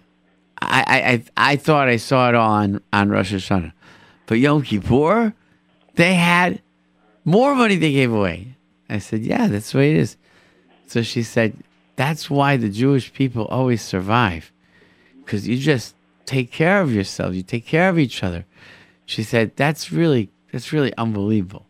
I, 0.67 1.23
I, 1.37 1.51
I, 1.51 1.55
thought 1.55 1.87
I 1.87 1.97
saw 1.97 2.29
it 2.29 2.35
on, 2.35 2.81
on 2.91 3.09
Rosh 3.09 3.33
Hashanah. 3.33 3.73
But 4.25 4.39
Yom 4.39 4.63
Kippur, 4.63 5.33
they 5.95 6.13
had 6.15 6.61
more 7.23 7.55
money 7.55 7.75
they 7.75 7.91
gave 7.91 8.11
away. 8.11 8.55
I 8.89 8.99
said, 8.99 9.21
yeah, 9.21 9.47
that's 9.47 9.71
the 9.71 9.79
way 9.79 9.91
it 9.91 9.97
is. 9.97 10.17
So 10.87 11.01
she 11.01 11.23
said, 11.23 11.57
that's 11.95 12.29
why 12.29 12.57
the 12.57 12.69
Jewish 12.69 13.13
people 13.13 13.45
always 13.45 13.81
survive. 13.81 14.51
Because 15.23 15.47
you 15.47 15.57
just 15.57 15.95
take 16.25 16.51
care 16.51 16.81
of 16.81 16.93
yourself. 16.93 17.33
You 17.33 17.43
take 17.43 17.65
care 17.65 17.89
of 17.89 17.97
each 17.97 18.23
other. 18.23 18.45
She 19.05 19.23
said, 19.23 19.55
that's 19.55 19.91
really, 19.91 20.29
that's 20.51 20.71
really 20.71 20.95
unbelievable. 20.97 21.65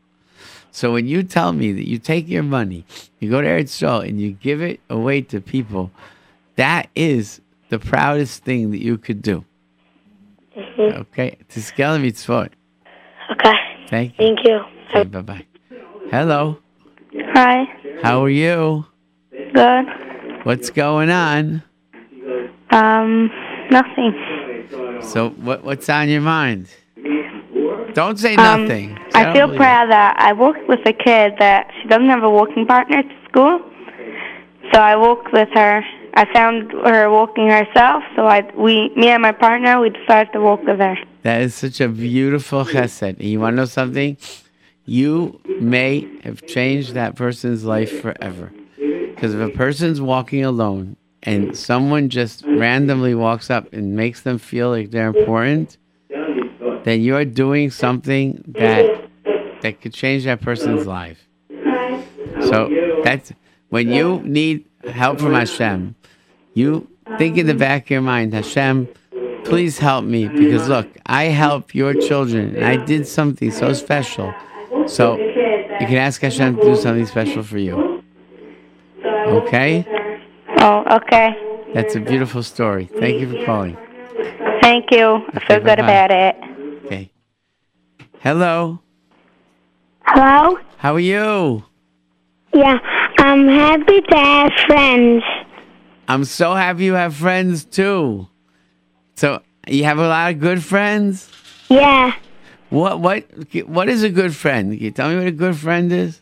So 0.71 0.91
when 0.91 1.07
you 1.07 1.23
tell 1.23 1.53
me 1.53 1.71
that 1.71 1.87
you 1.87 1.99
take 1.99 2.27
your 2.27 2.43
money, 2.43 2.85
you 3.19 3.29
go 3.29 3.41
to 3.41 3.47
Eretz 3.47 3.81
Yisrael 3.81 4.07
and 4.07 4.19
you 4.19 4.31
give 4.31 4.61
it 4.61 4.81
away 4.89 5.21
to 5.21 5.39
people, 5.39 5.91
that 6.57 6.89
is 6.95 7.39
the 7.69 7.79
proudest 7.79 8.43
thing 8.43 8.71
that 8.71 8.81
you 8.81 8.97
could 8.97 9.21
do. 9.21 9.43
Okay, 10.79 11.37
to 11.49 11.61
scale 11.61 11.97
mitzvot. 11.97 12.49
Okay. 13.31 13.53
Thank 13.89 14.11
you. 14.11 14.17
Thank 14.17 14.39
you. 14.45 14.59
Okay, 14.95 15.03
bye 15.09 15.21
bye. 15.21 15.45
Hello, 16.11 16.59
Hi. 17.33 17.65
how 18.01 18.23
are 18.23 18.29
you? 18.29 18.85
Good. 19.53 19.85
What's 20.43 20.69
going 20.69 21.09
on? 21.09 21.63
Um, 22.69 23.31
nothing. 23.71 24.13
So 25.01 25.29
what 25.31 25.63
what's 25.63 25.89
on 25.89 26.09
your 26.09 26.21
mind? 26.21 26.69
Don't 27.93 28.17
say 28.19 28.35
Um, 28.35 28.61
nothing. 28.61 28.97
I 29.13 29.33
feel 29.33 29.53
proud 29.55 29.89
that 29.89 30.15
I 30.19 30.33
worked 30.33 30.67
with 30.67 30.81
a 30.85 30.93
kid 30.93 31.33
that 31.39 31.71
she 31.81 31.87
doesn't 31.87 32.09
have 32.09 32.23
a 32.23 32.29
walking 32.29 32.65
partner 32.65 33.01
to 33.01 33.15
school. 33.29 33.59
So 34.73 34.79
I 34.81 34.95
walked 34.95 35.31
with 35.31 35.47
her. 35.53 35.83
I 36.15 36.31
found 36.33 36.71
her 36.71 37.09
walking 37.09 37.49
herself. 37.49 38.03
So 38.15 38.25
I, 38.25 38.49
we, 38.55 38.89
me 38.95 39.09
and 39.09 39.21
my 39.21 39.31
partner, 39.31 39.79
we 39.81 39.89
decided 39.89 40.31
to 40.33 40.39
walk 40.39 40.63
with 40.63 40.79
her. 40.79 40.97
That 41.23 41.41
is 41.41 41.53
such 41.55 41.81
a 41.81 41.89
beautiful 41.89 42.63
chesed. 42.65 43.21
You 43.21 43.39
want 43.39 43.53
to 43.53 43.57
know 43.57 43.65
something? 43.65 44.17
You 44.85 45.41
may 45.59 46.07
have 46.23 46.45
changed 46.45 46.93
that 46.93 47.15
person's 47.15 47.65
life 47.65 48.01
forever. 48.01 48.51
Because 48.77 49.33
if 49.33 49.41
a 49.41 49.49
person's 49.49 49.99
walking 49.99 50.45
alone 50.45 50.95
and 51.23 51.57
someone 51.57 52.09
just 52.09 52.43
randomly 52.45 53.15
walks 53.15 53.49
up 53.49 53.71
and 53.73 53.95
makes 53.95 54.21
them 54.21 54.37
feel 54.37 54.69
like 54.69 54.91
they're 54.91 55.07
important, 55.07 55.77
then 56.83 57.01
you're 57.01 57.25
doing 57.25 57.71
something 57.71 58.43
that 58.47 59.09
that 59.61 59.81
could 59.81 59.93
change 59.93 60.25
that 60.25 60.41
person's 60.41 60.85
life. 60.85 61.27
So 62.41 63.01
that's 63.03 63.33
when 63.69 63.89
you 63.89 64.21
need 64.23 64.65
help 64.87 65.19
from 65.19 65.33
Hashem, 65.33 65.95
you 66.55 66.87
think 67.19 67.37
in 67.37 67.45
the 67.45 67.51
um, 67.51 67.59
back 67.59 67.83
of 67.85 67.89
your 67.91 68.01
mind, 68.01 68.33
Hashem, 68.33 68.87
please 69.43 69.77
help 69.77 70.03
me 70.05 70.27
because 70.27 70.67
look, 70.67 70.87
I 71.05 71.25
help 71.25 71.75
your 71.75 71.93
children 71.93 72.55
and 72.55 72.65
I 72.65 72.83
did 72.83 73.05
something 73.07 73.51
so 73.51 73.73
special. 73.73 74.33
So 74.87 75.17
you 75.17 75.85
can 75.87 75.97
ask 75.97 76.21
Hashem 76.21 76.55
to 76.57 76.61
do 76.63 76.75
something 76.75 77.05
special 77.05 77.43
for 77.43 77.57
you. 77.59 78.03
Okay? 79.05 79.85
Oh, 80.59 80.83
okay. 80.97 81.35
That's 81.73 81.95
a 81.95 81.99
beautiful 81.99 82.41
story. 82.41 82.89
Thank 82.99 83.19
you 83.19 83.29
for 83.29 83.45
calling. 83.45 83.77
Thank 84.61 84.91
you. 84.91 85.05
I 85.05 85.37
Okay, 85.37 85.45
feel 85.47 85.57
good 85.59 85.77
bye-bye. 85.77 85.83
about 85.83 86.11
it. 86.11 86.35
Okay. 86.85 87.11
Hello. 88.19 88.79
Hello? 90.05 90.57
How 90.77 90.95
are 90.95 90.99
you? 90.99 91.63
Yeah, 92.53 92.79
I'm 93.19 93.47
happy 93.47 94.01
to 94.01 94.15
have 94.15 94.51
friends. 94.65 95.23
I'm 96.07 96.23
so 96.25 96.53
happy 96.53 96.85
you 96.85 96.93
have 96.93 97.15
friends 97.15 97.65
too. 97.65 98.27
So 99.15 99.41
you 99.67 99.83
have 99.85 99.97
a 99.97 100.07
lot 100.07 100.31
of 100.33 100.39
good 100.39 100.63
friends? 100.63 101.29
Yeah, 101.69 102.13
What 102.69 102.99
what 102.99 103.23
what 103.65 103.89
is 103.89 104.03
a 104.03 104.09
good 104.09 104.35
friend? 104.35 104.71
Can 104.73 104.83
you 104.83 104.91
tell 104.91 105.09
me 105.09 105.17
what 105.17 105.27
a 105.27 105.31
good 105.31 105.55
friend 105.57 105.91
is? 105.91 106.21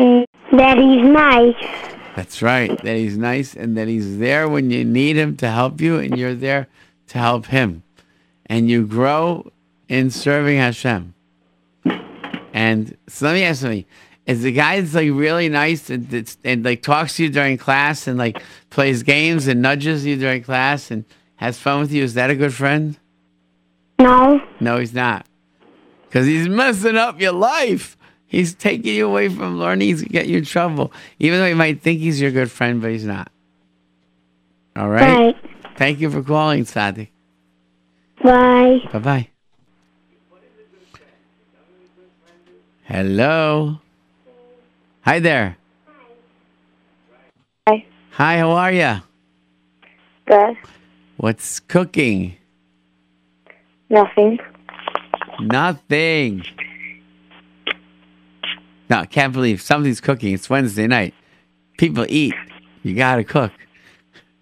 mm, 0.00 0.24
that 0.52 0.76
he's 0.78 1.04
nice. 1.04 1.90
That's 2.16 2.42
right. 2.42 2.70
That 2.82 2.96
he's 2.96 3.16
nice 3.16 3.54
and 3.54 3.76
that 3.76 3.86
he's 3.88 4.18
there 4.18 4.48
when 4.48 4.70
you 4.70 4.84
need 4.84 5.16
him 5.16 5.36
to 5.38 5.50
help 5.50 5.80
you 5.80 5.98
and 5.98 6.16
you're 6.16 6.34
there 6.34 6.66
to 7.08 7.18
help 7.18 7.46
him. 7.46 7.82
And 8.46 8.68
you 8.70 8.86
grow 8.86 9.50
in 9.88 10.10
serving 10.10 10.58
Hashem. 10.58 11.14
And 12.52 12.96
so 13.08 13.26
let 13.26 13.34
me 13.34 13.42
ask 13.44 13.62
something. 13.62 13.84
Is 14.26 14.42
the 14.42 14.52
guy 14.52 14.80
that's 14.80 14.94
like 14.94 15.10
really 15.10 15.48
nice 15.50 15.90
and, 15.90 16.36
and 16.44 16.64
like 16.64 16.80
talks 16.82 17.16
to 17.16 17.24
you 17.24 17.28
during 17.28 17.58
class 17.58 18.06
and 18.06 18.18
like 18.18 18.42
plays 18.70 19.02
games 19.02 19.46
and 19.46 19.60
nudges 19.60 20.06
you 20.06 20.16
during 20.16 20.42
class 20.42 20.90
and 20.90 21.04
has 21.36 21.58
fun 21.58 21.80
with 21.80 21.92
you. 21.92 22.02
Is 22.02 22.14
that 22.14 22.30
a 22.30 22.34
good 22.34 22.54
friend? 22.54 22.98
No. 23.98 24.40
No, 24.60 24.78
he's 24.78 24.94
not. 24.94 25.26
Because 26.08 26.26
he's 26.26 26.48
messing 26.48 26.96
up 26.96 27.20
your 27.20 27.32
life. 27.32 27.98
He's 28.26 28.54
taking 28.54 28.94
you 28.94 29.06
away 29.06 29.28
from 29.28 29.58
learning. 29.58 29.88
He's 29.88 30.02
getting 30.02 30.30
you 30.30 30.38
in 30.38 30.44
trouble. 30.44 30.92
Even 31.18 31.38
though 31.40 31.48
he 31.48 31.54
might 31.54 31.82
think 31.82 32.00
he's 32.00 32.20
your 32.20 32.30
good 32.30 32.50
friend, 32.50 32.80
but 32.80 32.90
he's 32.90 33.04
not. 33.04 33.30
All 34.74 34.88
right? 34.88 35.16
Right. 35.16 35.36
Thank 35.76 36.00
you 36.00 36.10
for 36.10 36.22
calling, 36.22 36.64
Tzaddik. 36.64 37.08
Bye. 38.22 38.80
Bye 38.92 38.98
bye. 38.98 39.28
Hello. 42.84 43.80
Hi 45.04 45.18
there. 45.20 45.58
Hi. 47.68 47.84
Hi, 48.12 48.38
how 48.38 48.52
are 48.52 48.72
you? 48.72 49.02
Good. 50.24 50.56
What's 51.18 51.60
cooking? 51.60 52.36
Nothing. 53.90 54.38
Nothing. 55.40 56.42
No, 58.88 59.00
I 59.00 59.04
can't 59.04 59.34
believe 59.34 59.60
something's 59.60 60.00
cooking. 60.00 60.32
It's 60.32 60.48
Wednesday 60.48 60.86
night. 60.86 61.12
People 61.76 62.06
eat. 62.08 62.34
You 62.82 62.94
gotta 62.94 63.24
cook. 63.24 63.52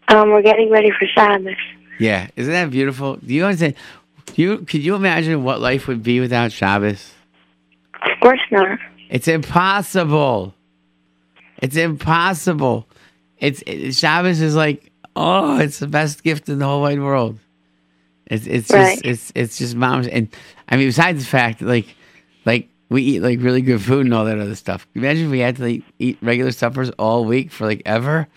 Um, 0.07 0.31
we're 0.31 0.43
getting 0.43 0.71
ready 0.71 0.93
for 0.97 1.09
Shabbos. 1.09 1.57
Yeah, 1.99 2.29
isn't 2.37 2.53
that 2.53 2.71
beautiful? 2.71 3.17
Do 3.17 3.35
you 3.35 3.47
understand? 3.47 3.75
Do 4.27 4.43
you 4.43 4.59
could 4.59 4.85
you 4.85 4.95
imagine 4.95 5.43
what 5.43 5.61
life 5.61 5.89
would 5.89 6.05
be 6.05 6.21
without 6.21 6.53
Shabbos? 6.53 7.15
Of 7.95 8.21
course 8.21 8.41
not. 8.53 8.79
It's 9.13 9.29
impossible. 9.29 10.55
It's 11.59 11.77
impossible. 11.77 12.89
It's 13.37 13.63
it, 13.67 13.93
Shabbos 13.93 14.41
is 14.41 14.57
like 14.57 14.91
oh, 15.15 15.59
it's 15.59 15.81
the 15.81 15.87
best 15.87 16.23
gift 16.23 16.49
in 16.49 16.59
the 16.59 16.65
whole 16.65 16.81
wide 16.81 16.99
world. 16.99 17.39
It's 18.27 18.47
it's 18.47 18.69
just 18.69 19.05
it's 19.05 19.31
it's 19.35 19.59
just 19.59 19.77
moms 19.77 20.07
and 20.09 20.35
I 20.67 20.79
mean 20.79 20.89
besides 20.89 21.23
the 21.23 21.29
fact 21.29 21.59
that, 21.59 21.67
like 21.67 21.95
like 22.47 22.71
we 22.89 23.03
eat 23.03 23.21
like 23.21 23.41
really 23.43 23.61
good 23.61 23.83
food 23.83 24.07
and 24.07 24.15
all 24.15 24.25
that 24.25 24.39
other 24.39 24.55
stuff. 24.55 24.87
Imagine 24.95 25.27
if 25.27 25.31
we 25.31 25.41
had 25.41 25.57
to 25.57 25.63
like, 25.65 25.83
eat 25.99 26.17
regular 26.23 26.51
suppers 26.51 26.89
all 26.99 27.27
week 27.27 27.53
for 27.53 27.67
like 27.67 27.83
ever. 27.85 28.29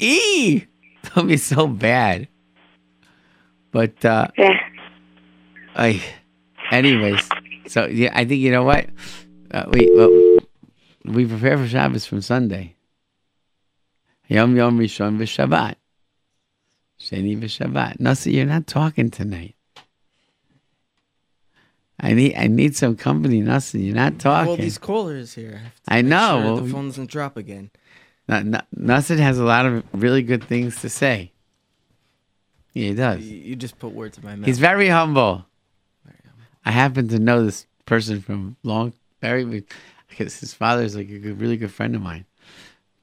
Eee, 0.00 0.66
that'd 1.02 1.28
be 1.28 1.36
so 1.36 1.66
bad. 1.66 2.28
But 3.72 4.02
uh, 4.06 4.28
Yeah. 4.38 4.58
I, 5.74 6.02
anyways, 6.70 7.28
so 7.66 7.86
yeah, 7.86 8.10
I 8.14 8.24
think 8.24 8.40
you 8.40 8.50
know 8.50 8.62
what 8.62 8.86
uh, 9.52 9.64
we 9.70 9.90
well, 9.94 10.38
we 11.04 11.26
prepare 11.26 11.58
for 11.58 11.66
Shabbos 11.66 12.06
from 12.06 12.22
Sunday. 12.22 12.76
Yom 14.28 14.56
Yom 14.56 14.78
Rishon 14.78 15.18
v'Shabbat, 15.18 15.74
Sheni 16.98 17.38
v'Shabbat. 17.38 18.00
No, 18.00 18.14
see, 18.14 18.36
you're 18.36 18.46
not 18.46 18.66
talking 18.66 19.10
tonight. 19.10 19.54
I 22.00 22.14
need 22.14 22.34
I 22.36 22.48
need 22.48 22.74
some 22.76 22.96
company, 22.96 23.40
Nasi. 23.40 23.80
You're 23.80 23.94
not 23.94 24.18
talking. 24.18 24.50
All 24.50 24.56
these 24.56 24.78
callers 24.78 25.34
here. 25.34 25.60
I 25.86 26.02
make 26.02 26.10
know, 26.10 26.28
sure 26.30 26.44
well, 26.44 26.56
the 26.56 26.70
phone 26.72 26.86
doesn't 26.88 27.10
drop 27.10 27.36
again. 27.36 27.70
N- 28.28 28.60
N- 28.76 28.88
has 28.88 29.38
a 29.38 29.44
lot 29.44 29.66
of 29.66 29.84
really 29.92 30.22
good 30.22 30.44
things 30.44 30.80
to 30.80 30.88
say. 30.88 31.32
Yeah, 32.72 32.88
he 32.88 32.94
does. 32.94 33.20
You, 33.20 33.36
you 33.36 33.56
just 33.56 33.78
put 33.78 33.92
words 33.92 34.16
in 34.16 34.24
my 34.24 34.34
mouth. 34.34 34.46
He's 34.46 34.58
very 34.58 34.88
humble. 34.88 35.44
I 36.64 36.70
happen 36.70 37.08
to 37.08 37.18
know 37.18 37.44
this 37.44 37.66
person 37.86 38.20
from 38.20 38.56
long, 38.62 38.92
very, 39.22 39.64
because 40.08 40.38
his 40.38 40.52
father 40.52 40.82
is 40.82 40.94
like 40.94 41.08
a 41.08 41.18
good, 41.18 41.40
really 41.40 41.56
good 41.56 41.72
friend 41.72 41.94
of 41.94 42.02
mine. 42.02 42.26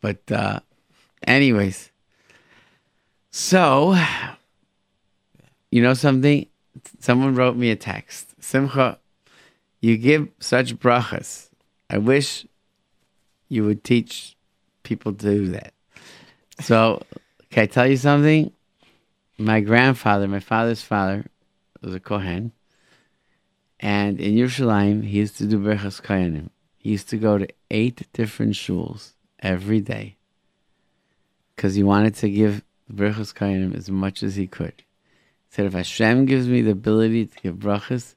But, 0.02 0.32
uh, 0.32 0.60
anyways, 1.26 1.92
so, 3.32 3.98
you 5.72 5.82
know 5.82 5.96
something? 5.96 6.46
Someone 7.00 7.34
wrote 7.36 7.56
me 7.56 7.72
a 7.72 7.76
text. 7.76 8.36
Simcha, 8.42 9.00
you 9.82 9.98
give 9.98 10.30
such 10.40 10.78
brachas. 10.78 11.50
I 11.90 11.98
wish 11.98 12.46
you 13.48 13.66
would 13.66 13.84
teach 13.84 14.36
people 14.84 15.14
to 15.14 15.26
do 15.26 15.48
that. 15.50 15.74
So, 16.60 17.02
can 17.50 17.64
I 17.64 17.66
tell 17.66 17.88
you 17.88 17.98
something? 17.98 18.52
My 19.38 19.62
grandfather, 19.62 20.28
my 20.28 20.40
father's 20.40 20.82
father, 20.82 21.26
was 21.82 21.96
a 21.96 22.00
Kohen. 22.00 22.52
And 23.80 24.20
in 24.20 24.36
Yerushalayim, 24.36 25.06
he 25.06 25.20
used 25.20 25.38
to 25.38 25.46
do 25.46 25.58
Berchas 25.58 26.02
Kohanim. 26.02 26.50
He 26.78 26.92
used 26.92 27.10
to 27.10 27.18
go 27.18 27.38
to 27.38 27.48
eight 27.72 28.08
different 28.14 28.54
shuls 28.54 29.14
every 29.40 29.80
day 29.80 30.18
because 31.56 31.76
he 31.76 31.84
wanted 31.84 32.16
to 32.16 32.30
give 32.30 32.64
Berchas 32.92 33.34
Kohanim 33.34 33.76
as 33.76 33.90
much 33.90 34.24
as 34.24 34.36
he 34.36 34.48
could. 34.48 34.74
He 34.78 35.56
said, 35.56 35.66
if 35.66 35.74
Hashem 35.74 36.26
gives 36.26 36.48
me 36.48 36.62
the 36.62 36.72
ability 36.72 37.26
to 37.26 37.40
give 37.40 37.56
brachas, 37.56 38.16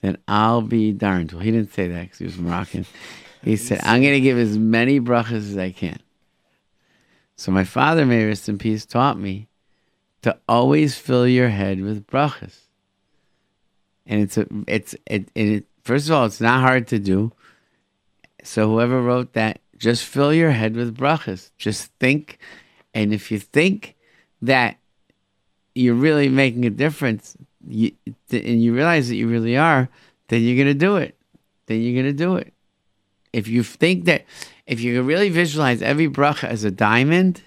then 0.00 0.18
I'll 0.26 0.62
be 0.62 0.92
darned. 0.92 1.32
Well, 1.32 1.42
he 1.42 1.50
didn't 1.50 1.72
say 1.72 1.88
that 1.88 2.02
because 2.02 2.18
he 2.18 2.24
was 2.24 2.36
Moroccan. 2.36 2.84
He 3.42 3.56
said, 3.56 3.80
I'm 3.82 4.02
going 4.02 4.14
to 4.14 4.20
give 4.20 4.38
as 4.38 4.58
many 4.58 5.00
brachas 5.00 5.50
as 5.50 5.56
I 5.56 5.70
can. 5.70 5.98
So 7.36 7.52
my 7.52 7.64
father, 7.64 8.06
may 8.06 8.24
rest 8.24 8.48
in 8.48 8.58
peace, 8.58 8.86
taught 8.86 9.18
me 9.18 9.48
to 10.22 10.38
always 10.48 10.96
fill 10.96 11.26
your 11.28 11.48
head 11.48 11.80
with 11.80 12.06
brachas. 12.06 12.63
And 14.06 14.20
it's 14.20 14.36
a, 14.36 14.46
it's 14.66 14.94
it, 15.06 15.28
it, 15.34 15.64
first 15.82 16.08
of 16.08 16.14
all, 16.14 16.26
it's 16.26 16.40
not 16.40 16.60
hard 16.60 16.88
to 16.88 16.98
do. 16.98 17.32
So 18.42 18.68
whoever 18.68 19.00
wrote 19.00 19.32
that, 19.32 19.60
just 19.78 20.04
fill 20.04 20.32
your 20.32 20.50
head 20.50 20.76
with 20.76 20.96
brachas. 20.96 21.50
Just 21.56 21.86
think, 21.98 22.38
and 22.92 23.12
if 23.12 23.30
you 23.30 23.38
think 23.38 23.96
that 24.42 24.76
you're 25.74 25.94
really 25.94 26.28
making 26.28 26.64
a 26.66 26.70
difference, 26.70 27.36
you, 27.66 27.92
and 28.30 28.62
you 28.62 28.74
realize 28.74 29.08
that 29.08 29.16
you 29.16 29.28
really 29.28 29.56
are, 29.56 29.88
then 30.28 30.42
you're 30.42 30.58
gonna 30.58 30.74
do 30.74 30.96
it. 30.96 31.16
Then 31.66 31.80
you're 31.80 32.00
gonna 32.02 32.12
do 32.12 32.36
it. 32.36 32.52
If 33.32 33.48
you 33.48 33.62
think 33.62 34.04
that, 34.04 34.26
if 34.66 34.80
you 34.80 35.02
really 35.02 35.30
visualize 35.30 35.82
every 35.82 36.08
bracha 36.08 36.44
as 36.44 36.64
a 36.64 36.70
diamond, 36.70 37.42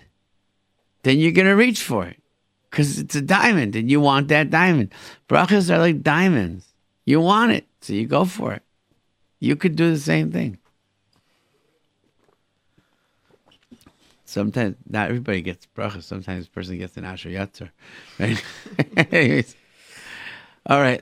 then 1.03 1.19
you're 1.19 1.31
gonna 1.31 1.55
reach 1.55 1.81
for 1.81 2.05
it 2.05 2.21
because 2.69 2.99
it's 2.99 3.15
a 3.15 3.21
diamond 3.21 3.75
and 3.75 3.89
you 3.89 4.01
want 4.01 4.27
that 4.29 4.49
diamond. 4.49 4.93
Brachas 5.27 5.73
are 5.73 5.79
like 5.79 6.01
diamonds. 6.01 6.73
You 7.05 7.21
want 7.21 7.51
it, 7.51 7.65
so 7.81 7.93
you 7.93 8.05
go 8.05 8.25
for 8.25 8.53
it. 8.53 8.63
You 9.39 9.55
could 9.55 9.75
do 9.75 9.91
the 9.91 9.99
same 9.99 10.31
thing. 10.31 10.57
Sometimes 14.25 14.75
not 14.89 15.07
everybody 15.07 15.41
gets 15.41 15.67
brachas. 15.75 16.03
Sometimes 16.03 16.47
a 16.47 16.49
person 16.49 16.77
gets 16.77 16.97
an 16.97 17.05
asher 17.05 17.29
yatzer. 17.29 17.69
Right? 18.19 18.43
Anyways. 19.11 19.55
All 20.65 20.81
right. 20.81 21.01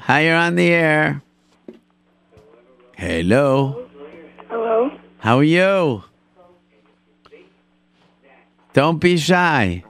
Hi, 0.00 0.24
you're 0.24 0.34
on 0.34 0.56
the 0.56 0.66
air. 0.66 1.22
Hello. 2.96 3.88
Hello? 4.48 4.90
How 5.18 5.38
are 5.38 5.44
you? 5.44 6.02
Don't 8.72 8.98
be 8.98 9.16
shy. 9.18 9.84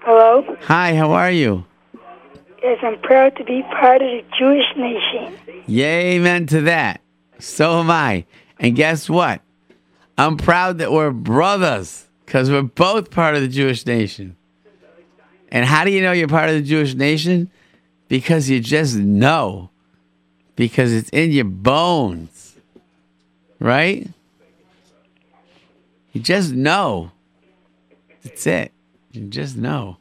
Hello? 0.00 0.56
Hi, 0.62 0.94
how 0.94 1.12
are 1.12 1.30
you? 1.30 1.64
Yes, 2.62 2.78
I'm 2.82 3.00
proud 3.00 3.36
to 3.36 3.44
be 3.44 3.62
part 3.62 4.02
of 4.02 4.08
the 4.08 4.24
Jewish 4.38 4.64
nation. 4.76 5.38
Yay, 5.66 6.16
amen 6.16 6.46
to 6.48 6.62
that. 6.62 7.00
So 7.40 7.80
am 7.80 7.90
I. 7.90 8.24
And 8.60 8.76
guess 8.76 9.10
what? 9.10 9.40
I'm 10.16 10.36
proud 10.36 10.78
that 10.78 10.92
we're 10.92 11.10
brothers 11.10 12.06
because 12.24 12.50
we're 12.50 12.62
both 12.62 13.10
part 13.10 13.34
of 13.34 13.42
the 13.42 13.48
Jewish 13.48 13.84
nation. 13.84 14.36
And 15.50 15.66
how 15.66 15.84
do 15.84 15.90
you 15.90 16.00
know 16.00 16.12
you're 16.12 16.28
part 16.28 16.48
of 16.48 16.54
the 16.54 16.62
Jewish 16.62 16.94
nation? 16.94 17.50
Because 18.08 18.48
you 18.48 18.60
just 18.60 18.96
know. 18.96 19.70
Because 20.54 20.92
it's 20.92 21.10
in 21.10 21.32
your 21.32 21.44
bones. 21.44 22.56
Right? 23.58 24.08
You 26.12 26.20
just 26.20 26.52
know. 26.52 27.10
That's 28.22 28.46
it. 28.46 28.72
You 29.12 29.22
just 29.22 29.56
know. 29.56 29.96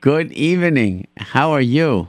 Good 0.00 0.32
evening. 0.32 1.06
How 1.16 1.52
are 1.52 1.60
you? 1.60 2.08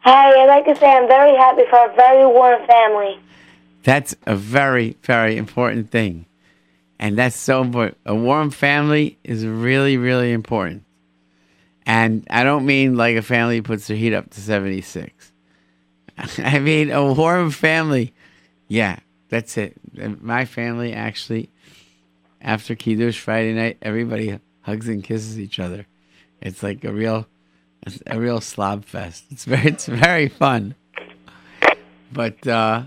Hi, 0.00 0.30
I'd 0.30 0.46
like 0.46 0.66
to 0.66 0.76
say 0.76 0.86
I'm 0.86 1.08
very 1.08 1.36
happy 1.36 1.62
for 1.68 1.90
a 1.90 1.94
very 1.94 2.26
warm 2.26 2.66
family. 2.66 3.18
That's 3.82 4.14
a 4.26 4.36
very, 4.36 4.96
very 5.02 5.36
important 5.38 5.90
thing. 5.90 6.26
And 6.98 7.16
that's 7.16 7.36
so 7.36 7.62
important. 7.62 7.96
A 8.04 8.14
warm 8.14 8.50
family 8.50 9.18
is 9.24 9.46
really, 9.46 9.96
really 9.96 10.32
important. 10.32 10.84
And 11.86 12.26
I 12.28 12.44
don't 12.44 12.66
mean 12.66 12.96
like 12.96 13.16
a 13.16 13.22
family 13.22 13.62
puts 13.62 13.86
their 13.86 13.96
heat 13.96 14.12
up 14.12 14.30
to 14.30 14.40
76. 14.40 15.32
I 16.38 16.58
mean 16.58 16.90
a 16.90 17.12
warm 17.12 17.50
family. 17.50 18.12
Yeah, 18.68 18.98
that's 19.28 19.56
it. 19.56 19.76
And 19.98 20.20
My 20.22 20.44
family 20.44 20.92
actually, 20.92 21.50
after 22.40 22.74
Kiddush 22.74 23.18
Friday 23.18 23.52
night, 23.54 23.78
everybody 23.82 24.38
hugs 24.62 24.88
and 24.88 25.02
kisses 25.04 25.38
each 25.38 25.58
other. 25.58 25.86
It's 26.40 26.62
like 26.62 26.84
a 26.84 26.92
real, 26.92 27.26
a 28.06 28.18
real 28.18 28.40
slob 28.40 28.84
fest. 28.84 29.24
It's 29.30 29.44
very, 29.44 29.68
it's 29.68 29.86
very 29.86 30.28
fun. 30.28 30.74
But 32.12 32.46
uh, 32.46 32.84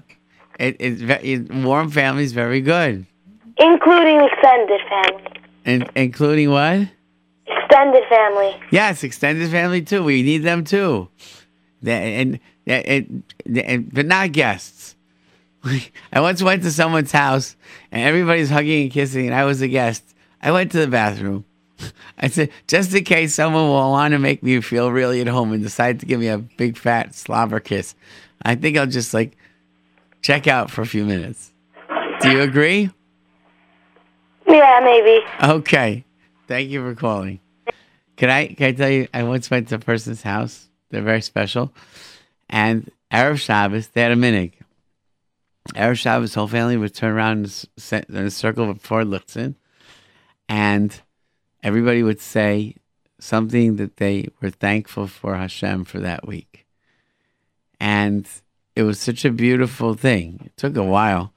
it, 0.60 0.78
it's 0.80 1.02
it, 1.02 1.54
warm 1.54 1.90
family 1.92 2.24
is 2.24 2.34
very 2.34 2.62
good. 2.62 3.06
including 3.58 4.22
extended 4.22 4.82
family. 4.90 5.28
And 5.66 5.90
including 5.96 6.50
what? 6.50 6.88
Extended 7.46 8.04
family. 8.10 8.56
Yes, 8.72 9.04
extended 9.04 9.50
family 9.52 9.82
too. 9.84 10.04
We 10.04 10.24
need 10.24 10.40
them 10.40 10.64
too. 10.64 11.10
And, 11.86 12.40
and, 12.66 12.86
and, 12.86 13.24
and 13.58 13.94
but 13.94 14.06
not 14.06 14.32
guests. 14.32 14.96
I 16.14 16.20
once 16.20 16.42
went 16.42 16.64
to 16.64 16.72
someone's 16.72 17.12
house 17.12 17.56
and 17.92 18.02
everybody's 18.02 18.50
hugging 18.50 18.84
and 18.84 18.92
kissing, 18.92 19.28
and 19.28 19.36
I 19.36 19.46
was 19.46 19.62
a 19.62 19.68
guest. 19.68 20.04
I 20.42 20.52
went 20.52 20.72
to 20.72 20.80
the 20.80 20.88
bathroom. 20.88 21.46
I 22.18 22.28
said, 22.28 22.50
just 22.68 22.94
in 22.94 23.04
case 23.04 23.34
someone 23.36 23.64
will 23.64 23.92
want 23.92 24.14
to 24.14 24.20
make 24.20 24.44
me 24.44 24.60
feel 24.62 24.92
really 24.92 25.22
at 25.22 25.28
home 25.28 25.54
and 25.54 25.64
decide 25.64 26.00
to 26.00 26.06
give 26.06 26.20
me 26.20 26.28
a 26.28 26.38
big 26.38 26.78
fat 26.78 27.16
slobber 27.16 27.60
kiss, 27.60 27.96
I 28.44 28.56
think 28.56 28.78
I'll 28.78 28.88
just 28.88 29.14
like 29.14 29.38
check 30.22 30.48
out 30.48 30.72
for 30.72 30.82
a 30.82 30.86
few 30.88 31.06
minutes. 31.06 31.52
Do 32.22 32.32
you 32.32 32.42
agree? 32.42 32.92
Yeah, 34.48 34.80
maybe. 34.84 35.26
Okay. 35.42 36.06
Thank 36.48 36.70
you 36.70 36.82
for 36.82 36.94
calling. 36.94 37.40
Can 38.18 38.30
I 38.30 38.48
can 38.48 38.68
I 38.68 38.72
tell 38.74 38.90
you 38.90 39.08
I 39.14 39.24
once 39.24 39.50
went 39.50 39.70
to 39.70 39.76
a 39.76 39.80
person's 39.80 40.22
house. 40.22 40.68
They're 40.90 41.02
very 41.02 41.22
special. 41.22 41.74
And 42.50 42.92
Erev 43.12 43.40
Shabbos, 43.40 43.88
they 43.88 44.02
had 44.02 44.12
a 44.12 44.16
minhag. 44.16 44.52
Erev 45.70 45.98
Shabbos, 45.98 46.34
whole 46.34 46.48
family 46.48 46.78
would 46.78 46.94
turn 46.94 47.14
around 47.14 47.66
in 47.92 48.18
a 48.18 48.32
circle 48.32 48.74
before 48.74 49.04
Lichtzin, 49.04 49.56
and 50.50 51.02
everybody 51.64 52.04
would 52.04 52.20
say 52.20 52.76
something 53.20 53.76
that 53.78 53.98
they 53.98 54.28
were 54.42 54.50
thankful 54.50 55.08
for 55.08 55.36
Hashem 55.36 55.86
for 55.86 56.00
that 56.00 56.28
week. 56.28 56.66
And 57.80 58.28
it 58.76 58.84
was 58.84 59.00
such 59.00 59.26
a 59.26 59.32
beautiful 59.32 59.94
thing. 59.94 60.42
It 60.46 60.58
took 60.58 60.76
a 60.76 60.84
while. 60.84 61.34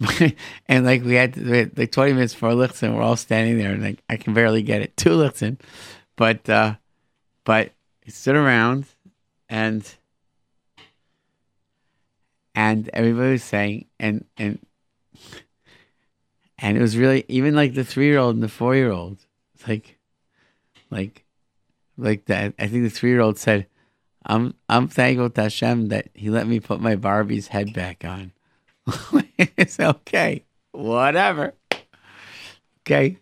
and 0.66 0.84
like 0.84 1.04
we 1.04 1.14
had, 1.14 1.36
we 1.36 1.58
had 1.58 1.78
like 1.78 1.92
20 1.92 2.14
minutes 2.14 2.34
before 2.34 2.50
Lichtzin, 2.50 2.94
we're 2.94 3.02
all 3.02 3.16
standing 3.16 3.58
there 3.58 3.72
and 3.72 3.82
like 3.82 4.02
I 4.08 4.16
can 4.16 4.34
barely 4.34 4.62
get 4.62 4.82
it 4.82 4.96
to 4.98 5.10
Lichtzin. 5.10 5.60
But 6.16 6.48
uh 6.48 6.74
but 7.44 7.72
he 8.02 8.10
stood 8.10 8.36
around 8.36 8.86
and 9.48 9.82
and 12.54 12.88
everybody 12.92 13.32
was 13.32 13.44
saying 13.44 13.86
and 13.98 14.24
and 14.36 14.58
and 16.58 16.76
it 16.76 16.80
was 16.80 16.96
really 16.96 17.24
even 17.28 17.54
like 17.54 17.74
the 17.74 17.84
three 17.84 18.06
year 18.06 18.18
old 18.18 18.34
and 18.34 18.42
the 18.42 18.48
four 18.48 18.74
year 18.74 18.90
old 18.90 19.18
like 19.66 19.98
like 20.90 21.24
like 21.96 22.26
that 22.26 22.54
I 22.58 22.66
think 22.66 22.84
the 22.84 22.90
three 22.90 23.10
year 23.10 23.20
old 23.20 23.38
said 23.38 23.66
I'm 24.24 24.54
I'm 24.68 24.88
thankful 24.88 25.30
to 25.30 25.42
Hashem 25.42 25.88
that 25.88 26.08
he 26.14 26.30
let 26.30 26.46
me 26.46 26.60
put 26.60 26.80
my 26.80 26.96
Barbie's 26.96 27.48
head 27.48 27.72
back 27.72 28.04
on. 28.04 28.32
it's 29.38 29.80
okay. 29.80 30.44
Whatever. 30.72 31.54
Okay. 32.82 33.18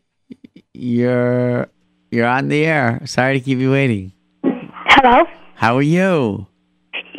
You're 0.74 1.68
you're 2.10 2.26
on 2.26 2.48
the 2.48 2.64
air. 2.64 3.00
Sorry 3.04 3.38
to 3.38 3.44
keep 3.44 3.58
you 3.58 3.70
waiting. 3.70 4.12
Hello? 4.42 5.24
How 5.54 5.76
are 5.76 5.82
you? 5.82 6.46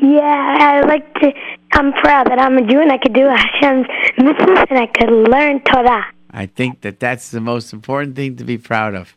Yeah, 0.01 0.57
I 0.59 0.81
like 0.81 1.13
to. 1.15 1.31
I'm 1.71 1.93
proud 1.93 2.27
that 2.27 2.39
I'm 2.39 2.57
a 2.57 2.65
Jew 2.65 2.81
and 2.81 2.91
I 2.91 2.97
could 2.97 3.13
do 3.13 3.27
Hashem's 3.27 3.87
mitzvahs 4.17 4.67
and 4.69 4.79
I 4.79 4.87
could 4.87 5.09
learn 5.09 5.61
Torah. 5.61 6.05
I 6.31 6.45
think 6.45 6.81
that 6.81 6.99
that's 6.99 7.31
the 7.31 7.41
most 7.41 7.73
important 7.73 8.15
thing 8.15 8.35
to 8.37 8.43
be 8.43 8.57
proud 8.57 8.95
of. 8.95 9.15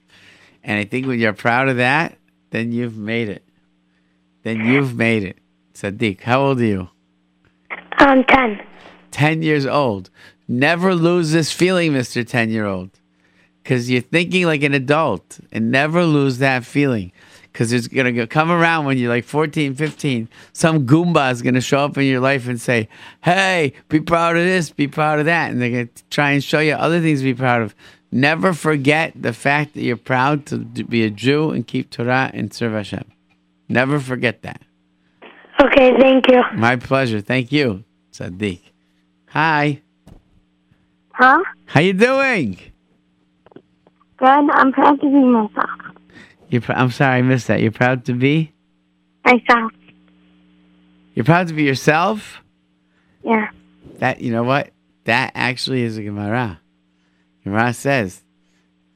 And 0.64 0.78
I 0.78 0.84
think 0.84 1.06
when 1.06 1.18
you're 1.18 1.32
proud 1.32 1.68
of 1.68 1.76
that, 1.78 2.16
then 2.50 2.72
you've 2.72 2.96
made 2.96 3.28
it. 3.28 3.42
Then 4.42 4.64
you've 4.64 4.94
made 4.96 5.24
it. 5.24 5.38
Tzaddik, 5.74 6.20
how 6.20 6.42
old 6.42 6.60
are 6.60 6.64
you? 6.64 6.88
I'm 7.98 8.24
10. 8.24 8.60
10 9.10 9.42
years 9.42 9.66
old. 9.66 10.10
Never 10.48 10.94
lose 10.94 11.32
this 11.32 11.52
feeling, 11.52 11.92
Mr. 11.92 12.26
10 12.26 12.50
year 12.50 12.66
old. 12.66 12.90
Because 13.62 13.90
you're 13.90 14.02
thinking 14.02 14.46
like 14.46 14.62
an 14.62 14.74
adult 14.74 15.40
and 15.52 15.70
never 15.70 16.04
lose 16.04 16.38
that 16.38 16.64
feeling. 16.64 17.12
Because 17.52 17.72
it's 17.72 17.86
going 17.86 18.14
to 18.14 18.26
come 18.26 18.50
around 18.50 18.86
when 18.86 18.96
you're 18.96 19.10
like 19.10 19.24
14, 19.24 19.74
15. 19.74 20.28
Some 20.54 20.86
Goomba 20.86 21.30
is 21.30 21.42
going 21.42 21.54
to 21.54 21.60
show 21.60 21.80
up 21.80 21.98
in 21.98 22.04
your 22.04 22.20
life 22.20 22.48
and 22.48 22.58
say, 22.58 22.88
hey, 23.22 23.74
be 23.90 24.00
proud 24.00 24.36
of 24.36 24.44
this, 24.44 24.70
be 24.70 24.88
proud 24.88 25.18
of 25.18 25.26
that. 25.26 25.50
And 25.50 25.60
they're 25.60 25.70
going 25.70 25.88
to 25.88 26.02
try 26.10 26.30
and 26.30 26.42
show 26.42 26.60
you 26.60 26.72
other 26.72 27.00
things 27.00 27.20
to 27.20 27.24
be 27.24 27.34
proud 27.34 27.60
of. 27.60 27.74
Never 28.10 28.52
forget 28.52 29.12
the 29.14 29.32
fact 29.32 29.74
that 29.74 29.82
you're 29.82 29.96
proud 29.96 30.46
to 30.46 30.58
be 30.58 31.04
a 31.04 31.10
Jew 31.10 31.50
and 31.50 31.66
keep 31.66 31.90
Torah 31.90 32.30
and 32.32 32.52
serve 32.52 32.72
Hashem. 32.72 33.04
Never 33.68 34.00
forget 34.00 34.42
that. 34.42 34.60
Okay, 35.60 35.96
thank 35.98 36.28
you. 36.28 36.42
My 36.54 36.76
pleasure. 36.76 37.20
Thank 37.20 37.52
you, 37.52 37.84
Tzaddik. 38.12 38.60
Hi. 39.28 39.80
Huh? 41.12 41.42
How 41.66 41.80
you 41.80 41.92
doing? 41.92 42.58
Good. 44.18 44.50
I'm 44.50 44.72
proud 44.72 45.00
to 45.00 45.06
be 45.06 45.24
myself. 45.24 45.70
You're 46.52 46.60
pr- 46.60 46.72
I'm 46.72 46.90
sorry, 46.90 47.16
I 47.16 47.22
missed 47.22 47.46
that. 47.46 47.62
You're 47.62 47.72
proud 47.72 48.04
to 48.04 48.12
be? 48.12 48.52
Myself. 49.24 49.72
You're 51.14 51.24
proud 51.24 51.48
to 51.48 51.54
be 51.54 51.62
yourself? 51.62 52.42
Yeah. 53.24 53.48
That 54.00 54.20
you 54.20 54.30
know 54.30 54.42
what? 54.42 54.70
That 55.04 55.32
actually 55.34 55.80
is 55.80 55.96
a 55.96 56.02
Gemara. 56.02 56.60
Gemara 57.42 57.72
says 57.72 58.22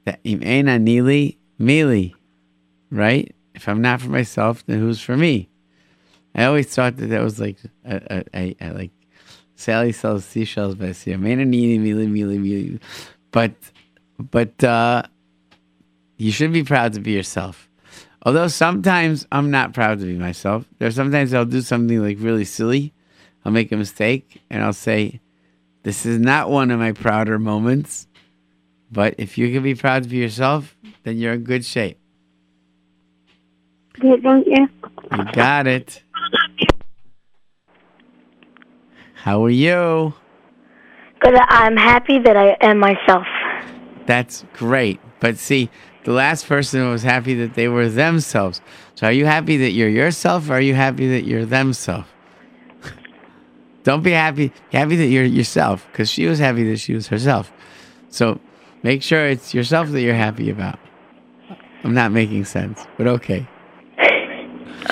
that 0.05 0.21
im 0.23 0.43
ein 0.43 0.67
anili 0.67 1.39
mili, 1.59 2.13
right? 2.91 3.35
If 3.55 3.71
I'm 3.71 3.81
not 3.81 4.03
for 4.03 4.11
myself, 4.11 4.63
then 4.67 4.81
who's 4.81 5.01
for 5.01 5.17
me? 5.17 5.49
I 6.35 6.45
always 6.45 6.67
thought 6.67 6.99
that 6.99 7.07
that 7.07 7.23
was 7.23 7.41
like 7.41 7.57
a, 7.87 7.97
a, 8.11 8.25
a, 8.35 8.57
a 8.61 8.71
like 8.73 8.91
Sally 9.55 9.93
sells 9.93 10.27
seashells 10.27 10.75
by 10.75 10.93
sea. 10.93 11.13
Im 11.13 11.25
ein 11.25 11.39
anili 11.39 11.81
mili 11.81 12.07
mili 12.07 12.39
mili, 12.39 12.81
but 13.31 13.53
but 14.31 14.63
uh, 14.63 15.05
you 16.17 16.33
should 16.33 16.53
be 16.53 16.64
proud 16.64 16.93
to 16.95 17.01
be 17.01 17.12
yourself. 17.12 17.69
Although 18.23 18.49
sometimes 18.49 19.27
I'm 19.31 19.51
not 19.51 19.73
proud 19.73 20.01
to 20.01 20.05
be 20.05 20.17
myself. 20.17 20.64
There's 20.79 20.97
sometimes 20.97 21.33
I'll 21.33 21.45
do 21.45 21.61
something 21.61 22.03
like 22.03 22.17
really 22.21 22.45
silly. 22.45 22.93
I'll 23.45 23.53
make 23.53 23.71
a 23.71 23.77
mistake 23.77 24.43
and 24.51 24.62
I'll 24.62 24.73
say, 24.73 25.21
This 25.85 26.05
is 26.05 26.19
not 26.19 26.51
one 26.51 26.71
of 26.71 26.81
my 26.81 26.93
prouder 26.93 27.39
moments. 27.39 28.09
But 28.91 29.14
if 29.19 29.37
you 29.39 29.53
can 29.53 29.62
be 29.62 29.75
proud 29.75 30.05
to 30.05 30.09
be 30.09 30.17
yourself, 30.17 30.77
then 31.05 31.19
you're 31.19 31.35
in 31.35 31.45
good 31.45 31.64
shape. 31.64 31.99
Okay, 33.99 34.21
thank 34.23 34.47
you. 34.47 34.69
You 35.17 35.25
got 35.33 35.67
it. 35.67 36.03
How 39.14 39.45
are 39.45 39.51
you? 39.51 40.14
Good. 41.21 41.35
I'm 41.35 41.77
happy 41.77 42.19
that 42.19 42.37
I 42.37 42.57
am 42.61 42.79
myself. 42.79 43.27
That's 44.07 44.45
great. 44.53 45.01
But 45.21 45.39
see, 45.39 45.71
the 46.07 46.13
last 46.13 46.47
person 46.47 46.89
was 46.89 47.03
happy 47.03 47.35
that 47.35 47.55
they 47.55 47.67
were 47.67 47.89
themselves. 47.89 48.61
So 48.95 49.09
are 49.09 49.13
you 49.13 49.27
happy 49.27 49.57
that 49.57 49.73
you're 49.73 49.89
yourself 49.89 50.49
or 50.49 50.53
are 50.55 50.61
you 50.61 50.73
happy 50.73 51.09
that 51.09 51.25
you're 51.25 51.45
themselves? 51.45 52.07
Don't 53.83 54.05
be 54.05 54.13
happy 54.13 54.53
happy 54.71 54.95
that 54.95 55.09
you're 55.09 55.25
yourself 55.25 55.85
because 55.91 56.09
she 56.09 56.27
was 56.27 56.39
happy 56.39 56.63
that 56.71 56.77
she 56.77 56.95
was 56.95 57.09
herself. 57.09 57.53
So 58.09 58.39
make 58.85 59.03
sure 59.03 59.27
it's 59.27 59.53
yourself 59.53 59.91
that 59.91 60.01
you're 60.01 60.15
happy 60.15 60.49
about. 60.49 60.79
I'm 61.83 61.93
not 61.93 62.13
making 62.13 62.45
sense, 62.45 62.87
but 62.97 63.09
okay. 63.09 63.49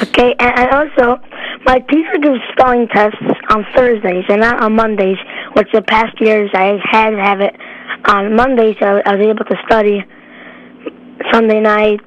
Okay, 0.03 0.35
and, 0.41 0.71
also, 0.71 1.21
my 1.65 1.79
teacher 1.79 2.19
gives 2.21 2.41
spelling 2.51 2.89
tests 2.89 3.23
on 3.51 3.65
Thursdays 3.77 4.25
and 4.29 4.41
not 4.41 4.61
on 4.61 4.75
Mondays, 4.75 5.19
which 5.53 5.69
the 5.73 5.83
past 5.83 6.21
years 6.21 6.51
I 6.53 6.81
had 6.91 7.11
to 7.11 7.23
have 7.23 7.41
it 7.41 7.55
on 8.07 8.35
Mondays. 8.35 8.75
So 8.81 9.01
I 9.07 9.15
was 9.15 9.25
able 9.25 9.45
to 9.45 9.57
study 9.65 10.05
Sunday 11.33 11.61
night 11.61 12.01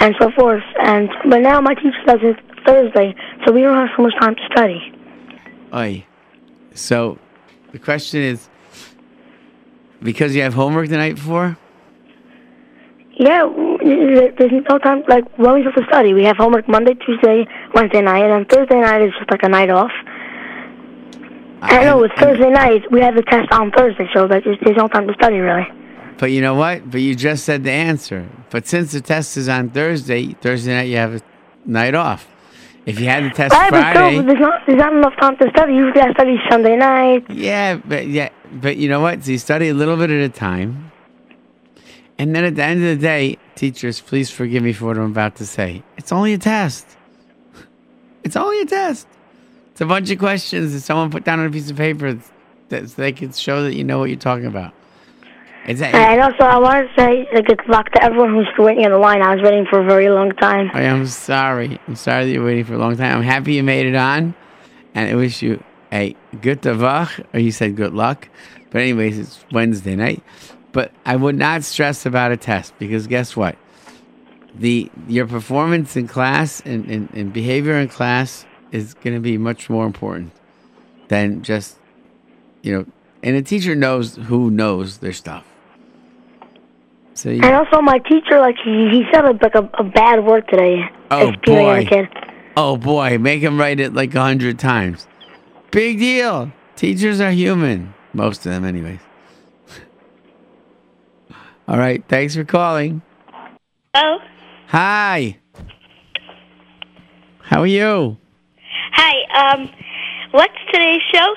and 0.00 0.14
so 0.20 0.30
forth. 0.32 0.62
And 0.80 1.08
but 1.28 1.40
now 1.40 1.60
my 1.60 1.74
teacher 1.74 1.92
does 2.06 2.20
it 2.22 2.36
Thursday, 2.66 3.14
so 3.44 3.52
we 3.52 3.60
don't 3.62 3.76
have 3.76 3.88
so 3.96 4.02
much 4.02 4.14
time 4.20 4.34
to 4.34 4.42
study. 4.52 4.92
Oi. 5.74 6.06
So 6.74 7.18
the 7.72 7.78
question 7.78 8.22
is 8.22 8.48
because 10.02 10.34
you 10.34 10.42
have 10.42 10.54
homework 10.54 10.88
the 10.88 10.96
night 10.96 11.16
before? 11.16 11.56
Yeah, 13.16 13.48
there's 14.36 14.52
no 14.68 14.78
time. 14.78 15.04
Like 15.08 15.24
when 15.38 15.54
we 15.54 15.62
supposed 15.62 15.88
to 15.88 15.94
study, 15.94 16.14
we 16.14 16.24
have 16.24 16.36
homework 16.36 16.68
Monday, 16.68 16.94
Tuesday, 16.94 17.46
Wednesday 17.74 18.02
night, 18.02 18.28
and 18.30 18.48
Thursday 18.48 18.80
night 18.80 19.02
is 19.02 19.12
just 19.18 19.30
like 19.30 19.42
a 19.44 19.48
night 19.48 19.70
off. 19.70 19.92
I 21.62 21.84
know 21.84 22.02
it's 22.04 22.14
Thursday 22.20 22.50
night. 22.50 22.90
We 22.90 23.00
have 23.00 23.14
the 23.14 23.22
test 23.22 23.50
on 23.52 23.70
Thursday, 23.70 24.08
so 24.12 24.26
that 24.28 24.42
there's 24.44 24.76
no 24.76 24.88
time 24.88 25.06
to 25.06 25.14
study 25.14 25.38
really. 25.38 25.66
But 26.18 26.30
you 26.30 26.40
know 26.40 26.54
what? 26.54 26.90
But 26.90 27.00
you 27.00 27.14
just 27.14 27.44
said 27.44 27.64
the 27.64 27.70
answer. 27.72 28.28
But 28.50 28.66
since 28.66 28.92
the 28.92 29.00
test 29.00 29.36
is 29.36 29.48
on 29.48 29.70
Thursday, 29.70 30.34
Thursday 30.34 30.74
night 30.74 30.88
you 30.88 30.96
have 30.96 31.14
a 31.14 31.20
night 31.64 31.94
off. 31.94 32.28
If 32.86 33.00
you 33.00 33.06
had 33.06 33.24
the 33.24 33.30
test 33.30 33.52
Right, 33.54 33.70
but 33.70 33.80
Friday, 33.80 34.16
still, 34.16 34.26
there's 34.26 34.40
not 34.40 34.60
there's 34.66 34.78
not 34.78 34.92
enough 34.92 35.16
time 35.18 35.36
to 35.38 35.48
study. 35.50 35.74
You 35.74 35.92
got 35.94 36.06
to 36.06 36.12
study 36.12 36.36
Sunday 36.50 36.76
night. 36.76 37.30
yeah, 37.30 37.76
but 37.76 38.06
yeah, 38.06 38.28
but 38.52 38.76
you 38.76 38.88
know 38.88 39.00
what? 39.00 39.24
So 39.24 39.30
you 39.32 39.38
study 39.38 39.68
a 39.70 39.74
little 39.74 39.96
bit 39.96 40.10
at 40.10 40.20
a 40.20 40.28
time, 40.28 40.92
and 42.18 42.36
then 42.36 42.44
at 42.44 42.56
the 42.56 42.62
end 42.62 42.84
of 42.84 42.88
the 42.98 43.02
day, 43.02 43.38
teachers, 43.54 44.00
please 44.02 44.30
forgive 44.30 44.62
me 44.62 44.74
for 44.74 44.84
what 44.84 44.98
I'm 44.98 45.10
about 45.10 45.36
to 45.36 45.46
say. 45.46 45.82
It's 45.96 46.12
only 46.12 46.34
a 46.34 46.38
test. 46.38 46.86
It's 48.22 48.36
only 48.36 48.60
a 48.60 48.66
test. 48.66 49.08
It's 49.72 49.80
a 49.80 49.86
bunch 49.86 50.10
of 50.10 50.18
questions 50.18 50.74
that 50.74 50.80
someone 50.80 51.10
put 51.10 51.24
down 51.24 51.40
on 51.40 51.46
a 51.46 51.50
piece 51.50 51.70
of 51.70 51.76
paper 51.76 52.18
that 52.68 52.90
so 52.90 52.94
they 52.96 53.12
can 53.12 53.32
show 53.32 53.62
that 53.62 53.74
you 53.74 53.82
know 53.82 53.98
what 53.98 54.10
you're 54.10 54.18
talking 54.18 54.46
about. 54.46 54.74
Is 55.66 55.78
that? 55.78 55.94
And 55.94 56.20
also, 56.20 56.44
I 56.44 56.58
wanted 56.58 56.88
to 56.88 56.94
say 57.00 57.28
like, 57.32 57.46
good 57.46 57.66
luck 57.68 57.90
to 57.92 58.02
everyone 58.02 58.34
who's 58.34 58.48
waiting 58.58 58.84
in 58.84 58.92
the 58.92 58.98
line. 58.98 59.22
I 59.22 59.34
was 59.34 59.42
waiting 59.42 59.66
for 59.66 59.80
a 59.80 59.84
very 59.84 60.10
long 60.10 60.32
time. 60.32 60.70
I 60.74 60.82
am 60.82 61.06
sorry. 61.06 61.78
I'm 61.88 61.96
sorry 61.96 62.26
that 62.26 62.32
you're 62.32 62.44
waiting 62.44 62.64
for 62.64 62.74
a 62.74 62.78
long 62.78 62.96
time. 62.96 63.18
I'm 63.18 63.22
happy 63.22 63.54
you 63.54 63.62
made 63.62 63.86
it 63.86 63.94
on, 63.94 64.34
and 64.94 65.10
I 65.10 65.14
wish 65.14 65.42
you 65.42 65.62
a 65.90 66.14
good 66.40 66.60
davach, 66.60 67.24
or 67.32 67.40
you 67.40 67.50
said 67.50 67.76
good 67.76 67.94
luck. 67.94 68.28
But 68.70 68.82
anyways, 68.82 69.18
it's 69.18 69.44
Wednesday 69.52 69.96
night. 69.96 70.22
But 70.72 70.92
I 71.06 71.16
would 71.16 71.36
not 71.36 71.62
stress 71.62 72.04
about 72.04 72.32
a 72.32 72.36
test 72.36 72.76
because 72.78 73.06
guess 73.06 73.36
what? 73.36 73.56
The 74.54 74.90
your 75.08 75.26
performance 75.26 75.96
in 75.96 76.08
class 76.08 76.60
and, 76.60 76.84
and, 76.90 77.08
and 77.14 77.32
behavior 77.32 77.78
in 77.78 77.88
class 77.88 78.44
is 78.70 78.94
going 78.94 79.14
to 79.14 79.20
be 79.20 79.38
much 79.38 79.70
more 79.70 79.86
important 79.86 80.32
than 81.08 81.42
just 81.42 81.78
you 82.62 82.74
know. 82.74 82.86
And 83.22 83.36
a 83.36 83.42
teacher 83.42 83.74
knows 83.74 84.16
who 84.16 84.50
knows 84.50 84.98
their 84.98 85.14
stuff. 85.14 85.46
So 87.14 87.30
you, 87.30 87.40
And 87.42 87.54
also, 87.54 87.80
my 87.80 87.98
teacher, 87.98 88.40
like 88.40 88.56
he, 88.64 88.88
he 88.90 89.04
said 89.12 89.22
like 89.40 89.54
a, 89.54 89.68
a 89.78 89.84
bad 89.84 90.24
word 90.24 90.46
today. 90.48 90.82
Oh, 91.10 91.32
boy. 91.44 91.86
Oh 92.56 92.76
boy, 92.76 93.18
make 93.18 93.40
him 93.40 93.58
write 93.58 93.80
it 93.80 93.94
like 93.94 94.14
a 94.14 94.20
hundred 94.20 94.58
times. 94.58 95.06
Big 95.70 95.98
deal. 95.98 96.52
Teachers 96.76 97.20
are 97.20 97.30
human. 97.30 97.94
Most 98.12 98.38
of 98.46 98.52
them, 98.52 98.64
anyways. 98.64 99.00
All 101.68 101.78
right. 101.78 102.04
Thanks 102.08 102.34
for 102.34 102.44
calling. 102.44 103.02
Oh, 103.94 104.18
Hi. 104.68 105.38
How 107.42 107.60
are 107.60 107.66
you? 107.66 108.16
hi. 108.92 109.52
Um, 109.54 109.70
what's 110.32 110.54
today's 110.72 111.00
show? 111.12 111.34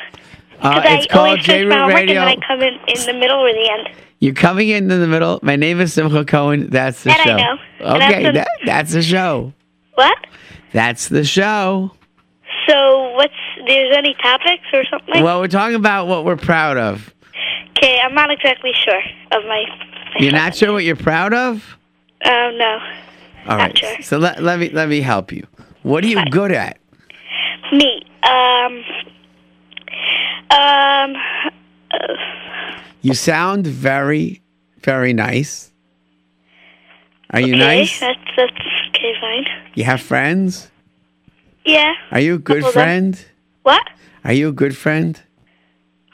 Uh, 0.61 0.81
Because 0.81 1.05
it's 1.05 1.07
I 1.07 1.13
called 1.13 1.27
always 1.29 1.43
J 1.45 1.53
finish 1.59 1.69
my 1.69 1.75
Root 1.75 1.81
homework 1.81 1.95
Radio. 1.95 2.21
and 2.21 2.29
then 2.29 2.37
I 2.41 2.47
come 2.47 2.61
in 2.61 2.73
in 2.87 3.05
the 3.05 3.13
middle 3.19 3.39
or 3.39 3.51
the 3.51 3.69
end. 3.71 3.89
You're 4.19 4.33
coming 4.33 4.69
in 4.69 4.89
in 4.89 4.99
the 5.01 5.07
middle. 5.07 5.39
My 5.43 5.55
name 5.55 5.79
is 5.79 5.93
Simcha 5.93 6.25
Cohen. 6.25 6.69
That's 6.69 7.03
the 7.03 7.09
That 7.09 7.19
I 7.19 7.23
show. 7.23 7.37
know. 7.37 7.57
And 7.95 8.03
Okay, 8.03 8.23
that's 8.23 8.35
that, 8.35 8.47
that's 8.65 8.91
the 8.93 9.01
show. 9.03 9.53
What? 9.95 10.17
That's 10.73 11.07
the 11.09 11.23
show. 11.23 11.91
So 12.67 13.11
what's 13.13 13.33
there's 13.67 13.95
any 13.95 14.15
topics 14.15 14.63
or 14.73 14.83
something? 14.89 15.23
Well, 15.23 15.39
we're 15.39 15.47
talking 15.47 15.75
about 15.75 16.07
what 16.07 16.25
we're 16.25 16.35
proud 16.35 16.77
of. 16.77 17.13
Okay, 17.77 17.99
I'm 18.03 18.13
not 18.15 18.31
exactly 18.31 18.71
sure 18.73 19.01
of 19.31 19.43
my. 19.45 19.63
You're 20.19 20.31
not 20.33 20.55
sure 20.55 20.73
what 20.73 20.83
you're 20.83 20.95
proud 20.95 21.33
of? 21.33 21.77
Oh 22.25 22.51
no, 22.57 22.79
All 23.51 23.57
right. 23.57 23.79
So 24.03 24.17
let, 24.17 24.41
let 24.41 24.59
me 24.59 24.69
let 24.69 24.89
me 24.89 24.99
help 25.01 25.31
you. 25.31 25.45
What 25.83 26.03
are 26.03 26.07
you 26.07 26.23
good 26.31 26.51
at? 26.51 26.79
me. 27.71 28.01
Um. 28.23 28.83
Um. 30.49 31.15
uh, 31.91 32.13
You 33.07 33.13
sound 33.13 33.65
very, 33.65 34.41
very 34.79 35.13
nice. 35.13 35.71
Are 37.29 37.39
you 37.39 37.55
okay, 37.55 37.57
nice? 37.57 37.99
That's 38.01 38.19
that's 38.35 38.51
okay. 38.89 39.13
Fine. 39.21 39.45
You 39.75 39.85
have 39.85 40.01
friends? 40.01 40.69
Yeah. 41.63 41.93
Are 42.11 42.19
you 42.19 42.35
a 42.35 42.37
good 42.37 42.65
them. 42.65 42.71
friend? 42.73 43.25
What? 43.63 43.81
Are 44.25 44.33
you 44.33 44.49
a 44.49 44.51
good 44.51 44.75
friend? 44.75 45.21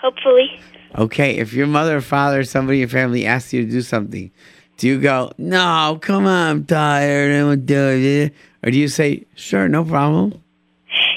Hopefully. 0.02 0.52
Okay, 0.96 1.38
if 1.38 1.54
your 1.54 1.66
mother 1.66 1.98
or 1.98 2.02
father 2.02 2.42
or 2.42 2.44
somebody 2.44 2.78
in 2.78 2.82
your 2.82 2.90
family 2.90 3.26
asks 3.26 3.54
you 3.54 3.66
to 3.66 3.72
do 3.72 3.82
something, 3.82 4.30
do 4.78 4.88
you 4.88 5.02
go, 5.02 5.32
no, 5.40 5.98
come 6.00 6.28
on, 6.28 6.50
I'm 6.50 6.64
tired, 6.64 7.32
I 7.32 7.40
don't 7.40 7.66
do 7.66 7.90
it? 7.90 8.34
Or 8.64 8.70
do 8.70 8.78
you 8.78 8.88
say, 8.88 9.26
sure, 9.34 9.68
no 9.68 9.84
problem? 9.84 10.40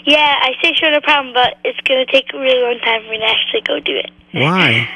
Yeah, 0.07 0.37
I 0.41 0.53
say 0.63 0.73
sure, 0.73 0.91
no 0.91 1.03
problem, 1.03 1.35
but 1.35 1.59
it's 1.65 1.81
gonna 1.83 2.07
take 2.07 2.33
a 2.33 2.39
really 2.39 2.63
long 2.63 2.79
time 2.83 3.03
for 3.03 3.11
me 3.11 3.19
to 3.19 3.25
actually 3.25 3.61
go 3.61 3.79
do 3.81 3.97
it. 3.97 4.11
Why? 4.33 4.89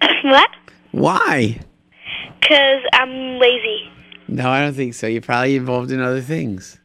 what? 0.24 0.50
Why? 0.92 1.60
Because 2.40 2.80
I'm 2.92 3.38
lazy. 3.38 3.90
No, 4.28 4.48
I 4.50 4.60
don't 4.60 4.74
think 4.74 4.94
so. 4.94 5.06
You're 5.06 5.22
probably 5.22 5.56
involved 5.56 5.90
in 5.90 6.00
other 6.00 6.20
things. 6.20 6.78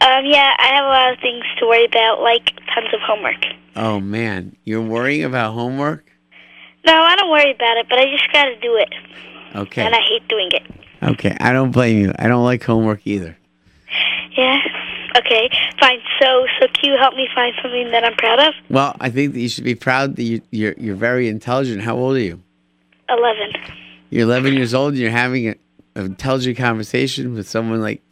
Um, 0.00 0.24
yeah, 0.24 0.54
I 0.58 0.74
have 0.74 0.84
a 0.84 0.88
lot 0.88 1.12
of 1.12 1.18
things 1.20 1.44
to 1.58 1.66
worry 1.66 1.84
about, 1.86 2.20
like 2.20 2.50
tons 2.74 2.92
of 2.92 3.00
homework. 3.00 3.44
Oh, 3.74 3.98
man. 4.00 4.56
You're 4.64 4.82
worrying 4.82 5.24
about 5.24 5.54
homework? 5.54 6.10
No, 6.86 6.92
I 6.94 7.16
don't 7.16 7.30
worry 7.30 7.50
about 7.52 7.76
it, 7.78 7.86
but 7.88 7.98
I 7.98 8.04
just 8.10 8.30
gotta 8.32 8.54
do 8.60 8.76
it, 8.76 8.94
Okay. 9.56 9.84
and 9.84 9.94
I 9.94 10.00
hate 10.08 10.28
doing 10.28 10.48
it. 10.52 10.62
Okay, 11.02 11.36
I 11.40 11.52
don't 11.52 11.72
blame 11.72 11.98
you. 11.98 12.12
I 12.18 12.28
don't 12.28 12.44
like 12.44 12.62
homework 12.62 13.00
either. 13.04 13.36
Yeah. 14.36 14.60
Okay. 15.16 15.48
Fine. 15.80 16.00
So, 16.20 16.46
so 16.60 16.66
can 16.68 16.92
you 16.92 16.96
help 16.98 17.14
me 17.14 17.28
find 17.34 17.54
something 17.62 17.90
that 17.90 18.04
I'm 18.04 18.14
proud 18.14 18.38
of? 18.40 18.54
Well, 18.68 18.96
I 19.00 19.10
think 19.10 19.32
that 19.34 19.40
you 19.40 19.48
should 19.48 19.64
be 19.64 19.74
proud 19.74 20.16
that 20.16 20.22
you, 20.22 20.42
you're 20.50 20.74
you're 20.76 20.96
very 20.96 21.28
intelligent. 21.28 21.82
How 21.82 21.96
old 21.96 22.16
are 22.16 22.20
you? 22.20 22.42
Eleven. 23.08 23.52
You're 24.10 24.22
11 24.22 24.54
years 24.54 24.72
old. 24.72 24.92
and 24.92 24.98
You're 25.02 25.10
having 25.10 25.48
a, 25.48 25.54
an 25.96 26.06
intelligent 26.06 26.56
conversation 26.56 27.34
with 27.34 27.48
someone 27.48 27.80
like 27.80 28.02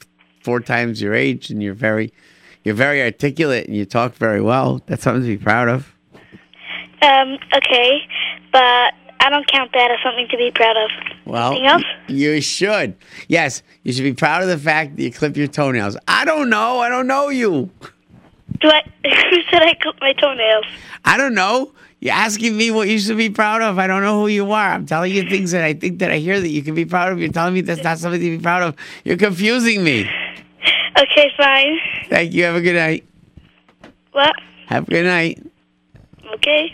four 0.42 0.60
times 0.60 1.00
your 1.00 1.14
age, 1.14 1.50
and 1.50 1.62
you're 1.62 1.74
very 1.74 2.12
you're 2.64 2.74
very 2.74 3.02
articulate 3.02 3.66
and 3.66 3.76
you 3.76 3.84
talk 3.84 4.14
very 4.14 4.40
well. 4.40 4.80
That's 4.86 5.02
something 5.02 5.22
to 5.22 5.28
be 5.28 5.42
proud 5.42 5.68
of. 5.68 5.92
Um. 7.02 7.38
Okay, 7.54 8.00
but 8.52 8.94
I 9.24 9.30
don't 9.30 9.46
count 9.46 9.72
that 9.72 9.90
as 9.90 9.98
something 10.04 10.28
to 10.28 10.36
be 10.36 10.50
proud 10.54 10.76
of. 10.76 10.90
Well, 11.24 11.52
Anything 11.52 11.66
else? 11.66 11.82
you 12.08 12.40
should. 12.42 12.94
Yes, 13.28 13.62
you 13.82 13.92
should 13.92 14.02
be 14.02 14.12
proud 14.12 14.42
of 14.42 14.48
the 14.48 14.58
fact 14.58 14.96
that 14.96 15.02
you 15.02 15.10
clip 15.10 15.36
your 15.36 15.46
toenails. 15.46 15.96
I 16.06 16.24
don't 16.26 16.50
know. 16.50 16.80
I 16.80 16.88
don't 16.90 17.06
know 17.06 17.30
you. 17.30 17.70
Do 18.60 18.68
I? 18.68 18.82
Who 19.30 19.42
said 19.50 19.62
I 19.62 19.74
clip 19.80 19.96
my 20.00 20.12
toenails? 20.12 20.66
I 21.06 21.16
don't 21.16 21.34
know. 21.34 21.72
You're 22.00 22.12
asking 22.12 22.54
me 22.58 22.70
what 22.70 22.86
you 22.88 22.98
should 22.98 23.16
be 23.16 23.30
proud 23.30 23.62
of. 23.62 23.78
I 23.78 23.86
don't 23.86 24.02
know 24.02 24.20
who 24.20 24.26
you 24.26 24.52
are. 24.52 24.68
I'm 24.68 24.84
telling 24.84 25.10
you 25.14 25.26
things 25.26 25.52
that 25.52 25.64
I 25.64 25.72
think 25.72 26.00
that 26.00 26.10
I 26.10 26.18
hear 26.18 26.38
that 26.38 26.50
you 26.50 26.62
can 26.62 26.74
be 26.74 26.84
proud 26.84 27.10
of. 27.10 27.18
You're 27.18 27.32
telling 27.32 27.54
me 27.54 27.62
that's 27.62 27.82
not 27.82 27.96
something 27.98 28.20
to 28.20 28.36
be 28.36 28.42
proud 28.42 28.62
of. 28.62 28.76
You're 29.04 29.16
confusing 29.16 29.82
me. 29.82 30.08
Okay, 30.96 31.28
fine. 31.36 31.76
Thank 32.08 32.32
you. 32.34 32.44
Have 32.44 32.54
a 32.54 32.60
good 32.60 32.76
night. 32.76 33.04
What? 34.12 34.32
Have 34.66 34.86
a 34.86 34.90
good 34.90 35.04
night. 35.04 35.44
Okay. 36.34 36.72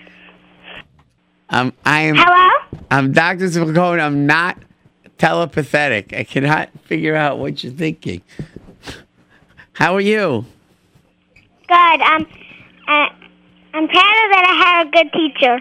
Um, 1.50 1.72
I 1.84 2.02
am. 2.02 2.14
Hello? 2.16 2.80
I'm 2.90 3.12
Dr. 3.12 3.50
Simone. 3.50 3.98
I'm 3.98 4.24
not 4.26 4.56
telepathetic. 5.18 6.16
I 6.16 6.22
cannot 6.22 6.70
figure 6.84 7.16
out 7.16 7.38
what 7.38 7.62
you're 7.64 7.72
thinking. 7.72 8.22
How 9.72 9.94
are 9.94 10.00
you? 10.00 10.44
Good. 11.66 12.00
Um, 12.00 12.26
uh, 12.86 13.08
I'm 13.74 13.88
proud 13.88 14.28
that 14.32 14.44
I 14.46 14.64
had 14.64 14.86
a 14.86 14.90
good 14.90 15.12
teacher. 15.12 15.60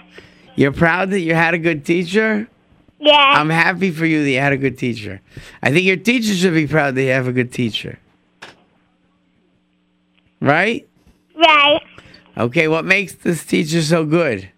You're 0.55 0.71
proud 0.73 1.09
that 1.11 1.21
you 1.21 1.33
had 1.33 1.53
a 1.53 1.57
good 1.57 1.85
teacher? 1.85 2.47
Yeah. 2.99 3.33
I'm 3.37 3.49
happy 3.49 3.91
for 3.91 4.05
you 4.05 4.23
that 4.23 4.29
you 4.29 4.39
had 4.39 4.53
a 4.53 4.57
good 4.57 4.77
teacher. 4.77 5.21
I 5.63 5.71
think 5.71 5.85
your 5.85 5.97
teacher 5.97 6.33
should 6.33 6.53
be 6.53 6.67
proud 6.67 6.95
that 6.95 7.03
you 7.03 7.11
have 7.11 7.27
a 7.27 7.31
good 7.31 7.51
teacher. 7.51 7.97
Right? 10.41 10.87
right. 11.35 11.81
Okay, 12.37 12.67
what 12.67 12.85
makes 12.85 13.15
this 13.15 13.43
teacher 13.43 13.81
so 13.81 14.05
good? 14.05 14.49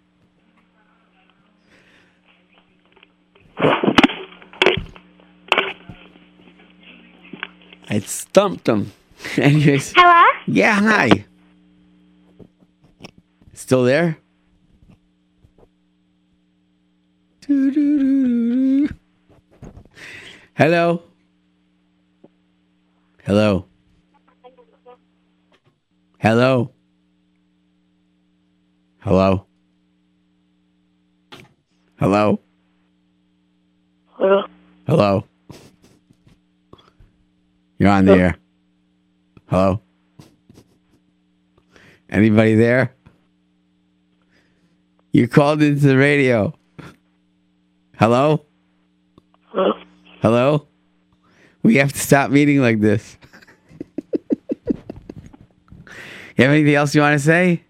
I 7.92 7.98
stumped 7.98 8.66
him. 8.70 8.90
Anyways. 9.36 9.92
Hello? 9.94 10.24
Yeah, 10.46 10.72
hi. 10.80 11.26
Still 13.52 13.84
there? 13.84 14.16
Hello? 20.56 21.02
Hello? 23.24 23.66
Hello? 26.18 26.72
Hello? 29.02 29.46
Hello? 32.00 32.40
Hello? 34.16 34.44
Hello? 34.86 35.24
You're 37.82 37.90
on 37.90 38.04
the 38.04 38.12
air. 38.12 38.36
Hello? 39.48 39.80
Anybody 42.08 42.54
there? 42.54 42.94
You 45.10 45.26
called 45.26 45.60
into 45.64 45.88
the 45.88 45.96
radio. 45.96 46.54
Hello? 47.98 48.46
Hello? 49.46 49.72
Hello? 50.20 50.68
We 51.64 51.74
have 51.78 51.92
to 51.92 51.98
stop 51.98 52.30
meeting 52.30 52.60
like 52.60 52.78
this. 52.78 53.18
you 54.14 54.74
have 56.38 56.50
anything 56.52 56.76
else 56.76 56.94
you 56.94 57.00
want 57.00 57.18
to 57.18 57.24
say? 57.24 57.64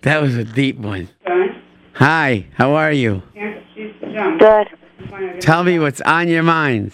That 0.00 0.20
was 0.20 0.34
a 0.36 0.42
deep 0.42 0.76
one. 0.76 1.08
Hi, 1.92 2.48
how 2.56 2.72
are 2.72 2.90
you? 2.90 3.22
Good. 4.40 4.81
Tell 5.40 5.64
me 5.64 5.78
what's 5.78 6.00
on 6.02 6.28
your 6.28 6.42
mind. 6.42 6.92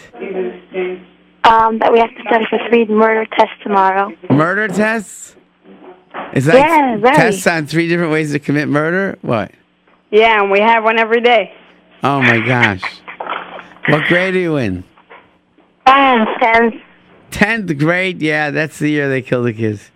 Um, 1.44 1.78
that 1.78 1.92
we 1.92 1.98
have 1.98 2.14
to 2.14 2.22
study 2.26 2.44
for 2.50 2.58
three 2.68 2.84
murder 2.86 3.26
tests 3.36 3.54
tomorrow. 3.62 4.12
Murder 4.30 4.68
tests? 4.68 5.36
Is 6.34 6.46
that 6.46 6.54
yeah, 6.56 7.12
tests 7.12 7.46
on 7.46 7.66
three 7.66 7.88
different 7.88 8.12
ways 8.12 8.32
to 8.32 8.38
commit 8.38 8.68
murder? 8.68 9.18
What? 9.22 9.52
Yeah, 10.10 10.42
and 10.42 10.50
we 10.50 10.60
have 10.60 10.84
one 10.84 10.98
every 10.98 11.20
day. 11.20 11.54
Oh 12.02 12.20
my 12.20 12.40
gosh. 12.40 12.82
what 13.88 14.04
grade 14.08 14.34
are 14.34 14.38
you 14.38 14.56
in? 14.56 14.84
Um, 15.86 16.26
10th. 16.40 16.82
10th 17.30 17.78
grade? 17.78 18.20
Yeah, 18.22 18.50
that's 18.50 18.78
the 18.78 18.90
year 18.90 19.08
they 19.08 19.22
kill 19.22 19.42
the 19.42 19.52
kids. 19.52 19.90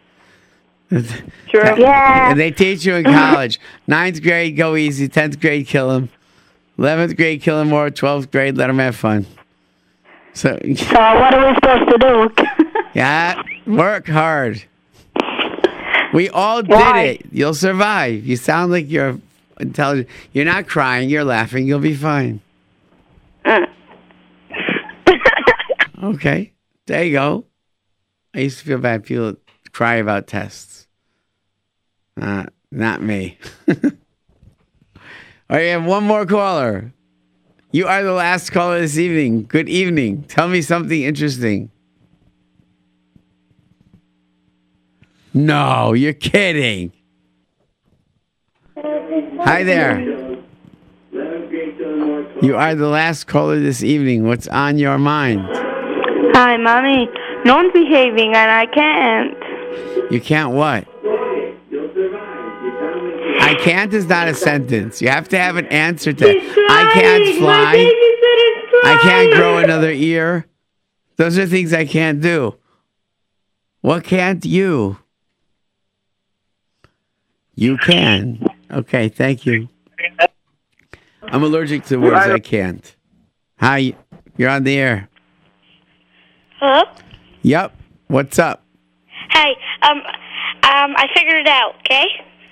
True. 0.91 1.79
Yeah. 1.79 2.31
And 2.31 2.41
they 2.41 2.51
teach 2.51 2.85
you 2.85 2.95
in 2.95 3.05
college. 3.13 3.59
Ninth 3.87 4.23
grade, 4.23 4.57
go 4.57 4.77
easy. 4.77 5.09
Tenth 5.09 5.41
grade, 5.41 5.67
kill 5.67 5.89
them. 5.89 6.11
11th 6.79 7.17
grade, 7.17 7.43
Killamore. 7.43 7.91
12th 7.91 8.31
grade, 8.31 8.57
let 8.57 8.69
them 8.69 8.79
have 8.79 8.97
fun. 8.97 9.27
So, 10.35 10.59
so 10.77 10.95
what 10.95 11.35
are 11.35 11.49
we 11.49 11.55
supposed 11.57 11.91
to 11.91 11.99
do? 11.99 12.71
yeah, 12.95 13.43
work 13.67 14.07
hard. 14.07 14.63
We 16.15 16.29
all 16.29 16.63
did 16.63 16.71
Why? 16.71 17.03
it. 17.03 17.27
You'll 17.33 17.55
survive. 17.55 18.27
You 18.27 18.37
sound 18.37 18.71
like 18.71 18.91
you're 18.91 19.19
intelligent. 19.59 20.09
You're 20.33 20.45
not 20.45 20.67
crying. 20.67 21.09
You're 21.09 21.25
laughing. 21.25 21.67
You'll 21.67 21.81
be 21.81 21.95
fine. 21.95 22.41
Okay. 26.03 26.53
There 26.87 27.05
you 27.05 27.13
go. 27.13 27.45
I 28.35 28.41
used 28.41 28.59
to 28.59 28.65
feel 28.65 28.79
bad 28.79 29.05
people 29.05 29.37
cry 29.71 29.95
about 29.97 30.27
tests. 30.27 30.89
Uh, 32.21 32.47
not 32.73 33.01
me. 33.01 33.39
All 35.53 35.59
right, 35.59 35.65
you 35.67 35.73
have 35.73 35.85
one 35.85 36.05
more 36.05 36.25
caller. 36.25 36.95
You 37.73 37.87
are 37.87 38.03
the 38.03 38.15
last 38.15 38.53
caller 38.53 38.81
this 38.81 38.97
evening. 38.97 39.43
Good 39.43 39.69
evening. 39.69 40.23
Tell 40.23 40.49
me 40.49 40.63
something 40.63 41.03
interesting. 41.03 41.71
No, 45.35 45.93
you're 45.93 46.15
kidding. 46.15 46.91
Hi 48.79 49.63
there. 49.63 50.01
You 52.41 52.57
are 52.57 52.75
the 52.75 52.89
last 52.89 53.27
caller 53.27 53.61
this 53.61 53.83
evening. 53.83 54.27
What's 54.27 54.49
on 54.49 54.79
your 54.79 54.97
mind? 54.97 55.43
Hi, 56.33 56.57
mommy. 56.57 57.11
No 57.45 57.57
one's 57.57 57.75
behaving, 57.75 58.35
and 58.35 58.51
I 58.51 58.65
can't. 58.73 60.11
You 60.11 60.19
can't 60.19 60.53
what? 60.55 60.89
I 63.53 63.55
can't 63.57 63.93
is 63.93 64.07
not 64.07 64.29
a 64.29 64.35
sentence. 64.35 65.03
You 65.03 65.09
have 65.09 65.29
to 65.29 65.39
have 65.39 65.57
an 65.57 65.67
answer 65.67 66.13
to 66.15 66.27
I 66.27 66.91
can't 66.95 67.37
fly. 67.37 67.75
I 68.85 68.99
can't 69.03 69.35
grow 69.35 69.59
another 69.59 69.91
ear. 69.91 70.47
Those 71.17 71.39
are 71.39 71.47
things 71.47 71.75
I 71.75 71.85
can't 71.85 72.23
do. 72.23 72.57
What 73.83 74.05
can't 74.05 74.43
you? 74.43 74.99
You 77.55 77.77
can. 77.77 78.47
Okay, 78.71 79.11
thank 79.11 79.45
you. 79.45 79.69
I'm 81.25 81.43
allergic 81.43 81.85
to 81.87 81.99
words 81.99 82.27
I 82.27 82.39
can't. 82.39 82.97
Hi, 83.59 83.95
you're 84.39 84.49
on 84.49 84.65
the 84.65 84.79
air. 84.79 85.11
Hello? 86.59 86.85
Yep. 87.43 87.77
What's 88.09 88.39
up? 88.39 88.65
Hey, 89.31 89.55
um, 89.83 89.99
um, 89.99 90.95
I 90.97 91.07
figured 91.15 91.37
it 91.37 91.49
out, 91.49 91.75
okay? 91.81 92.07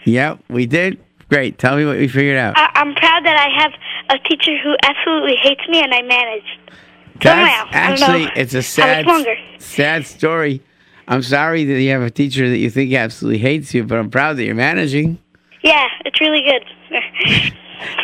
Yep, 0.04 0.38
we 0.48 0.66
did. 0.66 0.98
Great. 1.28 1.58
Tell 1.58 1.76
me 1.76 1.84
what 1.84 1.96
we 1.96 2.08
figured 2.08 2.36
out. 2.38 2.54
I- 2.56 2.70
I'm 2.74 2.94
proud 2.94 3.24
that 3.24 3.36
I 3.36 3.62
have 3.62 3.72
a 4.18 4.28
teacher 4.28 4.56
who 4.62 4.74
absolutely 4.82 5.36
hates 5.42 5.60
me 5.68 5.80
and 5.82 5.94
I 5.94 6.02
managed. 6.02 6.58
That's 7.22 7.54
Somehow. 7.56 7.68
Actually 7.72 8.30
it's 8.40 8.54
a 8.54 8.62
sad 8.78 9.06
sad 9.58 10.06
story. 10.06 10.62
I'm 11.06 11.22
sorry 11.22 11.64
that 11.64 11.80
you 11.80 11.90
have 11.90 12.02
a 12.02 12.10
teacher 12.10 12.48
that 12.48 12.58
you 12.58 12.70
think 12.70 12.92
absolutely 12.94 13.38
hates 13.38 13.74
you, 13.74 13.84
but 13.84 13.98
I'm 13.98 14.10
proud 14.10 14.36
that 14.38 14.44
you're 14.44 14.54
managing. 14.54 15.18
Yeah, 15.62 15.86
it's 16.04 16.20
really 16.20 16.42
good. 16.42 16.64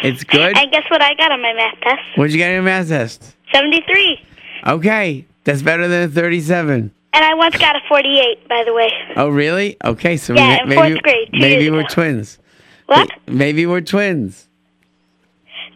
It's 0.02 0.24
good. 0.24 0.56
And 0.56 0.72
guess 0.72 0.84
what 0.88 1.02
I 1.02 1.12
got 1.16 1.30
on 1.32 1.42
my 1.42 1.52
math 1.52 1.78
test? 1.82 2.00
What'd 2.14 2.32
you 2.32 2.38
get 2.38 2.48
on 2.48 2.54
your 2.54 2.62
math 2.62 2.88
test? 2.88 3.36
73. 3.52 4.18
Okay, 4.66 5.26
that's 5.44 5.60
better 5.60 5.86
than 5.86 6.10
37. 6.10 6.92
And 7.16 7.24
I 7.24 7.32
once 7.34 7.56
got 7.56 7.74
a 7.76 7.80
48, 7.88 8.46
by 8.46 8.62
the 8.64 8.74
way. 8.74 8.92
Oh, 9.16 9.28
really? 9.28 9.78
Okay, 9.82 10.18
so 10.18 10.34
Yeah, 10.34 10.56
we, 10.56 10.60
in 10.62 10.68
maybe 10.68 10.90
fourth 10.92 11.02
grade, 11.02 11.28
maybe 11.32 11.70
we're 11.70 11.80
ago. 11.80 11.88
twins. 11.90 12.38
What? 12.86 13.08
Maybe 13.26 13.64
we're 13.64 13.80
twins. 13.80 14.48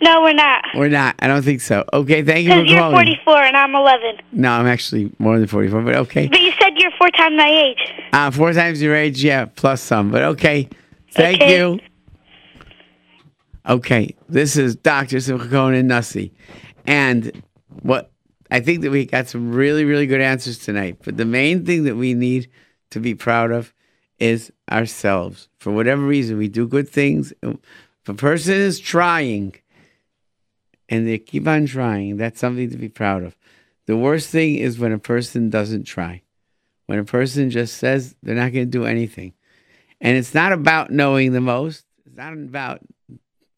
No, 0.03 0.21
we're 0.21 0.35
not. 0.35 0.65
We're 0.75 0.89
not. 0.89 1.15
I 1.19 1.29
don't 1.29 1.43
think 1.43 1.63
so. 1.63 1.85
Okay, 1.95 2.23
thank 2.23 2.45
you 2.45 2.51
for 2.53 2.57
Because 2.59 2.71
you're 2.71 2.81
calling. 2.81 2.95
44 3.25 3.37
and 3.43 3.57
I'm 3.57 3.75
11. 3.75 4.17
No, 4.33 4.51
I'm 4.53 4.67
actually 4.67 5.11
more 5.19 5.39
than 5.39 5.47
44, 5.47 5.81
but 5.83 5.95
okay. 5.97 6.29
But 6.29 6.41
you 6.41 6.53
said 6.61 6.75
you're 6.77 6.91
four 6.99 7.09
times 7.11 7.37
my 7.39 7.49
age. 7.49 8.05
Uh, 8.13 8.31
four 8.31 8.53
times 8.53 8.83
your 8.83 8.95
age, 8.95 9.25
yeah, 9.25 9.47
plus 9.47 9.81
some, 9.81 10.11
but 10.11 10.23
okay. 10.23 10.69
Thank 11.13 11.41
Okay. 11.41 11.57
you. 11.59 11.81
Okay, 13.67 14.15
this 14.29 14.57
is 14.57 14.77
Dr. 14.77 15.21
Simcha 15.21 15.49
Cohen 15.49 15.89
Nussi. 15.89 16.31
And 16.87 17.43
what 17.83 18.11
I 18.51 18.61
think 18.61 18.83
that 18.83 18.91
we 18.91 19.07
got 19.07 19.29
some 19.29 19.53
really, 19.53 19.85
really 19.85 20.07
good 20.07 20.21
answers 20.21 20.59
tonight. 20.59 20.99
But 21.05 21.17
the 21.17 21.25
main 21.25 21.65
thing 21.65 21.85
that 21.85 21.97
we 21.97 22.15
need 22.15 22.51
to 22.91 23.01
be 23.01 23.15
proud 23.15 23.51
of 23.51 23.73
is 24.19 24.53
ourselves. 24.71 25.49
For 25.59 25.73
whatever 25.73 26.03
reason, 26.03 26.37
we 26.37 26.49
do 26.49 26.67
good 26.67 26.89
things. 26.89 27.33
If 27.43 27.59
a 28.09 28.15
person 28.15 28.55
is 28.55 28.81
trying 28.81 29.55
and 30.89 31.07
they 31.07 31.19
keep 31.19 31.47
on 31.47 31.67
trying, 31.67 32.17
that's 32.17 32.41
something 32.41 32.71
to 32.71 32.77
be 32.77 32.89
proud 32.89 33.23
of. 33.23 33.37
The 33.87 33.97
worst 33.97 34.29
thing 34.31 34.57
is 34.57 34.79
when 34.79 34.93
a 34.93 34.99
person 34.99 35.51
doesn't 35.51 35.85
try, 35.85 36.23
when 36.87 36.99
a 36.99 37.05
person 37.05 37.51
just 37.51 37.77
says 37.77 38.15
they're 38.23 38.35
not 38.35 38.53
going 38.53 38.67
to 38.67 38.79
do 38.79 38.85
anything. 38.85 39.33
And 40.01 40.17
it's 40.17 40.35
not 40.35 40.53
about 40.53 40.91
knowing 40.91 41.33
the 41.33 41.41
most, 41.41 41.85
it's 42.07 42.17
not 42.17 42.33
about 42.33 42.81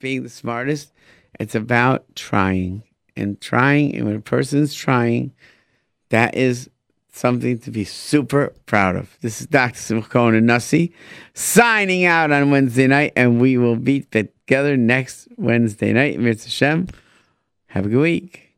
being 0.00 0.22
the 0.22 0.28
smartest, 0.28 0.92
it's 1.38 1.54
about 1.54 2.14
trying. 2.14 2.82
And 3.16 3.40
trying, 3.40 3.94
and 3.94 4.06
when 4.06 4.16
a 4.16 4.20
person's 4.20 4.74
trying, 4.74 5.32
that 6.08 6.34
is 6.34 6.70
something 7.12 7.58
to 7.58 7.70
be 7.70 7.84
super 7.84 8.52
proud 8.66 8.96
of. 8.96 9.16
This 9.20 9.40
is 9.40 9.46
Dr. 9.46 9.76
Simcha 9.76 10.08
Cohen 10.08 10.34
and 10.34 10.48
Nussi 10.48 10.92
signing 11.34 12.04
out 12.04 12.30
on 12.30 12.50
Wednesday 12.50 12.86
night, 12.86 13.12
and 13.16 13.40
we 13.40 13.58
will 13.58 13.76
be 13.76 14.00
together 14.00 14.76
next 14.76 15.28
Wednesday 15.36 15.92
night. 15.92 16.18
Mitzvah 16.18 16.48
Hashem. 16.48 16.88
Have 17.66 17.86
a 17.86 17.88
good 17.88 18.00
week. 18.00 18.51